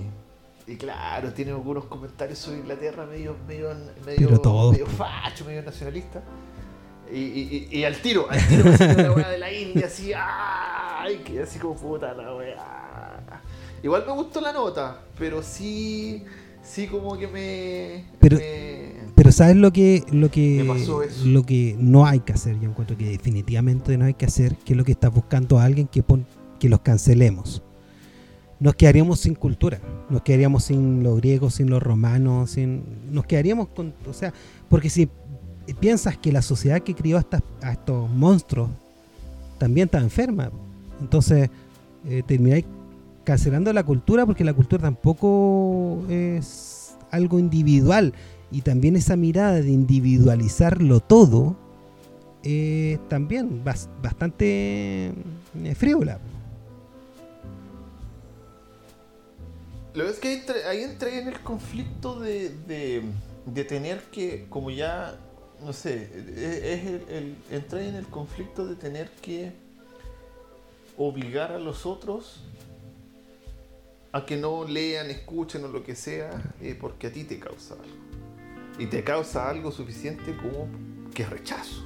y 0.67 0.75
claro, 0.77 1.33
tiene 1.33 1.51
algunos 1.51 1.85
comentarios 1.85 2.37
sobre 2.39 2.59
Inglaterra 2.59 3.05
medio, 3.05 3.35
medio, 3.47 3.69
medio, 4.05 4.27
medio 4.71 4.85
facho, 4.85 5.43
medio 5.45 5.63
nacionalista. 5.63 6.21
Y, 7.13 7.17
y, 7.19 7.67
y, 7.71 7.83
al 7.83 7.95
tiro, 8.01 8.27
al 8.29 8.45
tiro 8.47 8.63
la 8.79 9.11
weá 9.13 9.29
de 9.29 9.37
la 9.37 9.51
India, 9.53 9.85
así, 9.87 10.11
¡ay! 10.15 11.17
Que 11.23 11.41
así 11.41 11.57
como 11.59 11.75
puta 11.75 12.13
la 12.13 12.35
weá. 12.35 13.41
Igual 13.83 14.03
me 14.05 14.13
gustó 14.13 14.41
la 14.41 14.51
nota, 14.51 15.01
pero 15.17 15.41
sí, 15.41 16.23
sí 16.63 16.87
como 16.87 17.17
que 17.17 17.27
me. 17.27 18.05
Pero- 18.19 18.37
me- 18.37 19.07
Pero 19.15 19.31
¿sabes 19.31 19.55
lo 19.55 19.71
que 19.71 20.03
lo 20.11 20.29
que 20.29 20.63
lo 21.25 21.43
que 21.43 21.75
no 21.79 22.05
hay 22.05 22.19
que 22.19 22.33
hacer? 22.33 22.59
Yo 22.59 22.69
encuentro 22.69 22.97
que 22.97 23.05
definitivamente 23.09 23.97
no 23.97 24.05
hay 24.05 24.13
que 24.13 24.25
hacer, 24.25 24.55
que 24.57 24.73
es 24.73 24.77
lo 24.77 24.83
que 24.83 24.91
está 24.91 25.09
buscando 25.09 25.59
alguien 25.59 25.87
que 25.87 26.03
pon- 26.03 26.25
que 26.59 26.67
los 26.69 26.81
cancelemos. 26.81 27.61
Nos 28.59 28.73
quedaríamos 28.75 29.19
sin 29.19 29.35
cultura, 29.35 29.79
nos 30.09 30.23
quedaríamos 30.23 30.63
sin 30.65 31.03
los 31.03 31.17
griegos, 31.17 31.53
sin 31.55 31.69
los 31.69 31.81
romanos, 31.81 32.51
sin 32.51 32.83
nos 33.11 33.25
quedaríamos 33.27 33.67
con, 33.69 33.93
o 34.09 34.13
sea, 34.13 34.33
porque 34.67 34.89
si 34.89 35.07
piensas 35.73 36.17
que 36.17 36.31
la 36.31 36.41
sociedad 36.41 36.81
que 36.81 36.95
crió 36.95 37.17
a, 37.17 37.71
estos 37.71 38.09
monstruos 38.09 38.69
también 39.57 39.85
está 39.87 39.99
enferma, 39.99 40.51
entonces 41.01 41.49
eh, 42.05 42.23
termináis 42.25 42.65
cancelando 43.23 43.73
la 43.73 43.83
cultura 43.83 44.25
porque 44.25 44.43
la 44.43 44.53
cultura 44.53 44.83
tampoco 44.83 46.03
es 46.09 46.95
algo 47.11 47.39
individual 47.39 48.13
y 48.51 48.61
también 48.61 48.95
esa 48.95 49.15
mirada 49.15 49.53
de 49.61 49.69
individualizarlo 49.69 50.99
todo 51.01 51.57
es 52.43 52.99
también 53.09 53.63
bas- 53.65 53.89
bastante 54.01 55.07
eh, 55.63 55.75
frívola. 55.75 56.19
Lo 59.93 60.05
que 60.05 60.11
es 60.11 60.19
que 60.19 60.53
ahí 60.69 60.83
entré, 60.83 61.19
en 61.19 61.27
el 61.27 61.39
conflicto 61.41 62.19
de, 62.19 62.51
de 63.47 63.63
tener 63.63 64.03
que, 64.11 64.45
como 64.49 64.69
ya, 64.69 65.17
no 65.63 65.73
sé, 65.73 66.09
es 66.35 66.63
es 66.63 66.85
el, 67.09 67.35
entré 67.51 67.87
en 67.89 67.95
el 67.95 68.05
conflicto 68.07 68.65
de 68.65 68.75
tener 68.75 69.09
que 69.21 69.51
obligar 70.97 71.51
a 71.51 71.59
los 71.59 71.85
otros 71.85 72.41
a 74.11 74.25
que 74.25 74.37
no 74.37 74.63
lean, 74.63 75.09
escuchen 75.09 75.63
o 75.65 75.67
lo 75.67 75.83
que 75.83 75.95
sea, 75.95 76.53
eh, 76.61 76.75
porque 76.79 77.07
a 77.07 77.11
ti 77.11 77.23
te 77.23 77.39
causa 77.39 77.75
algo. 77.75 77.85
Y 78.79 78.85
te 78.87 79.03
causa 79.03 79.49
algo 79.49 79.71
suficiente 79.71 80.35
como 80.37 80.67
que 81.13 81.25
rechazo. 81.25 81.83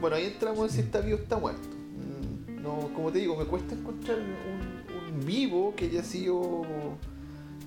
Bueno, 0.00 0.16
ahí 0.16 0.26
entramos 0.26 0.70
en 0.70 0.74
si 0.74 0.80
está 0.80 1.00
vivo 1.00 1.18
está 1.18 1.36
muerto. 1.38 1.68
Mm, 1.68 2.62
No, 2.62 2.90
como 2.94 3.12
te 3.12 3.18
digo, 3.18 3.36
me 3.36 3.44
cuesta 3.44 3.74
encontrar 3.74 4.18
un, 4.18 5.14
un 5.14 5.26
vivo 5.26 5.74
que 5.76 5.86
haya 5.86 6.02
sido 6.02 6.62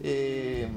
eh, 0.02 0.68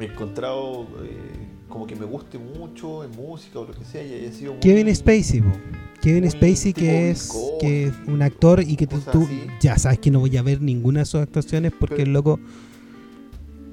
encontrado 0.00 0.86
eh, 1.04 1.37
como 1.68 1.86
que 1.86 1.94
me 1.96 2.06
guste 2.06 2.38
mucho 2.38 3.04
en 3.04 3.10
música 3.12 3.58
o 3.58 3.64
lo 3.66 3.72
que 3.72 3.84
sea 3.84 4.02
y 4.02 4.12
haya 4.14 4.32
sido 4.32 4.52
muy- 4.52 4.60
Kevin 4.60 4.94
Spacey, 4.94 5.40
po. 5.40 5.52
Kevin 6.00 6.22
muy 6.22 6.30
Spacey 6.30 6.72
que 6.72 7.10
es, 7.10 7.30
que 7.60 7.84
es 7.88 7.92
un 8.06 8.22
actor 8.22 8.62
y 8.66 8.76
que 8.76 8.86
tú, 8.86 9.28
ya 9.60 9.76
sabes 9.78 9.98
que 9.98 10.10
no 10.10 10.20
voy 10.20 10.36
a 10.36 10.42
ver 10.42 10.62
ninguna 10.62 11.00
de 11.00 11.06
sus 11.06 11.20
actuaciones 11.20 11.72
porque 11.78 11.96
Pero- 11.96 12.06
el 12.06 12.12
loco 12.12 12.40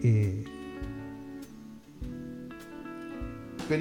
eh, 0.04 0.44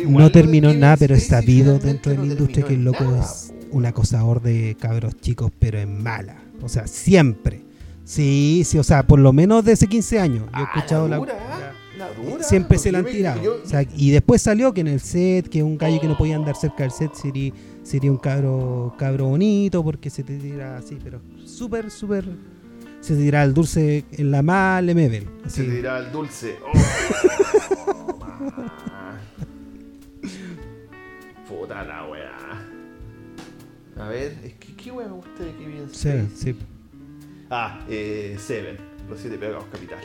no 0.08 0.30
terminó 0.30 0.72
nada, 0.72 0.96
pero 0.96 1.14
es 1.14 1.26
sabido 1.26 1.78
dentro 1.78 2.12
de 2.12 2.18
no 2.18 2.24
la 2.24 2.32
industria 2.32 2.64
que 2.66 2.74
el 2.74 2.84
loco 2.84 3.04
nada, 3.04 3.20
es 3.22 3.52
un 3.70 3.84
acosador 3.86 4.40
de 4.40 4.76
cabros 4.78 5.14
chicos, 5.20 5.50
pero 5.58 5.78
en 5.78 6.02
mala. 6.02 6.36
O 6.62 6.68
sea, 6.68 6.86
siempre. 6.86 7.60
Sí, 8.04 8.62
sí, 8.64 8.78
o 8.78 8.82
sea, 8.84 9.06
por 9.06 9.18
lo 9.18 9.32
menos 9.32 9.64
de 9.64 9.72
hace 9.72 9.86
15 9.86 10.20
años. 10.20 10.44
Yo 10.52 10.58
he 10.60 10.62
Ah, 10.62 10.70
escuchado 10.74 11.08
la 11.08 11.18
dura, 12.16 12.42
siempre 12.44 12.78
se 12.78 12.92
la 12.92 12.98
han 12.98 13.06
tirado. 13.06 13.42
yo- 13.42 13.60
O 13.64 13.66
sea, 13.66 13.82
y 13.96 14.10
después 14.10 14.42
salió 14.42 14.72
que 14.74 14.80
en 14.82 14.88
el 14.88 15.00
set, 15.00 15.48
que 15.48 15.62
un 15.62 15.76
gallo 15.78 16.00
que 16.00 16.06
no 16.08 16.16
podía 16.16 16.36
andar 16.36 16.56
cerca 16.56 16.82
del 16.84 16.92
set 16.92 17.14
sería, 17.14 17.52
sería 17.82 18.10
un 18.10 18.18
cabro, 18.18 18.94
cabro 18.98 19.26
bonito 19.26 19.82
porque 19.84 20.08
se 20.10 20.22
te 20.22 20.36
tira 20.38 20.78
así, 20.78 20.98
pero 21.02 21.20
súper, 21.44 21.90
súper. 21.90 22.24
Se 23.00 23.14
te 23.14 23.20
tira 23.22 23.44
el 23.44 23.52
dulce 23.52 24.04
en 24.12 24.30
la 24.30 24.40
mal 24.42 24.86
level. 24.86 25.26
Se 25.46 25.64
te 25.64 25.70
dirá 25.70 25.98
el 25.98 26.10
dulce. 26.10 26.56
Oh. 26.64 26.72
Puta 31.48 31.84
la 31.84 32.06
weá. 32.06 32.32
A 33.98 34.08
ver, 34.08 34.36
es 34.44 34.54
que 34.54 34.74
qué 34.74 34.90
weá 34.90 35.06
me 35.06 35.14
gusta 35.14 35.44
de 35.44 35.52
Kevin 35.52 35.88
Sí, 35.92 36.08
Spacey. 36.08 36.28
sí. 36.34 36.56
Ah, 37.50 37.80
eh, 37.88 38.36
Seven, 38.38 38.76
los 39.08 39.20
siete 39.20 39.36
pegados 39.38 39.64
capital. 39.70 39.98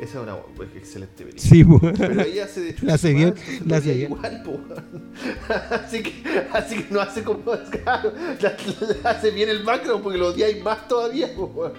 Esa 0.00 0.18
es 0.18 0.22
una 0.24 0.32
bu- 0.34 0.66
excelente 0.76 1.24
película. 1.24 1.42
Sí, 1.42 1.62
pues. 1.62 1.92
Pero 1.98 2.22
ella 2.22 2.44
hace 2.44 2.60
de 2.60 2.74
La 2.80 2.94
hace 2.94 3.12
bien, 3.12 3.34
la 3.66 3.76
hace 3.76 3.92
bien. 3.92 4.10
igual, 4.12 4.42
po. 4.42 4.58
así, 5.84 6.02
que, 6.02 6.12
así 6.54 6.76
que 6.76 6.86
no 6.90 7.00
hace 7.00 7.22
como 7.22 7.42
claro, 7.70 8.12
la, 8.40 8.56
la 9.04 9.10
hace 9.10 9.30
bien 9.30 9.50
el 9.50 9.62
macro 9.62 10.00
porque 10.02 10.16
lo 10.18 10.28
odiáis 10.28 10.62
más 10.64 10.88
todavía, 10.88 11.28
po. 11.34 11.70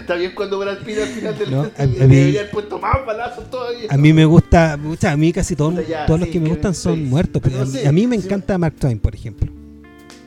Está 0.00 0.16
bien 0.16 0.32
cuando 0.34 0.58
Brad 0.58 0.78
Pitt 0.78 0.98
al 0.98 1.08
final 1.08 1.38
del 1.38 1.50
No, 1.52 1.62
a- 1.78 1.86
debería 1.86 2.40
haber 2.40 2.50
puesto 2.50 2.78
más 2.80 3.06
balazos 3.06 3.48
todavía. 3.50 3.86
A 3.88 3.96
mí 3.96 4.12
me 4.12 4.24
gusta, 4.24 4.72
a 4.72 5.16
mí 5.16 5.32
casi 5.32 5.54
ya, 5.54 6.06
todos 6.06 6.18
los 6.20 6.28
que 6.28 6.40
me 6.40 6.48
gustan 6.48 6.74
son 6.74 7.04
muertos. 7.04 7.40
Pero 7.42 7.56
no 7.58 7.62
a, 7.62 7.66
sé, 7.66 7.86
a 7.86 7.92
mí 7.92 8.06
me 8.08 8.18
sí. 8.18 8.26
encanta 8.26 8.58
Mark 8.58 8.74
Twain, 8.80 8.98
por 8.98 9.14
ejemplo. 9.14 9.50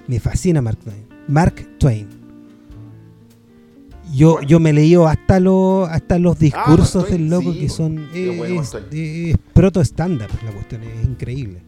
Me 0.08 0.20
fascina 0.22 0.62
Mark 0.62 0.78
Twain. 0.78 1.06
Mark 1.28 1.68
Twain. 1.78 2.08
Yo, 4.16 4.42
yo 4.42 4.60
me 4.60 4.70
he 4.70 4.74
leído 4.74 5.08
hasta, 5.08 5.40
los 5.40 5.90
hasta 5.90 6.20
los 6.20 6.40
discursos 6.40 7.10
del 7.10 7.30
loco 7.30 7.52
sí, 7.54 7.60
que 7.60 7.70
son 7.70 8.08
Qué 8.14 8.38
bueno, 8.38 8.62
es, 8.62 8.74
Mark 8.74 8.90
Twain. 8.90 9.30
es 9.32 9.38
proto 9.54 9.82
estándar 9.82 10.30
la 10.46 10.52
cuestión, 10.52 10.84
es 10.84 11.06
increíble. 11.06 11.62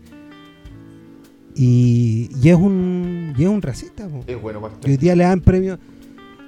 Y, 1.55 2.29
y 2.41 2.49
es 2.49 2.55
un 2.55 3.33
y 3.37 3.43
es 3.43 3.49
un 3.49 3.61
racista. 3.61 4.07
po. 4.07 4.23
Es 4.27 4.39
bueno, 4.41 4.61
Mark 4.61 4.75
Y 4.85 4.91
hoy 4.91 4.97
día 4.97 5.15
le 5.15 5.23
dan 5.23 5.41
premio 5.41 5.79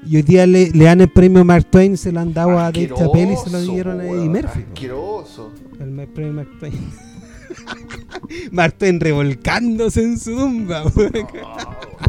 y 0.05 0.15
hoy 0.15 0.21
día 0.21 0.47
le, 0.47 0.69
le 0.71 0.85
dan 0.85 1.01
el 1.01 1.09
premio 1.09 1.43
Mark 1.43 1.65
Twain, 1.69 1.97
se 1.97 2.11
lo 2.11 2.19
han 2.21 2.33
dado 2.33 2.57
a 2.57 2.71
Dave 2.71 2.91
Chappelle 2.95 3.33
y 3.33 3.37
se 3.37 3.49
lo 3.49 3.61
dieron 3.61 3.99
a 3.99 4.05
Eddie 4.05 4.29
Murphy. 4.29 4.61
po. 4.61 4.73
Asqueroso. 4.73 5.51
El 5.79 6.07
premio 6.07 6.33
Mark 6.33 6.49
Twain. 6.59 6.73
Mark 8.51 8.73
Twain 8.77 8.99
revolcándose 8.99 10.03
en 10.03 10.19
su 10.19 10.37
tumba. 10.37 10.83
weón. 10.95 11.11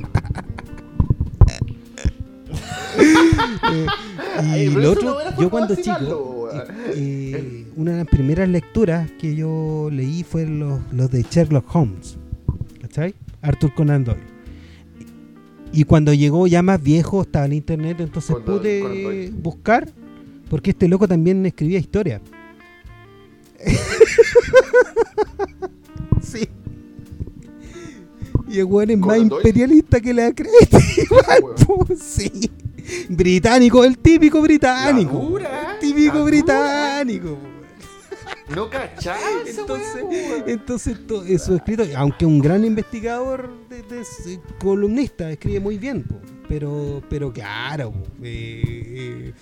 Eh, 3.72 3.86
Ay, 4.36 4.66
y 4.66 4.68
pero 4.68 4.80
lo 4.80 4.92
otro, 4.92 5.18
yo 5.38 5.50
cuando 5.50 5.76
chico, 5.76 6.48
eh, 6.52 6.64
eh, 6.96 7.66
una 7.76 7.92
de 7.92 7.98
las 7.98 8.06
primeras 8.08 8.48
lecturas 8.48 9.10
que 9.12 9.36
yo 9.36 9.88
leí 9.92 10.24
fue 10.24 10.46
los, 10.46 10.80
los 10.92 11.10
de 11.10 11.22
Sherlock 11.22 11.72
Holmes. 11.74 12.16
¿Cachai? 12.80 13.14
Arthur 13.42 13.74
Conan 13.74 14.04
Doyle. 14.04 14.22
Y 15.72 15.84
cuando 15.84 16.12
llegó 16.12 16.46
ya 16.46 16.62
más 16.62 16.82
viejo, 16.82 17.22
estaba 17.22 17.46
en 17.46 17.52
internet, 17.52 18.00
entonces 18.00 18.36
pude 18.44 19.30
buscar, 19.30 19.88
porque 20.48 20.70
este 20.70 20.88
loco 20.88 21.06
también 21.06 21.46
escribía 21.46 21.78
historia. 21.78 22.20
sí. 26.22 26.48
Y 28.50 28.58
el 28.58 28.64
weón 28.64 28.90
es 28.90 28.98
¿Con 28.98 29.06
más 29.08 29.18
imperialista 29.18 30.00
que 30.00 30.12
la 30.12 30.32
cresta. 30.32 30.78
igual, 30.96 31.54
po, 31.66 31.86
sí. 31.96 32.50
Británico, 33.08 33.84
el 33.84 33.96
típico 33.98 34.40
británico. 34.42 35.12
Dura, 35.18 35.74
el 35.74 35.78
típico 35.78 36.24
británico. 36.24 37.38
No 38.54 38.68
cachaba 38.68 39.20
esa 39.46 39.60
Entonces, 39.60 40.02
weón. 40.02 40.44
entonces 40.48 41.06
to- 41.06 41.24
eh, 41.24 41.38
su 41.38 41.54
escrito, 41.54 41.84
aunque 41.96 42.26
un 42.26 42.40
gran 42.40 42.64
investigador, 42.64 43.48
de, 43.68 43.82
de- 43.82 43.98
de- 43.98 44.40
columnista, 44.58 45.30
escribe 45.30 45.60
muy 45.60 45.78
bien, 45.78 46.02
po, 46.02 46.16
pero, 46.48 47.00
pero 47.08 47.32
claro, 47.32 47.92
po, 47.92 48.04
eh, 48.24 49.32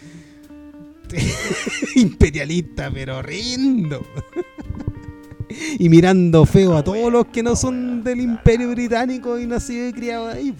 eh, 1.11 1.33
imperialista, 1.97 2.91
pero 2.93 3.23
rindo. 3.23 4.05
y 5.79 5.89
mirando 5.89 6.45
feo 6.45 6.77
a 6.77 6.85
todos 6.85 7.13
los 7.13 7.27
que 7.27 7.43
no 7.43 7.57
son 7.57 8.03
del 8.03 8.21
imperio 8.21 8.71
británico 8.71 9.39
y 9.39 9.47
nacido 9.47 9.89
y 9.89 9.93
criado 9.93 10.29
ahí. 10.29 10.55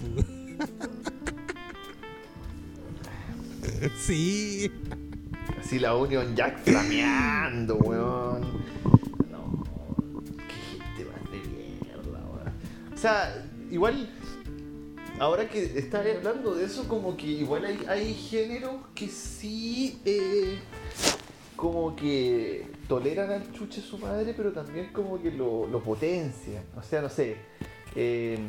sí. 3.97 4.71
Así 5.59 5.79
la 5.79 5.95
Union 5.95 6.35
Jack 6.35 6.63
flameando, 6.63 7.75
weón. 7.75 8.41
No, 9.31 9.63
qué 10.47 10.77
gente 10.77 11.05
más 11.11 11.31
de 11.31 11.39
mierda, 11.49 12.25
weón. 12.25 12.53
O 12.93 12.97
sea, 12.97 13.45
igual, 13.69 14.09
ahora 15.19 15.47
que 15.47 15.63
estás 15.77 16.05
hablando 16.15 16.55
de 16.55 16.65
eso, 16.65 16.87
como 16.87 17.15
que 17.15 17.27
igual 17.27 17.65
hay, 17.65 17.79
hay 17.87 18.13
géneros 18.13 18.77
que 18.95 19.07
sí, 19.07 19.99
eh, 20.05 20.59
como 21.59 21.93
que 21.93 22.65
toleran 22.87 23.29
al 23.31 23.51
chuche 23.51 23.81
su 23.81 23.97
madre, 23.97 24.33
pero 24.35 24.53
también 24.53 24.93
como 24.93 25.21
que 25.21 25.29
lo, 25.29 25.67
potencian. 25.83 26.63
O 26.77 26.81
sea, 26.81 27.01
no 27.01 27.09
sé. 27.09 27.35
eh, 27.97 28.39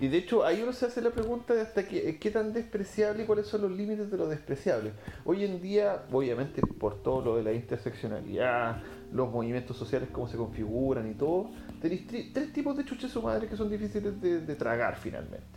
y 0.00 0.08
de 0.08 0.18
hecho, 0.18 0.44
ahí 0.44 0.60
uno 0.62 0.72
se 0.72 0.84
hace 0.84 1.00
la 1.00 1.10
pregunta 1.10 1.54
de 1.54 1.60
hasta 1.62 1.86
qué, 1.86 2.18
qué 2.18 2.30
tan 2.30 2.52
despreciable 2.52 3.22
y 3.22 3.26
cuáles 3.26 3.46
son 3.46 3.62
los 3.62 3.70
límites 3.70 4.10
de 4.10 4.16
lo 4.18 4.26
despreciable. 4.26 4.92
Hoy 5.24 5.44
en 5.44 5.62
día, 5.62 6.02
obviamente, 6.10 6.60
por 6.60 7.02
todo 7.02 7.24
lo 7.24 7.36
de 7.36 7.44
la 7.44 7.52
interseccionalidad, 7.52 8.82
los 9.12 9.30
movimientos 9.30 9.76
sociales, 9.76 10.08
cómo 10.12 10.26
se 10.26 10.36
configuran 10.36 11.08
y 11.08 11.14
todo, 11.14 11.50
tenéis 11.80 12.06
tres 12.34 12.52
tipos 12.52 12.76
de 12.76 12.84
chuches 12.84 13.12
su 13.12 13.22
madre 13.22 13.48
que 13.48 13.56
son 13.56 13.70
difíciles 13.70 14.20
de 14.20 14.54
tragar 14.56 14.96
finalmente. 14.96 15.55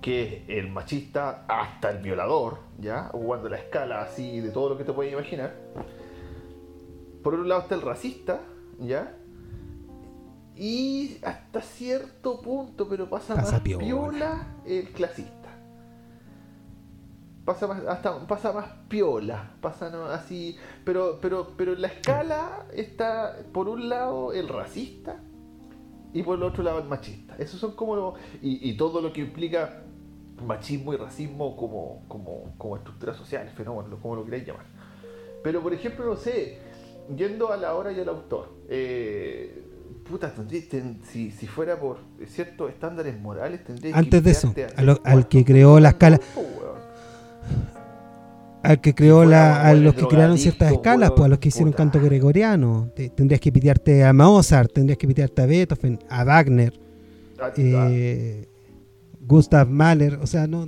Que 0.00 0.44
es 0.48 0.58
el 0.58 0.70
machista 0.70 1.44
hasta 1.46 1.90
el 1.90 1.98
violador, 1.98 2.58
¿ya? 2.78 3.10
O 3.12 3.20
cuando 3.20 3.48
la 3.48 3.58
escala 3.58 4.02
así 4.02 4.40
de 4.40 4.50
todo 4.50 4.70
lo 4.70 4.78
que 4.78 4.84
te 4.84 4.92
puedes 4.92 5.12
imaginar. 5.12 5.54
Por 7.22 7.34
otro 7.34 7.46
lado 7.46 7.62
está 7.62 7.74
el 7.74 7.82
racista, 7.82 8.40
¿ya? 8.78 9.14
Y 10.56 11.18
hasta 11.22 11.62
cierto 11.62 12.40
punto, 12.40 12.88
pero 12.88 13.08
pasa, 13.08 13.34
Pasa 13.34 13.52
más 13.52 13.60
piola. 13.60 13.84
piola 13.84 14.46
el 14.66 14.88
clasista. 14.90 15.48
Pasa 17.44 17.66
más, 17.66 17.80
hasta 17.86 18.26
pasa 18.26 18.52
más 18.52 18.66
piola, 18.88 19.54
pasa 19.60 19.90
no, 19.90 20.04
así, 20.04 20.56
pero, 20.84 21.18
pero, 21.20 21.54
pero 21.56 21.72
en 21.72 21.82
la 21.82 21.88
escala 21.88 22.66
está 22.72 23.38
por 23.52 23.68
un 23.68 23.88
lado 23.88 24.32
el 24.32 24.48
racista 24.48 25.16
y 26.12 26.22
por 26.22 26.36
el 26.36 26.42
otro 26.44 26.62
lado 26.62 26.78
el 26.78 26.88
machista. 26.88 27.34
Esos 27.38 27.58
son 27.58 27.72
como 27.72 28.14
y 28.42 28.76
todo 28.76 29.00
lo 29.00 29.12
que 29.12 29.22
implica 29.22 29.82
machismo 30.46 30.92
y 30.94 30.96
racismo 30.96 31.56
como, 31.56 32.02
como, 32.08 32.54
como 32.58 32.76
estructuras 32.76 33.16
sociales, 33.16 33.52
fenómenos, 33.56 33.98
como 34.00 34.16
lo 34.16 34.24
queráis 34.24 34.46
llamar. 34.46 34.66
Pero 35.42 35.60
por 35.62 35.72
ejemplo, 35.72 36.04
no 36.04 36.16
sé, 36.16 36.58
yendo 37.16 37.52
a 37.52 37.56
la 37.56 37.74
hora 37.74 37.92
y 37.92 38.00
al 38.00 38.08
autor, 38.08 38.48
eh, 38.68 39.62
puta, 40.08 40.32
si, 41.10 41.30
si 41.30 41.46
fuera 41.46 41.78
por 41.78 41.98
ciertos 42.26 42.70
estándares 42.70 43.18
morales, 43.20 43.64
tendría 43.64 43.96
Antes 43.96 44.22
de 44.22 44.30
eso, 44.32 44.54
a 44.76 44.82
lo- 44.82 45.00
al 45.04 45.28
que 45.28 45.44
creó 45.44 45.78
la 45.80 45.90
escala-. 45.90 46.20
Al 48.62 48.78
que 48.82 48.94
creó 48.94 49.24
la, 49.24 49.62
a 49.66 49.72
los 49.72 49.94
que 49.94 50.06
crearon 50.06 50.36
ciertas 50.36 50.70
escalas, 50.72 51.12
pues 51.12 51.24
a 51.24 51.28
los 51.28 51.38
que 51.38 51.48
hicieron 51.48 51.72
puta. 51.72 51.78
canto 51.78 51.98
gregoriano. 52.00 52.90
Te- 52.94 53.08
tendrías 53.08 53.40
que 53.40 53.50
pitearte 53.50 54.04
a 54.04 54.12
Mozart, 54.12 54.70
tendrías 54.70 54.98
que 54.98 55.08
pitearte 55.08 55.40
a 55.40 55.46
Beethoven, 55.46 55.98
a 56.10 56.24
Wagner, 56.24 56.78
Ah, 57.42 57.52
eh, 57.56 58.49
Gustav 59.30 59.68
Mahler, 59.68 60.14
o 60.20 60.26
sea, 60.26 60.48
no, 60.48 60.66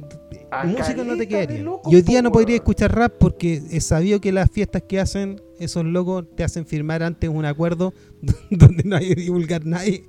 A 0.53 0.65
música 0.65 1.03
no 1.03 1.17
te 1.17 1.27
quedaría. 1.27 1.63
loco, 1.63 1.91
Y 1.91 1.97
hoy 1.97 2.03
día 2.03 2.23
no 2.23 2.31
podría 2.31 2.55
weón. 2.55 2.63
escuchar 2.63 2.95
rap 2.95 3.15
porque 3.19 3.61
es 3.71 3.85
sabido 3.85 4.21
que 4.21 4.31
las 4.31 4.49
fiestas 4.51 4.83
que 4.89 5.01
hacen 5.01 5.41
esos 5.59 5.85
locos 5.85 6.27
te 6.37 6.45
hacen 6.45 6.65
firmar 6.65 7.03
antes 7.03 7.29
un 7.29 7.45
acuerdo 7.45 7.93
donde 8.51 8.85
no 8.85 8.97
hay 8.97 9.09
que 9.09 9.15
divulgar 9.17 9.67
nadie. 9.67 10.05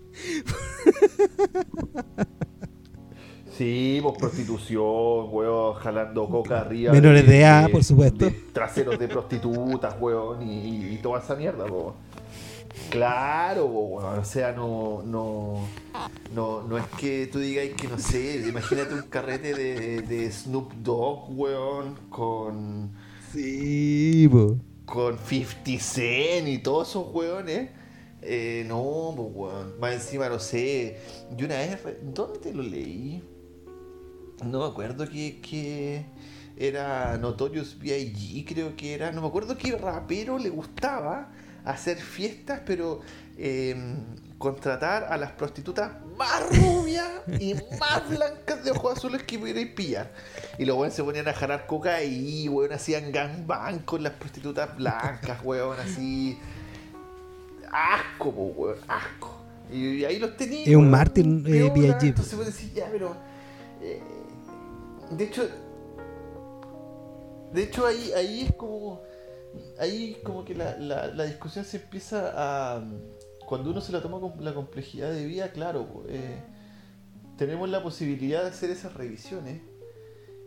Sí, 3.58 4.00
pues 4.02 4.16
prostitución, 4.18 5.28
weón, 5.32 5.76
jalando 5.76 6.28
coca 6.28 6.62
arriba. 6.62 6.92
Menores 6.92 7.28
de 7.28 7.40
edad, 7.40 7.70
por 7.70 7.84
supuesto. 7.84 8.26
de 8.26 8.32
traseros 8.52 8.98
de 8.98 9.08
prostitutas, 9.08 9.96
weón, 10.00 10.42
y, 10.48 10.94
y 10.94 11.00
toda 11.02 11.20
esa 11.20 11.36
mierda, 11.36 11.66
po. 11.66 11.96
Claro, 12.90 13.66
o 13.68 14.26
sea, 14.26 14.52
no, 14.52 15.02
no, 15.04 15.68
no, 16.34 16.64
no 16.64 16.78
es 16.78 16.86
que 17.00 17.28
tú 17.28 17.40
digas 17.40 17.68
que 17.80 17.88
no 17.88 17.98
sé, 17.98 18.48
imagínate 18.48 18.94
un 18.94 19.04
carrete 19.04 19.54
de, 19.54 20.02
de 20.02 20.32
Snoop 20.32 20.74
Dogg, 20.76 21.30
weón, 21.38 21.96
con, 22.10 22.92
Sí, 23.32 24.28
po. 24.32 24.58
con 24.86 25.18
50 25.18 25.84
Cent 25.84 26.48
y 26.48 26.60
todos 26.60 26.90
esos 26.90 27.14
weones. 27.14 27.70
Eh, 28.22 28.64
no, 28.68 29.14
pues 29.16 29.30
weón, 29.34 29.80
más 29.80 29.94
encima 29.94 30.30
no 30.30 30.40
sé, 30.40 30.98
yo 31.36 31.46
una 31.46 31.58
vez, 31.58 31.80
¿dónde 32.02 32.40
te 32.40 32.54
lo 32.54 32.64
leí? 32.64 33.22
No 34.44 34.60
me 34.60 34.66
acuerdo 34.66 35.10
que, 35.10 35.40
que 35.42 36.06
era 36.58 37.18
Notorious 37.18 37.78
B.I.G. 37.80 38.46
creo 38.48 38.76
que 38.76 38.94
era. 38.94 39.12
No 39.12 39.22
me 39.22 39.28
acuerdo 39.28 39.58
qué 39.58 39.76
rapero 39.76 40.38
le 40.38 40.50
gustaba 40.50 41.32
hacer 41.66 41.98
fiestas, 41.98 42.62
pero 42.66 43.02
eh, 43.38 43.76
contratar 44.38 45.06
a 45.06 45.18
las 45.18 45.32
prostitutas 45.32 45.92
más 46.18 46.44
rubias 46.58 47.10
y 47.40 47.56
más 47.80 48.10
blancas 48.10 48.64
de 48.64 48.72
ojos 48.72 48.98
azules 48.98 49.24
que 49.24 49.40
pudierais 49.40 49.68
pillar. 49.74 50.12
Y 50.58 50.66
los 50.66 50.76
weones 50.76 50.94
se 50.94 51.04
ponían 51.04 51.28
a 51.28 51.34
jalar 51.34 51.66
coca 51.66 51.96
ahí, 51.96 52.48
weón, 52.50 52.74
hacían 52.74 53.12
gangbang 53.12 53.80
con 53.80 54.04
las 54.04 54.14
prostitutas 54.14 54.76
blancas, 54.76 55.40
weón, 55.44 55.80
así. 55.80 56.38
Asco, 57.72 58.30
weón, 58.30 58.78
asco. 58.88 59.38
Y, 59.72 60.00
y 60.00 60.06
ahí 60.06 60.20
los 60.20 60.36
tenía. 60.38 60.66
Es 60.66 60.76
un 60.76 60.92
mártir, 60.92 61.26
eh. 61.26 61.72
B.I.G.. 61.74 62.08
Entonces 62.08 62.36
vos 62.36 62.46
decís, 62.46 62.74
ya, 62.74 62.88
pero. 62.92 63.16
eh, 63.82 64.02
de 65.12 65.24
hecho. 65.24 65.48
De 67.54 67.64
hecho, 67.64 67.86
ahí, 67.86 68.12
ahí 68.16 68.42
es 68.42 68.54
como. 68.56 69.02
Ahí 69.80 70.18
como 70.24 70.46
que 70.46 70.56
la, 70.56 70.78
la, 70.78 71.08
la 71.08 71.24
discusión 71.26 71.66
se 71.66 71.78
empieza 71.78 72.32
a. 72.36 72.84
Cuando 73.48 73.72
uno 73.72 73.82
se 73.82 73.92
la 73.92 74.02
toma 74.02 74.20
con 74.20 74.44
la 74.44 74.54
complejidad 74.54 75.12
de 75.12 75.26
vida, 75.26 75.52
claro, 75.52 76.04
eh, 76.08 76.40
tenemos 77.38 77.70
la 77.70 77.84
posibilidad 77.84 78.42
de 78.44 78.50
hacer 78.50 78.70
esas 78.70 78.94
revisiones. 78.94 79.62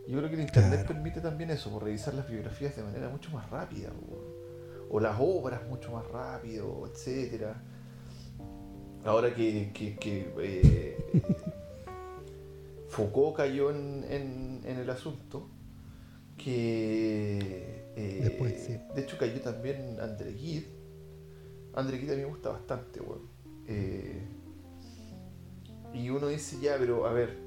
Yo 0.07 0.17
creo 0.17 0.29
que 0.29 0.35
el 0.35 0.41
internet 0.41 0.79
Claro. 0.81 0.87
permite 0.93 1.21
también 1.21 1.49
eso, 1.51 1.77
revisar 1.79 2.13
las 2.13 2.29
biografías 2.29 2.75
de 2.75 2.83
manera 2.83 3.09
mucho 3.09 3.29
más 3.31 3.49
rápida, 3.49 3.91
o 4.89 4.99
las 4.99 5.17
obras 5.19 5.61
mucho 5.67 5.91
más 5.91 6.07
rápido, 6.07 6.87
etcétera. 6.91 7.61
Ahora 9.05 9.33
que, 9.35 9.71
que, 9.73 9.95
que, 9.97 10.33
eh, 10.39 10.97
Foucault 12.89 13.35
cayó 13.35 13.69
en, 13.69 14.05
en- 14.09 14.61
en 14.65 14.77
el 14.79 14.89
asunto, 14.89 15.49
que 16.37 17.76
eh, 17.97 18.19
Después, 18.23 18.53
sí. 18.65 18.77
de 18.95 19.01
hecho 19.01 19.17
cayó 19.17 19.39
también 19.41 19.97
André 19.99 20.33
Gide. 20.33 20.67
André 21.73 21.97
Gide 21.99 22.13
a 22.13 22.15
mí 22.15 22.21
me 22.23 22.29
gusta 22.29 22.49
bastante, 22.49 23.01
weón. 23.01 23.21
Eh, 23.67 24.21
y 25.93 26.09
uno 26.09 26.27
dice, 26.27 26.57
ya, 26.61 26.75
pero 26.77 27.05
a 27.07 27.13
ver, 27.13 27.37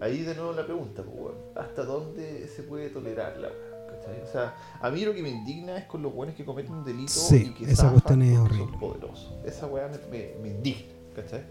ahí 0.00 0.22
de 0.22 0.34
nuevo 0.34 0.52
la 0.52 0.64
pregunta, 0.64 1.02
pues, 1.02 1.16
weón, 1.18 1.34
¿hasta 1.56 1.84
dónde 1.84 2.46
se 2.48 2.62
puede 2.62 2.88
tolerar 2.90 3.36
la? 3.38 3.48
¿Cachai? 3.90 4.22
O 4.22 4.26
sea, 4.26 4.54
a 4.80 4.90
mí 4.90 5.04
lo 5.04 5.14
que 5.14 5.22
me 5.22 5.30
indigna 5.30 5.76
es 5.78 5.84
con 5.86 6.02
los 6.02 6.12
buenos 6.14 6.34
que 6.36 6.44
cometen 6.44 6.72
un 6.74 6.84
delito 6.84 7.12
Sí, 7.12 7.46
y 7.50 7.54
que 7.54 7.70
esa 7.70 7.90
cuestión 7.90 8.22
es 8.22 8.38
porque 8.38 8.54
son 8.56 8.62
horrible. 8.62 8.78
poderosos. 8.78 9.32
Esa 9.44 9.66
weá 9.66 9.88
me, 9.88 9.98
me- 10.10 10.34
me 10.42 10.48
indigna, 10.50 10.92
¿cachai? 11.14 11.42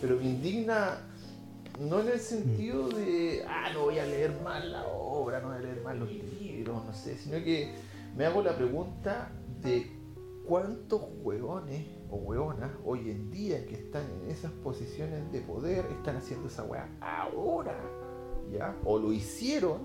Pero 0.00 0.16
me 0.16 0.24
indigna 0.24 1.00
no 1.80 2.00
en 2.00 2.08
el 2.08 2.20
sentido 2.20 2.88
de, 2.90 3.42
ah, 3.48 3.70
no 3.72 3.82
voy 3.84 3.98
a 3.98 4.04
leer 4.06 4.38
más 4.42 4.64
la 4.66 4.86
obra, 4.86 5.40
no 5.40 5.48
voy 5.48 5.56
a 5.56 5.60
leer 5.60 5.80
más 5.82 5.96
los 5.96 6.10
libros, 6.10 6.30
no 6.72 6.92
sé, 6.92 7.16
sino 7.18 7.42
que 7.44 7.72
me 8.16 8.26
hago 8.26 8.42
la 8.42 8.56
pregunta 8.56 9.30
de 9.62 9.90
cuántos 10.46 11.02
hueones 11.22 11.86
o 12.10 12.16
hueonas 12.16 12.70
hoy 12.84 13.10
en 13.10 13.30
día 13.30 13.64
que 13.66 13.74
están 13.74 14.02
en 14.22 14.30
esas 14.30 14.50
posiciones 14.64 15.30
de 15.32 15.40
poder 15.40 15.84
están 15.98 16.16
haciendo 16.16 16.48
esa 16.48 16.64
weá 16.64 16.88
ahora. 17.00 17.78
¿ya? 18.52 18.76
O 18.84 18.98
lo 18.98 19.12
hicieron 19.12 19.78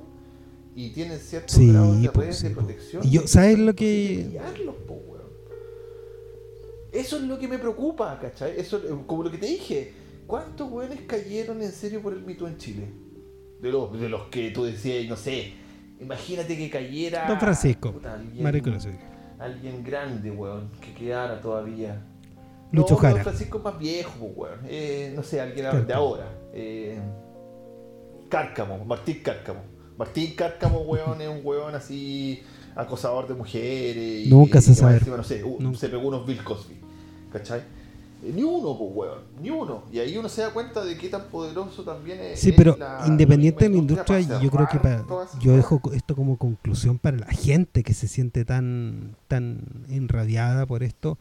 y 0.76 0.90
tienen 0.92 1.20
ciertos 1.20 1.56
Sí, 1.56 1.72
grados 1.72 2.02
de 2.02 2.10
po, 2.10 2.22
redes 2.22 2.38
sí, 2.38 2.48
de 2.50 2.56
po. 2.56 2.62
protección. 2.62 3.06
Y 3.06 3.12
yo- 3.12 3.28
¿sabes 3.28 3.60
lo 3.60 3.74
que- 3.76 4.40
po. 4.88 4.96
Eso 6.92 7.18
es 7.18 7.24
lo 7.24 7.38
que 7.38 7.48
me 7.48 7.60
preocupa, 7.60 8.18
¿cachai? 8.22 8.58
Eso, 8.58 8.78
eh, 8.78 8.96
como 9.06 9.24
lo 9.24 9.30
que 9.30 9.38
te 9.38 9.48
dije, 9.48 9.92
¿cuántos 10.26 10.72
weones 10.72 11.02
cayeron 11.02 11.62
en 11.62 11.72
serio 11.74 12.02
por 12.02 12.14
el 12.14 12.22
mito 12.22 12.48
en 12.48 12.58
Chile? 12.58 12.88
De 13.62 13.70
los, 13.70 14.00
de 14.00 14.08
los 14.08 14.28
que 14.30 14.50
tú 14.52 14.64
decías, 14.64 15.06
no 15.10 15.18
sé, 15.18 15.54
imagínate 16.00 16.58
que 16.58 16.70
cayera... 16.70 17.28
Don 17.28 17.40
Francisco, 17.40 17.92
puta, 17.94 18.14
alguien- 18.16 18.44
alguien 19.40 19.84
grande, 19.84 20.32
weón, 20.32 20.70
que 20.82 20.94
quedara 20.94 21.42
todavía. 21.42 22.02
Lucho 22.72 22.96
no, 22.96 23.00
Jara. 23.00 23.14
Don 23.16 23.24
Francisco 23.24 23.58
es 23.60 23.64
más 23.64 23.80
viejo, 23.80 24.12
pues, 24.20 24.32
weón. 24.36 24.60
Eh, 24.68 25.14
no 25.16 25.24
sé, 25.24 25.42
alguien 25.42 25.68
de 25.86 25.94
ahora. 25.94 26.32
Eh, 26.54 27.00
Cárcamo, 28.30 28.84
Martín 28.86 29.22
Cárcamo. 29.24 29.62
Martín 29.98 30.36
Cárcamo, 30.36 30.80
weón, 30.82 31.22
es 31.22 31.30
un 31.30 31.42
weón 31.44 31.76
así 31.76 32.44
acosador 32.76 33.28
de 33.28 33.34
mujeres. 33.36 34.28
Nunca 34.28 34.60
se 34.62 34.72
y 34.72 34.76
sabe. 34.76 35.00
no 35.06 35.24
sé, 35.24 35.44
uh, 35.44 35.74
se 35.76 35.90
pegó 35.90 36.08
unos 36.08 36.26
Bill 36.26 36.44
Cosby. 36.44 36.76
¿Cachai? 37.32 37.62
Ni 38.24 38.42
uno, 38.44 38.76
pues, 38.78 38.92
weón, 38.94 39.20
ni 39.42 39.50
uno. 39.52 39.84
Y 39.92 40.00
ahí 40.00 40.18
uno 40.18 40.30
se 40.30 40.42
da 40.42 40.52
cuenta 40.52 40.84
de 40.84 40.98
qué 40.98 41.10
tan 41.10 41.26
poderoso 41.30 41.84
también 41.84 42.20
es. 42.22 42.40
Sí, 42.40 42.52
pero 42.54 42.76
la- 42.80 43.04
independiente 43.06 43.66
de 43.66 43.70
la 43.72 43.78
industria, 43.78 44.20
yo 44.42 44.50
creo 44.50 44.68
que 44.68 44.80
para, 44.80 45.06
yo 45.40 45.56
dejo 45.56 45.82
esto 45.94 46.16
como 46.16 46.38
conclusión 46.38 46.98
para 46.98 47.18
la 47.18 47.28
gente 47.28 47.84
que 47.84 47.94
se 47.94 48.08
siente 48.08 48.44
tan, 48.46 49.16
tan 49.28 49.60
enradiada 49.90 50.66
por 50.66 50.82
esto, 50.82 51.18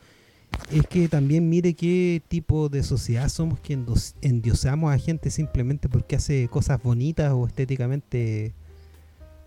es 0.70 0.86
que 0.86 1.08
también 1.08 1.48
mire 1.50 1.74
qué 1.74 2.22
tipo 2.28 2.68
de 2.68 2.82
sociedad 2.84 3.28
somos 3.28 3.58
que 3.60 3.76
endiosamos 4.22 4.92
a 4.94 4.98
gente 4.98 5.28
simplemente 5.30 5.88
porque 5.88 6.16
hace 6.16 6.48
cosas 6.48 6.80
bonitas 6.82 7.32
o 7.32 7.46
estéticamente 7.46 8.54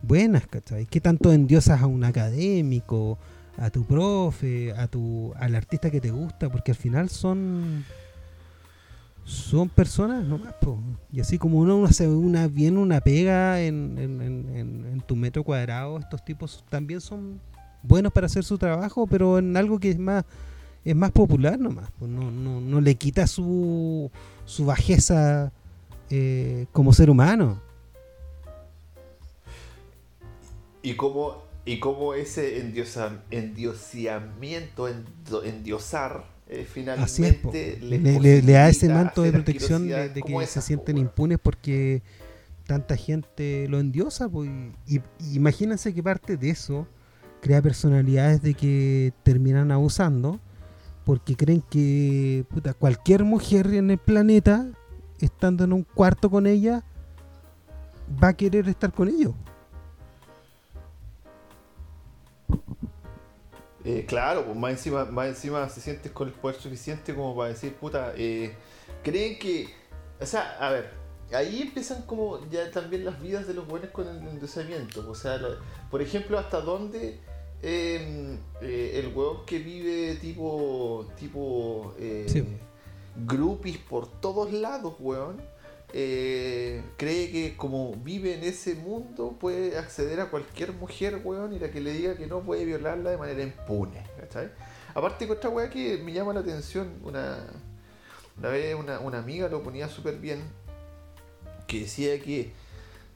buenas, 0.03 0.45
¿cachai? 0.47 0.85
¿Qué 0.85 1.01
tanto 1.01 1.31
endiosas 1.33 1.81
a 1.81 1.87
un 1.87 2.03
académico, 2.03 3.17
a 3.57 3.69
tu 3.69 3.83
profe, 3.85 4.71
a 4.73 4.87
tu, 4.87 5.33
al 5.37 5.55
artista 5.55 5.89
que 5.89 5.99
te 6.01 6.11
gusta? 6.11 6.49
Porque 6.49 6.71
al 6.71 6.77
final 6.77 7.09
son 7.09 7.83
son 9.25 9.67
personas 9.67 10.23
nomás, 10.23 10.53
po. 10.61 10.79
Y 11.11 11.19
así 11.19 11.37
como 11.37 11.57
uno 11.59 11.83
hace 11.85 12.07
una 12.07 12.47
bien 12.47 12.77
una 12.77 13.01
pega 13.01 13.59
en, 13.61 13.97
en- 13.97 14.21
en- 14.55 15.01
tu 15.01 15.15
metro 15.15 15.43
cuadrado, 15.43 15.97
estos 15.99 16.23
tipos 16.25 16.65
también 16.69 16.99
son 17.01 17.39
buenos 17.83 18.11
para 18.11 18.25
hacer 18.25 18.43
su 18.43 18.57
trabajo, 18.57 19.07
pero 19.07 19.37
en 19.37 19.55
algo 19.55 19.79
que 19.79 19.89
es 19.91 19.97
más 19.99 20.25
es 20.83 20.95
más 20.95 21.11
popular 21.11 21.57
nomás. 21.59 21.89
no, 22.01 22.31
no, 22.31 22.59
no 22.61 22.81
le 22.81 22.95
quita 22.95 23.25
su, 23.27 24.09
su 24.45 24.65
bajeza 24.65 25.51
eh, 26.09 26.65
como 26.71 26.93
ser 26.93 27.09
humano. 27.09 27.61
Y 30.81 30.93
como, 30.95 31.37
y 31.67 31.79
como 31.79 32.13
ese 32.13 32.59
endiosa- 32.61 33.21
endiosamiento, 33.29 34.87
endo- 34.87 35.43
endiosar, 35.43 36.25
eh, 36.47 36.61
es, 36.61 36.67
po. 36.67 36.73
finalmente 36.73 37.77
le, 37.81 37.99
le- 37.99 38.41
le 38.41 38.51
da 38.53 38.69
ese 38.69 38.87
manto 38.89 39.21
de 39.21 39.31
protección 39.33 39.87
de, 39.87 40.09
que 40.25 40.33
esas, 40.37 40.49
se 40.51 40.59
po, 40.61 40.65
sienten 40.67 40.97
impunes 40.97 41.37
porque 41.41 42.01
tanta 42.65 42.95
gente 42.95 43.67
lo 43.69 43.79
endiosa. 43.79 44.29
pues, 44.29 44.49
y, 44.87 44.97
y 45.19 45.35
imagínense 45.35 45.93
que 45.93 46.01
parte 46.01 46.37
de 46.37 46.49
eso 46.49 46.87
crea 47.41 47.61
personalidades 47.61 48.41
de 48.41 48.53
que 48.53 49.13
terminan 49.23 49.71
abusando 49.71 50.39
porque 51.05 51.35
creen 51.35 51.61
que 51.69 52.43
puta, 52.49 52.73
cualquier 52.73 53.23
mujer 53.23 53.67
en 53.73 53.91
el 53.91 53.97
planeta, 53.97 54.67
estando 55.19 55.63
en 55.63 55.71
un 55.73 55.83
cuarto 55.83 56.29
con 56.29 56.47
ella, 56.47 56.83
va 58.21 58.29
a 58.29 58.33
querer 58.33 58.67
estar 58.67 58.91
con 58.91 59.07
ellos. 59.07 59.33
Eh, 63.85 64.05
claro, 64.07 64.43
pues 64.45 64.57
más 64.57 64.71
encima, 64.71 65.05
más 65.05 65.27
encima 65.27 65.69
se 65.69 65.79
sientes 65.79 66.11
con 66.11 66.27
el 66.27 66.33
poder 66.33 66.57
suficiente 66.59 67.15
como 67.15 67.35
para 67.35 67.49
decir, 67.49 67.73
puta, 67.75 68.11
eh, 68.17 68.53
creen 69.03 69.39
que, 69.39 69.69
o 70.19 70.25
sea, 70.25 70.57
a 70.59 70.71
ver, 70.71 70.89
ahí 71.31 71.61
empiezan 71.61 72.01
como 72.01 72.45
ya 72.49 72.69
también 72.71 73.05
las 73.05 73.21
vidas 73.21 73.47
de 73.47 73.53
los 73.53 73.65
buenos 73.67 73.89
con 73.91 74.07
el 74.07 74.17
endeudamiento, 74.17 75.09
o 75.09 75.15
sea, 75.15 75.37
la- 75.37 75.55
por 75.89 76.01
ejemplo, 76.01 76.37
hasta 76.37 76.59
dónde 76.61 77.19
eh, 77.63 78.37
eh, 78.61 78.91
el 79.03 79.07
huevón 79.15 79.43
que 79.45 79.57
vive 79.59 80.15
tipo, 80.21 81.07
tipo, 81.17 81.93
Sí. 82.27 82.45
groupies 83.25 83.77
por 83.79 84.07
todos 84.21 84.51
lados, 84.53 84.93
weón, 84.99 85.41
eh, 85.93 86.83
cree 86.97 87.31
que 87.31 87.55
como 87.55 87.95
vive 87.95 88.33
en 88.33 88.43
ese 88.43 88.75
mundo 88.75 89.37
puede 89.39 89.77
acceder 89.77 90.19
a 90.19 90.29
cualquier 90.29 90.73
mujer, 90.73 91.21
weón, 91.23 91.53
y 91.53 91.59
la 91.59 91.71
que 91.71 91.79
le 91.79 91.93
diga 91.93 92.15
que 92.15 92.27
no 92.27 92.41
puede 92.41 92.65
violarla 92.65 93.11
de 93.11 93.17
manera 93.17 93.41
impune, 93.41 94.03
¿cachai? 94.19 94.51
Aparte 94.93 95.27
con 95.27 95.37
otra 95.37 95.49
weá 95.49 95.69
que 95.69 95.97
me 95.99 96.11
llama 96.11 96.33
la 96.33 96.41
atención, 96.41 96.99
una, 97.03 97.37
una 98.37 98.49
vez 98.49 98.75
una, 98.75 98.99
una 98.99 99.19
amiga 99.19 99.47
lo 99.47 99.63
ponía 99.63 99.87
súper 99.87 100.17
bien, 100.17 100.41
que 101.67 101.81
decía 101.81 102.19
que 102.21 102.51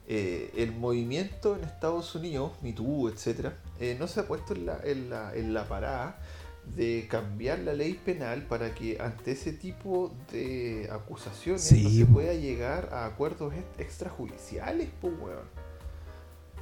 eh, 0.07 0.51
el 0.57 0.71
movimiento 0.73 1.55
en 1.55 1.63
Estados 1.63 2.15
Unidos, 2.15 2.53
MeToo, 2.61 3.09
etcétera, 3.09 3.57
eh, 3.79 3.95
no 3.99 4.07
se 4.07 4.19
ha 4.19 4.27
puesto 4.27 4.53
en 4.53 4.65
la, 4.65 4.79
en 4.83 5.09
la, 5.09 5.33
en 5.35 5.53
la 5.53 5.65
parada 5.67 6.19
de 6.65 7.07
cambiar 7.09 7.59
la 7.59 7.73
ley 7.73 7.93
penal 7.93 8.43
para 8.43 8.73
que 8.73 8.99
ante 9.01 9.31
ese 9.31 9.51
tipo 9.51 10.11
de 10.31 10.89
acusaciones 10.91 11.61
Sí, 11.63 11.83
no 11.83 11.89
se 11.89 12.05
pueda 12.05 12.33
llegar 12.33 12.89
a 12.93 13.05
acuerdos 13.05 13.53
ex- 13.53 13.79
extrajudiciales, 13.79 14.89
pues, 15.01 15.13
weón. 15.19 15.61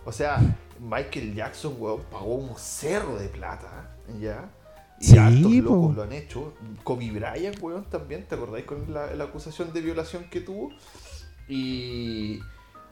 O 0.06 0.12
sea, 0.12 0.40
Michael 0.80 1.36
Jackson, 1.36 1.76
weón, 1.78 2.02
pagó 2.12 2.36
un 2.36 2.58
cerro 2.58 3.18
de 3.18 3.28
plata, 3.28 3.96
¿ya? 4.20 4.50
Y 5.02 5.06
Sí, 5.06 5.18
hartos 5.18 5.44
po. 5.44 5.62
locos 5.62 5.96
lo 5.96 6.04
han 6.04 6.14
hecho. 6.14 6.54
Kobe 6.84 7.12
Bryant, 7.12 7.62
weón, 7.62 7.86
también, 7.86 8.26
¿te 8.26 8.36
acordáis 8.36 8.66
con 8.66 8.92
la, 8.94 9.14
la 9.14 9.26
acusación 9.26 9.72
de 9.74 9.82
violación 9.82 10.30
que 10.30 10.42
tuvo? 10.42 10.72
Y, 11.48 12.40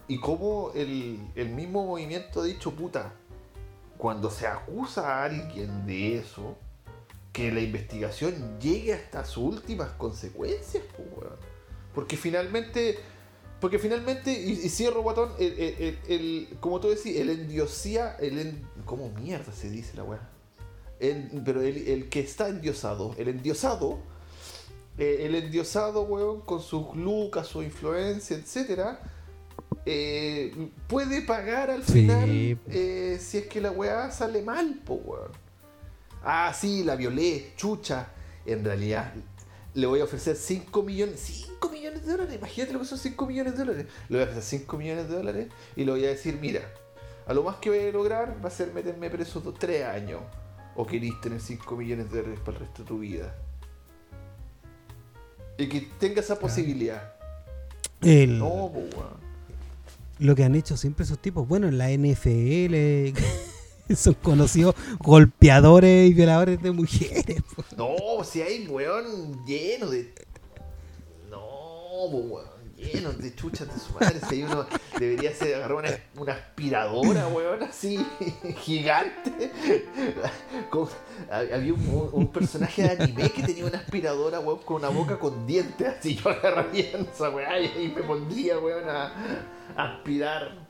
y 0.08 0.20
cómo 0.20 0.72
el, 0.76 1.20
el 1.36 1.50
mismo 1.50 1.86
movimiento 1.86 2.42
ha 2.42 2.44
dicho, 2.46 2.72
puta, 2.72 3.14
cuando 3.98 4.30
se 4.30 4.46
acusa 4.48 5.08
a 5.22 5.24
alguien 5.26 5.86
de 5.88 6.18
eso, 6.18 6.58
que 7.38 7.52
la 7.52 7.60
investigación 7.62 8.60
llegue 8.60 8.94
hasta 8.96 9.24
sus 9.24 9.44
últimas 9.56 9.90
consecuencias, 9.92 10.84
pues, 10.96 11.08
weón. 11.16 11.36
Porque 11.94 12.18
finalmente, 12.18 12.98
porque 13.62 13.78
finalmente, 13.78 14.32
y, 14.32 14.54
y 14.54 14.70
cierro, 14.70 15.04
guatón, 15.04 15.30
el, 15.38 15.54
el- 15.60 15.76
el- 15.80 16.00
el- 16.10 16.58
como 16.60 16.80
tú 16.80 16.90
decís, 16.90 17.16
el 17.16 17.30
endiosía, 17.30 18.16
el 18.20 18.40
en- 18.40 18.68
¿cómo 18.86 19.10
mierda 19.12 19.54
se 19.54 19.70
dice 19.70 19.96
la 19.96 20.04
weá? 20.04 20.30
Pero 21.46 21.62
el, 21.62 22.10
que 22.10 22.22
está 22.22 22.50
endiosado, 22.50 23.14
el 23.20 23.28
endiosado, 23.28 24.00
eh, 24.98 25.18
el 25.28 25.36
endiosado, 25.36 26.02
weón, 26.04 26.42
con 26.42 26.60
sus 26.60 26.96
lucas, 26.96 27.46
su 27.46 27.62
influencia, 27.62 28.36
etcétera, 28.36 29.00
eh, 29.86 30.70
puede 30.88 31.22
pagar 31.22 31.70
al 31.70 31.84
Sí, 31.86 31.94
final 31.94 32.60
eh, 32.70 33.18
si 33.22 33.38
es 33.38 33.46
que 33.46 33.62
la 33.62 33.70
weá 33.72 34.10
sale 34.12 34.42
mal, 34.42 34.82
po, 34.84 34.96
weón. 34.96 35.32
Ah, 36.24 36.54
sí, 36.54 36.84
la 36.84 36.96
violé, 36.96 37.54
chucha. 37.56 38.10
En 38.46 38.64
realidad, 38.64 39.14
le 39.74 39.88
voy 39.88 40.00
a 40.00 40.06
ofrecer 40.06 40.36
5 40.36 40.84
millones, 40.84 41.20
5 41.20 41.70
millones 41.70 42.06
de 42.06 42.12
dólares. 42.14 42.36
Imagínate 42.36 42.74
lo 42.74 42.80
que 42.80 42.86
son 42.86 42.98
5 42.98 43.26
millones 43.28 43.54
de 43.54 43.60
dólares. 43.60 43.86
Le 44.10 44.18
voy 44.18 44.26
a 44.26 44.30
ofrecer 44.30 44.60
5 44.60 44.78
millones 44.78 45.10
de 45.10 45.16
dólares 45.16 45.48
y 45.76 45.84
le 45.86 45.92
voy 45.92 46.06
a 46.06 46.10
decir, 46.10 46.38
mira, 46.42 46.62
a 47.28 47.34
lo 47.34 47.44
más 47.44 47.58
que 47.58 47.70
voy 47.70 47.80
a 47.80 47.92
lograr 47.92 48.38
va 48.44 48.48
a 48.48 48.52
ser 48.52 48.74
meterme 48.74 49.10
preso 49.10 49.42
3 49.42 49.86
años. 49.86 50.22
O 50.76 50.86
querís 50.86 51.20
tener 51.22 51.40
5 51.42 51.76
millones 51.76 52.12
de 52.12 52.18
dólares 52.22 52.40
para 52.46 52.58
el 52.58 52.64
resto 52.66 52.84
de 52.84 52.88
tu 52.88 53.00
vida. 53.00 53.36
Y 55.58 55.68
que 55.68 55.82
tenga 56.00 56.22
esa 56.22 56.38
posibilidad. 56.40 57.14
El- 58.02 58.38
No, 58.38 58.66
weón. 58.68 59.28
lo 60.20 60.36
que 60.36 60.44
han 60.44 60.56
hecho 60.56 60.78
siempre 60.78 61.04
esos 61.04 61.20
tipos. 61.20 61.48
Bueno, 61.48 61.68
en 61.68 61.78
la 61.80 61.90
NFL 61.90 63.14
son 63.96 64.14
conocidos 64.16 64.76
golpeadores 65.00 66.10
y 66.10 66.14
violadores 66.14 66.62
de 66.62 66.72
mujeres. 66.72 67.42
No, 67.76 68.24
si 68.24 68.42
hay 68.42 68.68
weón 68.68 69.46
lleno 69.46 69.90
de. 69.90 70.14
No, 71.30 72.06
weón, 72.06 72.46
lleno 72.76 73.12
de 73.14 73.34
chuchas 73.36 73.68
de 73.74 73.80
su 73.80 73.94
madre. 73.94 74.20
Si 74.28 74.36
hay 74.36 74.44
uno, 74.44 74.66
debería 75.00 75.34
ser 75.34 75.56
agarrar 75.56 76.00
una, 76.16 76.34
aspiradora, 76.34 77.28
weón, 77.28 77.64
así, 77.64 78.06
gigante. 78.62 79.52
Había 81.32 81.74
un, 81.74 82.28
personaje 82.28 82.84
de 82.84 83.04
anime 83.04 83.30
que 83.30 83.44
tenía 83.44 83.66
una 83.66 83.80
aspiradora, 83.80 84.40
weón, 84.40 84.60
con 84.60 84.78
una 84.78 84.90
boca 84.90 85.18
con 85.18 85.48
dientes. 85.48 85.88
Así 86.00 86.16
yo 86.16 86.30
agarraría 86.30 86.98
esa 87.00 87.30
weá 87.30 87.60
y 87.60 87.94
me 87.96 88.04
pondría, 88.04 88.60
weón, 88.60 88.90
a 88.90 89.14
aspirar. 89.76 90.67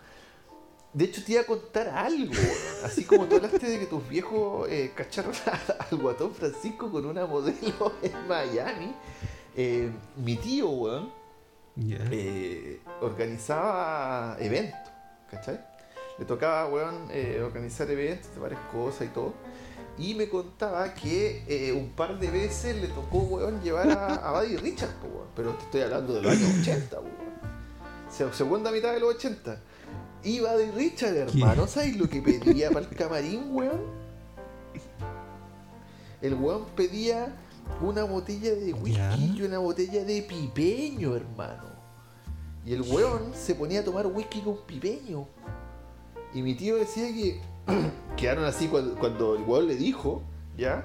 De 0.97 1.05
hecho, 1.05 1.23
te 1.23 1.33
iba 1.33 1.41
a 1.41 1.45
contar 1.45 1.89
algo. 1.89 2.31
weón. 2.33 2.85
Así 2.85 3.03
como 3.03 3.25
tú 3.25 3.35
hablaste 3.35 3.67
de 3.69 3.79
que 3.79 3.85
tus 3.85 4.07
viejos 4.09 4.67
eh, 4.69 4.91
cacharon 4.95 5.31
al 5.91 5.97
guatón 5.99 6.33
Francisco 6.33 6.89
con 6.91 7.05
una 7.05 7.25
modelo 7.27 7.93
en 8.01 8.27
Miami. 8.27 8.95
eh, 9.55 9.91
mi 10.15 10.35
tío, 10.37 10.69
weón, 10.69 11.11
eh, 11.79 12.79
organizaba 13.01 14.37
eventos, 14.39 14.79
¿cachai? 15.29 15.59
Le 16.17 16.25
tocaba, 16.25 16.67
weón, 16.67 17.07
eh, 17.11 17.41
organizar 17.45 17.89
eventos 17.91 18.33
de 18.33 18.39
varias 18.39 18.61
cosas 18.71 19.03
y 19.07 19.09
todo. 19.09 19.33
Y 19.99 20.13
me 20.15 20.29
contaba 20.29 20.93
que 20.93 21.73
un 21.75 21.89
par 21.91 22.19
de 22.19 22.29
veces 22.31 22.75
le 22.75 22.87
tocó, 22.87 23.19
weón, 23.19 23.61
llevar 23.61 23.89
a, 23.91 24.15
a 24.15 24.31
Buddy 24.41 24.57
Richard, 24.57 24.89
weón. 25.03 25.27
Pero 25.35 25.51
te 25.51 25.63
estoy 25.65 25.81
hablando 25.81 26.13
de 26.15 26.21
los 26.23 26.31
años 26.31 26.49
80, 26.61 26.95
po, 26.97 27.01
weón. 27.03 28.11
Se- 28.11 28.33
segunda 28.33 28.71
mitad 28.71 28.93
de 28.93 28.99
los 28.99 29.13
80. 29.15 29.61
Y 30.23 30.39
Buddy 30.39 30.71
Richard, 30.71 31.15
hermano, 31.15 31.67
¿sabes 31.67 31.95
lo 31.95 32.09
que 32.09 32.21
pedía 32.21 32.69
para 32.69 32.85
el 32.85 32.95
camarín, 32.95 33.55
weón? 33.55 33.81
El 36.21 36.33
weón 36.33 36.65
pedía 36.75 37.35
una 37.81 38.03
botella 38.03 38.55
de 38.55 38.73
whisky 38.73 39.35
y 39.37 39.43
una 39.43 39.59
botella 39.59 40.03
de 40.03 40.21
pipeño, 40.23 41.15
hermano. 41.15 41.67
Y 42.65 42.73
el 42.73 42.81
weón 42.81 43.33
se 43.33 43.55
ponía 43.55 43.81
a 43.81 43.83
tomar 43.83 44.07
whisky 44.07 44.41
con 44.41 44.57
pipeño. 44.65 45.27
Y 46.33 46.41
mi 46.41 46.55
tío 46.55 46.75
decía 46.75 47.07
que 47.07 47.39
quedaron 48.17 48.45
así 48.45 48.67
cuando, 48.67 48.95
cuando 48.95 49.35
el 49.35 49.43
weón 49.43 49.67
le 49.67 49.75
dijo, 49.75 50.21
¿ya? 50.57 50.83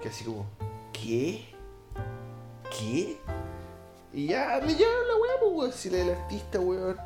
Que 0.00 0.08
así 0.08 0.24
como, 0.24 0.46
¿qué? 0.92 1.46
¿Qué? 2.70 3.18
Y 4.12 4.26
ya 4.26 4.58
le 4.58 4.74
llevaron 4.74 5.08
la 5.08 5.14
weá, 5.14 5.32
pues, 5.40 5.52
weón, 5.54 5.72
si 5.72 5.90
la 5.90 5.98
del 5.98 6.10
artista, 6.10 6.60
weón. 6.60 6.96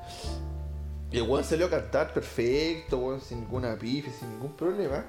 Y 1.11 1.19
el 1.19 1.23
weón 1.23 1.45
salió 1.45 1.67
a 1.67 1.71
cantar 1.71 2.13
perfecto, 2.13 2.99
weón, 2.99 3.21
sin 3.21 3.41
ninguna 3.41 3.77
pife, 3.79 4.11
sin 4.19 4.29
ningún 4.31 4.53
problema. 4.57 5.05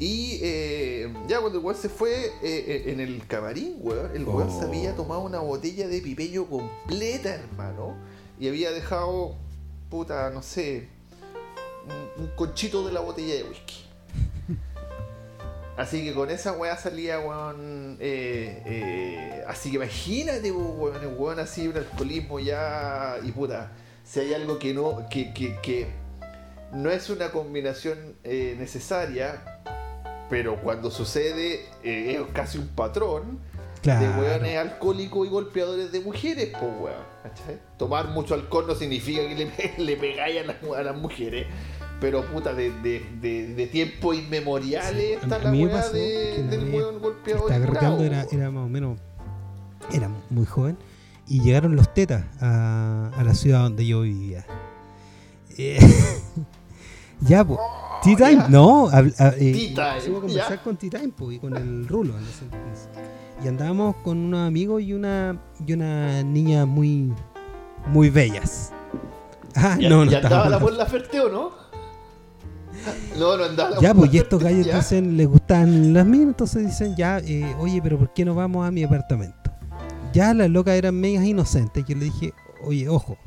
Y 0.00 0.38
eh, 0.42 1.12
ya 1.26 1.40
cuando 1.40 1.58
el 1.58 1.64
weón 1.64 1.76
se 1.80 1.88
fue 1.88 2.26
eh, 2.26 2.30
eh, 2.42 2.84
en 2.86 3.00
el 3.00 3.26
camarín, 3.26 3.76
weón, 3.80 4.10
el 4.14 4.24
weón 4.24 4.50
se 4.50 4.64
Oh. 4.64 4.68
había 4.68 4.94
tomado 4.94 5.22
una 5.22 5.38
botella 5.40 5.88
de 5.88 6.00
pipeño 6.00 6.46
completa, 6.46 7.34
hermano. 7.34 7.96
Y 8.40 8.48
había 8.48 8.70
dejado, 8.70 9.34
puta, 9.90 10.30
no 10.30 10.42
sé, 10.42 10.88
un, 12.18 12.24
un 12.24 12.30
conchito 12.36 12.86
de 12.86 12.92
la 12.92 13.00
botella 13.00 13.34
de 13.34 13.44
whisky. 13.44 13.84
Así 15.76 16.04
que 16.04 16.12
con 16.12 16.28
esa 16.30 16.52
weá 16.52 16.76
salía, 16.76 17.20
weón. 17.20 17.96
eh, 18.00 18.62
eh, 18.66 19.44
así 19.46 19.70
que 19.70 19.76
imagínate, 19.76 20.50
weón, 20.52 20.96
el 21.00 21.08
weón 21.16 21.38
así, 21.38 21.68
un 21.68 21.76
alcoholismo 21.76 22.40
ya. 22.40 23.16
Y 23.24 23.30
puta, 23.32 23.70
si 24.08 24.20
hay 24.20 24.34
algo 24.34 24.58
que 24.58 24.72
no. 24.74 25.06
que, 25.10 25.32
que, 25.34 25.58
que 25.60 25.88
no 26.72 26.90
es 26.90 27.10
una 27.10 27.30
combinación 27.30 28.14
eh, 28.24 28.54
necesaria, 28.58 29.60
pero 30.30 30.56
cuando 30.62 30.90
sucede 30.90 31.66
eh, 31.82 32.18
es 32.20 32.32
casi 32.32 32.58
un 32.58 32.68
patrón 32.68 33.38
de 33.82 34.08
weones 34.20 34.56
alcohólicos 34.58 35.26
y 35.26 35.30
golpeadores 35.30 35.92
de 35.92 36.00
mujeres, 36.00 36.48
pues 36.58 36.72
weón. 36.80 37.02
¿cachai? 37.22 37.58
Tomar 37.76 38.08
mucho 38.08 38.34
alcohol 38.34 38.66
no 38.66 38.74
significa 38.74 39.20
que 39.28 39.34
le, 39.34 39.74
le 39.84 39.96
pegáis 39.96 40.40
a 40.42 40.44
las, 40.44 40.56
a 40.78 40.82
las 40.82 40.96
mujeres. 40.96 41.46
Pero 42.00 42.24
puta, 42.26 42.54
de, 42.54 42.70
de, 42.80 43.04
de, 43.20 43.54
de 43.54 43.66
tiempos 43.66 44.16
inmemoriales 44.16 45.02
Sí, 45.02 45.12
está 45.14 45.38
la 45.38 45.50
weá 45.50 45.88
de- 45.88 46.34
la 46.44 46.50
del 46.50 46.72
weón 46.74 46.94
que 46.94 47.00
golpeador. 47.00 47.52
estaba 47.52 48.04
era, 48.04 48.26
era 48.30 48.50
más 48.52 48.64
o 48.66 48.68
menos 48.68 48.98
era 49.92 50.08
muy 50.30 50.44
joven 50.46 50.76
y 51.28 51.40
llegaron 51.42 51.76
los 51.76 51.92
tetas 51.94 52.24
a, 52.40 53.10
a 53.16 53.24
la 53.24 53.34
ciudad 53.34 53.62
donde 53.62 53.86
yo 53.86 54.02
vivía. 54.02 54.44
Eh, 55.56 55.78
ya 57.20 57.44
pues 57.44 57.58
Tea 58.02 58.16
Time 58.16 58.44
no 58.48 58.88
hab- 58.90 59.14
a- 59.18 59.34
eh, 59.36 59.72
Tea 59.74 59.98
Time, 60.00 60.16
a 60.16 60.20
conversar 60.20 60.62
con 60.62 60.76
Tea 60.76 60.90
Time 60.90 61.08
po, 61.08 61.32
y 61.32 61.38
con 61.38 61.56
el 61.56 61.86
rulo 61.88 62.16
en 62.16 62.24
ese 62.24 62.44
entonces. 62.44 62.88
y 63.44 63.48
andábamos 63.48 63.96
con 63.96 64.18
unos 64.18 64.46
amigos 64.46 64.82
y 64.82 64.92
una 64.92 65.40
y 65.66 65.72
una 65.72 66.22
niña 66.22 66.64
muy 66.66 67.12
muy 67.88 68.10
bellas. 68.10 68.72
Ah 69.54 69.76
¿Ya, 69.80 69.88
no 69.88 70.04
no 70.04 70.10
ya 70.10 70.18
andaba 70.18 70.48
la 70.48 70.58
Mon 70.58 70.76
Laferte 70.76 71.20
o 71.20 71.28
no? 71.28 71.50
No, 73.18 73.36
no 73.36 73.44
andaba 73.44 73.70
la 73.70 73.80
Ya, 73.80 73.92
pues, 73.94 74.14
y 74.14 74.18
estos 74.18 74.40
gallos 74.42 74.64
entonces 74.66 75.02
les 75.02 75.26
gustan 75.26 75.92
las 75.92 76.06
minas, 76.06 76.28
entonces 76.28 76.66
dicen, 76.66 76.94
ya, 76.96 77.18
eh, 77.18 77.56
oye, 77.58 77.80
pero 77.82 77.98
¿por 77.98 78.12
qué 78.12 78.24
no 78.24 78.34
vamos 78.36 78.64
a 78.66 78.70
mi 78.70 78.84
apartamento? 78.84 79.36
Ya 80.12 80.34
las 80.34 80.50
locas 80.50 80.74
eran 80.74 80.94
medias 80.94 81.24
inocentes. 81.24 81.84
Yo 81.86 81.96
le 81.96 82.06
dije, 82.06 82.32
oye, 82.64 82.88
ojo, 82.88 83.18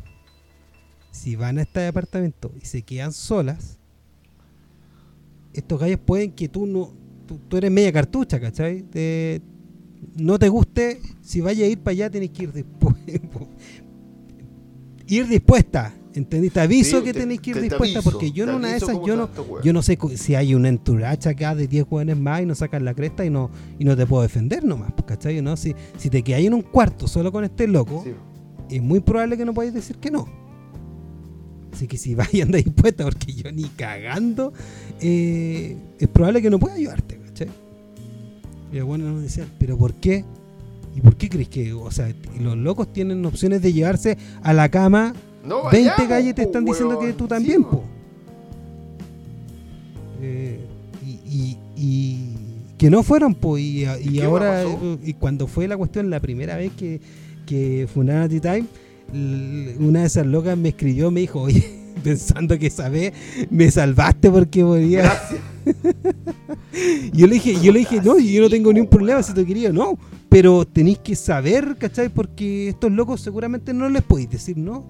si 1.12 1.36
van 1.36 1.58
a 1.58 1.62
este 1.62 1.86
apartamento 1.88 2.52
y 2.60 2.66
se 2.66 2.82
quedan 2.82 3.14
solas, 3.14 3.78
estos 5.54 5.80
gallos 5.80 6.00
pueden 6.00 6.32
que 6.32 6.48
tú 6.48 6.66
no, 6.66 6.94
tú, 7.28 7.58
eres 7.58 7.72
media 7.72 7.92
cartucha, 7.92 8.40
¿cachai? 8.40 8.86
No 10.16 10.40
te 10.40 10.50
guste, 10.50 11.00
si 11.22 11.42
vayas 11.42 11.68
a 11.68 11.72
ir 11.72 11.80
para 11.80 11.92
allá 11.92 12.10
tenés 12.10 12.32
que 12.32 12.44
ir 12.44 12.54
después. 12.54 12.96
ir 15.08 15.28
dispuesta, 15.28 15.94
¿entendí? 16.14 16.49
Te 16.49 16.59
aviso 16.62 16.99
Sí, 16.99 17.03
que 17.05 17.14
te- 17.14 17.20
tenés 17.22 17.39
que 17.39 17.49
ir 17.51 17.55
te- 17.55 17.62
te 17.62 17.70
dispuesta 17.70 17.99
aviso, 17.99 18.12
porque 18.12 18.32
yo 18.32 18.43
en 18.45 18.51
una 18.51 18.70
de 18.70 18.78
esas, 18.78 18.97
yo 19.05 19.16
no, 19.16 19.30
yo 19.64 19.74
no 19.74 19.82
sé 19.82 19.97
si 20.16 20.36
hay 20.36 20.53
una 20.55 20.70
enturacha 20.70 21.32
acá 21.32 21.55
de 21.55 21.68
10 21.68 21.86
jóvenes 21.88 22.18
más 22.18 22.41
y 22.41 22.45
no 22.45 22.55
sacan 22.55 22.84
la 22.86 22.93
cresta 22.93 23.26
y 23.26 23.30
no, 23.30 23.49
y 23.80 23.86
no 23.86 23.95
te 23.95 24.05
puedo 24.05 24.22
defender 24.24 24.64
nomás, 24.64 24.91
pues, 24.93 25.05
¿cachai? 25.05 25.41
¿No? 25.41 25.55
Si, 25.57 25.74
si 25.97 26.09
te 26.09 26.22
quedas 26.24 26.41
en 26.41 26.53
un 26.53 26.62
cuarto 26.64 27.07
solo 27.07 27.32
con 27.32 27.43
este 27.43 27.68
loco, 27.68 28.03
Sí. 28.03 28.12
es 28.76 28.82
muy 28.82 28.99
probable 28.99 29.38
que 29.38 29.45
no 29.45 29.53
podáis 29.53 29.74
decir 29.74 29.97
que 29.97 30.12
no. 30.12 30.28
Así 31.74 31.88
que 31.88 31.97
si 31.97 32.16
vayan 32.16 32.51
de 32.51 32.62
dispuesta, 32.64 33.03
porque 33.05 33.34
yo 33.34 33.51
ni 33.51 33.64
cagando, 33.64 34.53
eh, 34.99 35.78
es 35.99 36.07
probable 36.09 36.41
que 36.41 36.49
no 36.49 36.59
pueda 36.59 36.76
ayudarte, 36.76 37.18
¿cachai? 37.26 37.47
Y 38.74 38.80
bueno 38.82 39.09
nos 39.12 39.22
decían, 39.24 39.47
¿pero 39.57 39.78
por 39.78 39.93
qué? 39.95 40.24
¿Y 40.95 40.99
por 41.01 41.16
qué 41.16 41.30
crees 41.30 41.47
que, 41.47 41.72
o 41.74 41.89
sea, 41.91 42.14
los 42.39 42.57
locos 42.57 42.91
tienen 42.91 43.26
opciones 43.26 43.62
de 43.62 43.72
llevarse 43.72 44.18
a 44.43 44.51
la 44.53 44.70
cama 44.70 45.14
No 45.44 45.64
20 45.72 45.78
vayamos, 45.92 46.08
galles 46.10 46.36
te 46.36 46.44
po, 46.44 46.48
están 46.50 46.66
diciendo 46.66 47.00
que 47.00 47.14
tú 47.14 47.28
también, 47.28 47.64
po. 47.64 47.70
po. 47.72 47.84
Eh, 50.22 50.60
y, 51.06 51.10
y- 51.30 51.58
y 51.76 52.28
que 52.78 52.89
no 52.89 53.04
fueron, 53.04 53.34
po. 53.36 53.58
Y, 53.58 53.86
ahora, 54.22 54.64
eh, 54.64 54.98
y 55.04 55.14
cuando 55.14 55.48
fue 55.48 55.68
la 55.68 55.78
cuestión, 55.78 56.10
la 56.10 56.20
primera 56.20 56.56
vez 56.58 56.72
que, 56.78 57.00
que 57.46 57.88
T-Time, 58.30 58.66
l- 59.14 59.76
una 59.80 60.02
de 60.02 60.06
esas 60.08 60.26
locas 60.28 60.58
me 60.58 60.70
escribió, 60.70 61.10
me 61.12 61.22
dijo, 61.22 61.42
oye, 61.42 61.64
pensando 62.04 62.58
que 62.60 62.68
vez 62.89 63.14
me 63.50 63.70
salvaste 63.72 64.30
porque 64.30 64.64
podía. 64.64 65.02
Gracias. 65.04 65.39
Yo 67.14 67.28
le 67.28 67.34
dije, 67.36 67.56
yo 67.62 67.72
le 67.72 67.80
dije, 67.80 68.02
no, 68.02 68.18
yo 68.18 68.42
no 68.42 68.50
tengo 68.50 68.72
ningún 68.74 68.89
problema 68.89 69.22
si 69.22 69.34
tú 69.34 69.46
querías, 69.46 69.74
no. 69.74 69.98
Pero 70.30 70.66
tenéis 70.66 71.00
que 71.00 71.16
saber, 71.16 71.76
¿cachai? 71.78 72.08
Porque 72.10 72.70
estos 72.70 72.92
locos 72.92 73.20
seguramente 73.22 73.74
no 73.74 73.89
les 73.89 74.02
podéis 74.02 74.30
decir 74.30 74.58
no. 74.58 74.84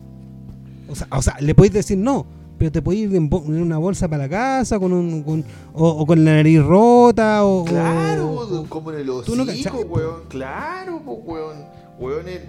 O 0.91 0.95
sea, 0.95 1.07
o 1.11 1.21
sea 1.21 1.37
le 1.39 1.55
podéis 1.55 1.73
decir 1.73 1.97
no, 1.97 2.25
pero 2.57 2.71
te 2.71 2.81
podéis 2.81 3.09
ir 3.09 3.15
en, 3.15 3.29
una 3.33 3.77
bolsa 3.77 4.07
para 4.07 4.23
la 4.23 4.29
casa, 4.29 4.77
con 4.79 4.93
un, 4.93 5.23
con- 5.23 5.43
o, 5.73 5.87
o 5.89 6.05
con 6.05 6.23
la 6.23 6.35
nariz 6.35 6.61
rota, 6.61 7.43
o. 7.45 7.63
Claro, 7.65 8.31
o- 8.31 8.65
como 8.69 8.91
en 8.91 8.99
el 8.99 9.05
no 9.07 9.15
hocico, 9.17 9.87
po. 9.87 9.95
weón. 9.95 10.21
Claro, 10.29 11.01
pues, 11.03 11.17
weón. 11.25 11.57
Weón, 11.99 12.27
el... 12.27 12.41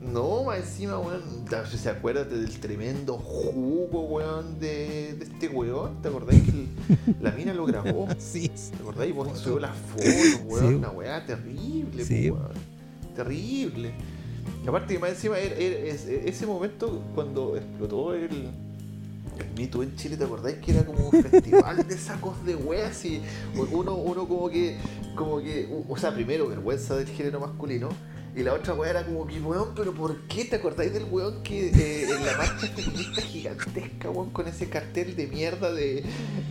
No, 0.00 0.42
más 0.44 0.58
encima, 0.58 0.98
weón. 0.98 1.22
¿Se 1.76 1.88
acuérdate 1.88 2.34
del 2.36 2.58
tremendo 2.58 3.18
jugo, 3.18 4.00
weón, 4.06 4.58
de, 4.58 5.14
de 5.14 5.24
este 5.24 5.48
weón? 5.48 6.02
¿Te 6.02 6.08
acordáis 6.08 6.42
que 6.42 6.50
el- 6.50 6.68
la 7.20 7.30
mina 7.32 7.54
lo 7.54 7.64
grabó? 7.66 8.08
Sí, 8.18 8.48
¿Te 8.48 8.76
acordáis? 8.82 9.14
Vos 9.14 9.38
subió 9.38 9.60
las 9.60 9.76
fotos, 9.76 10.40
weón. 10.46 10.68
Sí. 10.68 10.74
Una 10.74 10.90
weá 10.90 11.24
terrible, 11.24 12.04
Sí. 12.04 12.30
weón. 12.30 12.48
Terrible. 13.14 13.92
Aparte 14.66 14.98
más 14.98 15.10
encima 15.10 15.38
era, 15.38 15.54
era- 15.56 15.78
es- 15.88 16.06
ese 16.06 16.46
momento 16.46 17.02
cuando 17.14 17.56
explotó 17.56 18.14
el, 18.14 18.22
el 18.30 19.46
Me 19.56 19.66
Too 19.66 19.82
en 19.82 19.96
Chile, 19.96 20.16
¿te 20.16 20.24
acordáis 20.24 20.56
que 20.58 20.72
era 20.72 20.84
como 20.86 21.08
un 21.08 21.22
festival 21.22 21.86
de 21.88 21.98
sacos 21.98 22.44
de 22.44 22.54
weas? 22.54 23.04
Y 23.04 23.20
uno, 23.72 23.94
uno 23.96 24.28
como 24.28 24.48
que, 24.48 24.76
como 25.16 25.40
que, 25.40 25.68
o 25.88 25.96
sea, 25.96 26.14
primero 26.14 26.48
vergüenza 26.48 26.96
del 26.96 27.08
género 27.08 27.40
masculino. 27.40 27.88
Y 28.34 28.42
la 28.42 28.54
otra 28.54 28.72
wea 28.72 28.90
era 28.90 29.04
como 29.04 29.26
que, 29.26 29.38
weón, 29.40 29.74
pero 29.76 29.92
¿por 29.92 30.16
qué 30.22 30.46
te 30.46 30.56
acordáis 30.56 30.94
del 30.94 31.04
weón 31.04 31.42
que 31.42 31.68
eh, 31.68 32.04
en 32.04 32.24
la 32.24 32.36
marcha 32.38 32.66
feminista 32.68 33.20
gigantesca, 33.20 34.08
weón, 34.08 34.30
con 34.30 34.48
ese 34.48 34.70
cartel 34.70 35.14
de 35.16 35.26
mierda 35.26 35.70
de, 35.70 36.02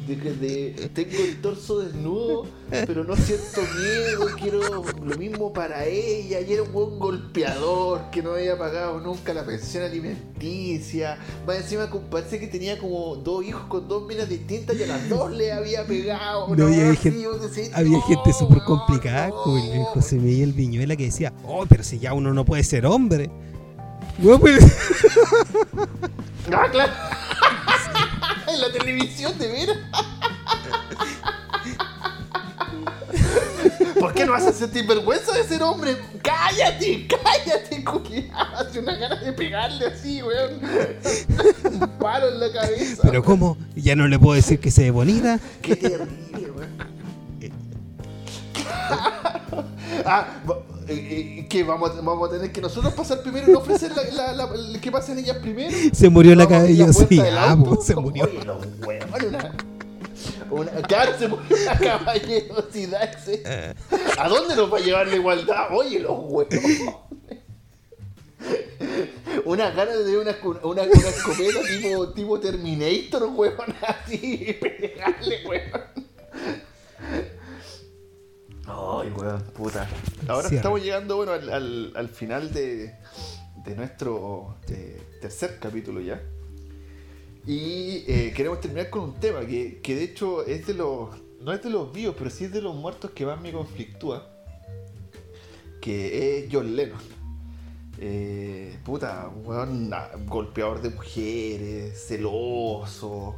de, 0.08 0.90
tengo 0.94 1.18
el 1.24 1.42
torso 1.42 1.80
desnudo, 1.80 2.46
pero 2.70 3.04
no 3.04 3.16
siento 3.16 3.62
miedo, 3.80 4.28
quiero 4.40 4.84
lo 5.04 5.18
mismo 5.18 5.52
para 5.54 5.86
ella, 5.86 6.40
y 6.42 6.54
era 6.54 6.62
un 6.62 6.72
buen 6.72 7.00
golpeador 7.00 8.12
que 8.12 8.22
no 8.22 8.34
había 8.34 8.58
pagado 8.60 9.00
nunca 9.00 9.34
la 9.34 9.44
pensión 9.44 9.84
alimenticia, 9.84 11.18
más 11.48 11.58
encima 11.58 11.90
parece 12.12 12.40
que 12.40 12.46
tenía 12.48 12.78
como 12.78 13.16
dos 13.16 13.44
hijos 13.44 13.64
con 13.64 13.88
dos 13.88 14.08
minas 14.08 14.30
distintas 14.30 14.78
y 14.80 14.84
a 14.84 14.88
las 14.88 15.10
dos 15.10 15.32
le 15.32 15.52
había 15.52 15.84
pegado. 15.86 16.56
No, 16.56 16.68
había 16.68 16.94
gente- 16.96 17.28
decís, 17.40 17.72
Había 17.74 17.98
no, 17.98 18.02
gente 18.04 18.34
súper 18.34 18.58
weón, 18.60 18.68
complicada, 18.68 19.30
no. 19.30 19.42
como 19.44 19.58
el 19.58 19.84
José 19.86 20.18
Miguel 20.18 20.54
Viñuela, 20.54 20.96
que 20.96 21.06
decía, 21.06 21.34
oh, 21.44 21.66
pero 21.72 21.84
si 21.86 22.00
ya 22.00 22.14
uno 22.14 22.34
no 22.34 22.44
puede 22.44 22.64
ser 22.66 22.86
hombre. 22.86 23.32
No, 24.20 24.34
Ah, 26.54 26.68
claro. 26.70 26.92
en 28.48 28.62
la 28.62 28.72
televisión, 28.74 29.38
de 29.38 29.48
veras. 29.48 29.78
¿Por 34.00 34.14
qué 34.14 34.26
no 34.26 34.32
vas 34.34 34.46
a 34.48 34.52
sentir 34.52 34.86
vergüenza 34.86 35.32
de 35.34 35.44
ser 35.46 35.64
hombre? 35.64 35.96
cállate, 36.22 37.08
cállate, 37.08 37.84
culiado. 37.86 38.58
Hace 38.58 38.80
una 38.80 38.96
gana 38.96 39.16
de 39.16 39.32
pegarle 39.34 39.86
así, 39.88 40.22
weón. 40.22 40.60
Un 41.82 41.88
palo 42.00 42.28
en 42.30 42.40
la 42.40 42.52
cabeza. 42.52 43.02
Pero 43.04 43.24
¿cómo? 43.24 43.58
Ya 43.76 43.96
no 43.96 44.08
le 44.08 44.20
puedo 44.20 44.36
decir 44.36 44.60
que 44.60 44.72
se 44.72 44.84
ve 44.84 44.92
bonita. 44.92 45.40
Qué 45.62 45.76
terrible, 45.76 46.52
weón. 46.52 46.70
ah, 50.06 50.28
va- 50.50 50.58
eh, 50.94 51.40
eh, 51.40 51.46
¿qué? 51.50 51.64
Vamos, 51.64 51.92
a- 51.92 52.02
vamos 52.02 52.30
a 52.30 52.34
tener 52.34 52.52
que 52.52 52.62
nosotros 52.62 52.94
pasar 52.94 53.22
primero 53.22 53.48
y 53.50 53.52
no 53.52 53.60
ofrecer 53.60 53.92
la, 53.96 54.34
la, 54.34 54.46
la- 54.48 54.80
que 54.80 54.92
pasen 54.92 55.20
ellas 55.20 55.38
primero. 55.38 55.76
Se 55.94 56.10
murió 56.10 56.36
la 56.36 56.44
Vamos 56.46 56.58
a 56.60 56.62
abrir 56.62 56.78
cabello, 56.78 56.94
puerta 56.94 57.10
sí, 57.16 57.22
del 57.22 57.38
ah, 57.38 57.52
auto. 57.52 57.70
po, 57.76 57.82
se 57.82 57.96
murió. 57.96 58.24
Oye, 58.26 58.44
los 58.46 58.66
huevos, 58.86 59.10
una, 59.22 59.56
una, 60.52 60.72
claro, 60.84 61.12
se 61.18 61.28
murió 61.28 61.58
la 61.66 61.78
caballerosidad 61.80 63.04
ese. 63.16 63.44
¿A 64.18 64.28
dónde 64.30 64.56
nos 64.56 64.72
va 64.72 64.78
a 64.78 64.82
llevar 64.82 65.08
la 65.08 65.16
igualdad? 65.16 65.68
Oye, 65.72 66.00
los 66.00 66.12
huevos. 66.20 66.50
Una 69.46 69.70
gana 69.72 69.96
de 69.96 70.18
una, 70.18 70.36
una, 70.64 70.82
una 70.84 70.84
escopeta 70.84 71.60
tipo, 71.68 72.10
tipo 72.10 72.40
Terminator, 72.40 73.24
huevón, 73.34 73.74
así, 73.82 74.58
pegarle, 74.60 75.46
huevón. 75.48 75.81
Ahora 80.32 80.50
estamos 80.58 80.82
llegando, 80.82 81.16
bueno, 81.18 81.32
al, 81.34 81.50
al- 81.50 81.92
al 81.96 82.10
final 82.10 82.52
de, 82.54 82.94
de 83.66 83.76
nuestro 83.76 84.58
eh, 84.70 85.02
tercer 85.22 85.60
capítulo 85.60 86.02
ya. 86.02 86.22
Y 87.46 88.04
eh, 88.08 88.34
queremos 88.36 88.62
terminar 88.62 88.90
con 88.90 89.02
un 89.02 89.14
tema 89.20 89.42
que, 89.46 89.80
que 89.82 89.96
de 89.96 90.04
hecho 90.04 90.46
es 90.46 90.68
de 90.68 90.74
los. 90.76 91.10
No 91.42 91.52
es 91.54 91.64
de 91.64 91.72
los 91.72 91.92
vivos, 91.92 92.16
pero 92.18 92.30
sí 92.30 92.46
es 92.46 92.52
de 92.52 92.62
los 92.62 92.76
muertos 92.76 93.12
que 93.12 93.26
más 93.26 93.42
me 93.42 93.52
conflictúa. 93.52 94.28
Que 95.82 96.38
es 96.46 96.50
John 96.52 96.76
Lennon. 96.76 97.00
Eh, 98.00 98.78
puta, 98.86 99.28
un 99.28 99.92
golpeador 100.28 100.82
de 100.82 100.92
mujeres, 100.92 102.06
celoso. 102.08 103.36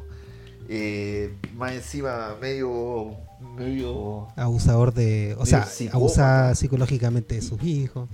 eh, 0.68 1.36
más 1.56 1.72
encima 1.74 2.36
medio. 2.42 3.16
Medio. 3.44 4.28
Abusador 4.36 4.94
de. 4.94 5.36
O 5.40 5.46
sea, 5.46 5.66
psicópata. 5.66 5.98
abusa 5.98 6.56
psicológicamente 6.56 7.36
de 7.36 7.42
sus 7.42 7.62
hijos. 7.64 8.10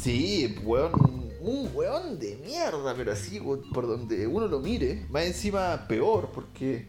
Sí, 0.00 0.54
weón, 0.64 0.92
un 1.40 1.70
weón 1.74 2.18
de 2.18 2.36
mierda, 2.44 2.94
pero 2.96 3.12
así 3.12 3.40
por 3.72 3.86
donde 3.86 4.26
uno 4.26 4.46
lo 4.46 4.60
mire, 4.60 5.06
más 5.10 5.24
encima 5.24 5.86
peor, 5.88 6.30
porque 6.32 6.86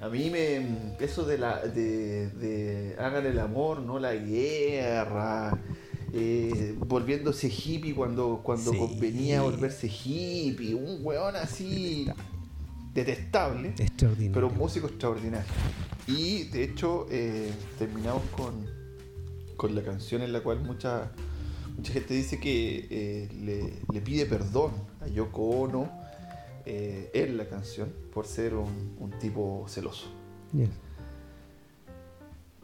a 0.00 0.08
mí 0.08 0.28
me 0.30 0.94
eso 1.00 1.24
de 1.24 1.38
la 1.38 1.60
de, 1.66 2.28
de 2.28 2.96
hagan 2.98 3.24
el 3.24 3.38
amor, 3.38 3.80
no 3.80 3.98
la 3.98 4.14
guerra, 4.14 5.58
eh, 6.12 6.74
volviéndose 6.78 7.48
hippie 7.48 7.94
cuando 7.94 8.40
cuando 8.42 8.70
Sí. 8.72 8.78
convenía 8.78 9.40
volverse 9.42 9.88
hippie, 9.88 10.74
un 10.74 10.98
weón 11.02 11.36
así 11.36 12.06
detestable. 12.92 13.74
Extraordinario. 13.78 14.32
Pero 14.32 14.48
un 14.48 14.58
músico 14.58 14.86
extraordinario. 14.86 15.46
Y 16.06 16.44
de 16.44 16.64
hecho, 16.64 17.06
eh, 17.10 17.50
terminamos 17.78 18.22
con, 18.36 18.66
con 19.56 19.74
la 19.74 19.82
canción 19.82 20.22
en 20.22 20.32
la 20.32 20.40
cual 20.40 20.60
mucha, 20.60 21.10
mucha 21.76 21.92
gente 21.92 22.14
dice 22.14 22.38
que 22.38 22.86
eh, 22.90 23.28
le, 23.40 23.72
le 23.92 24.00
pide 24.00 24.26
perdón 24.26 24.72
a 25.00 25.08
Yoko 25.08 25.42
Ono 25.42 25.90
eh, 26.64 27.10
en 27.14 27.36
la 27.36 27.48
canción 27.48 27.92
por 28.12 28.26
ser 28.26 28.54
un, 28.54 28.96
un 28.98 29.10
tipo 29.18 29.64
celoso. 29.68 30.06
Yes. 30.52 30.68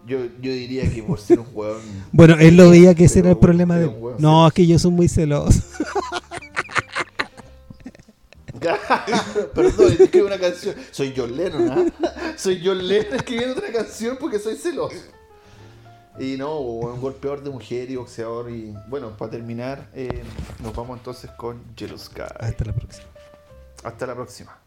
Yo, 0.07 0.21
yo 0.41 0.53
diría 0.53 0.89
que 0.91 1.03
por 1.03 1.19
ser 1.19 1.41
un 1.41 1.47
hueón. 1.55 1.83
Bueno, 2.13 2.37
él 2.39 2.57
lo 2.57 2.71
veía 2.71 2.95
que 2.95 3.05
ese 3.05 3.19
era 3.19 3.31
el 3.31 3.37
problema 3.39 3.77
de. 3.77 3.91
No, 4.19 4.47
es 4.47 4.53
que 4.55 4.67
yo 4.67 4.79
soy 4.79 4.91
muy 4.91 5.09
celoso. 5.09 5.63
Perdón, 9.55 9.97
escribe 9.99 10.27
una 10.27 10.39
canción. 10.39 10.75
Soy 10.91 11.15
John 11.17 11.37
Lennon, 11.37 11.71
¿ah? 11.71 12.35
Soy 12.37 12.61
John 12.65 12.87
Lennon 12.87 13.15
escribiendo 13.15 13.59
otra 13.59 13.73
canción 13.73 14.17
porque 14.19 14.39
soy 14.39 14.57
celoso. 14.57 14.97
Y 16.19 16.37
no, 16.37 16.59
un 16.59 17.01
golpeador 17.01 17.43
de 17.43 17.51
mujer 17.51 17.91
y 17.91 17.97
boxeador. 17.97 18.51
Y 18.51 18.75
bueno, 18.89 19.17
para 19.17 19.31
terminar, 19.31 19.89
eh, 19.95 20.23
nos 20.63 20.75
vamos 20.75 20.99
entonces 20.99 21.31
con 21.33 21.63
Yellow 21.77 21.99
Sky. 21.99 22.23
Hasta 22.41 22.65
la 22.65 22.73
próxima. 22.73 23.09
Hasta 23.85 24.07
la 24.07 24.15
próxima. 24.15 24.59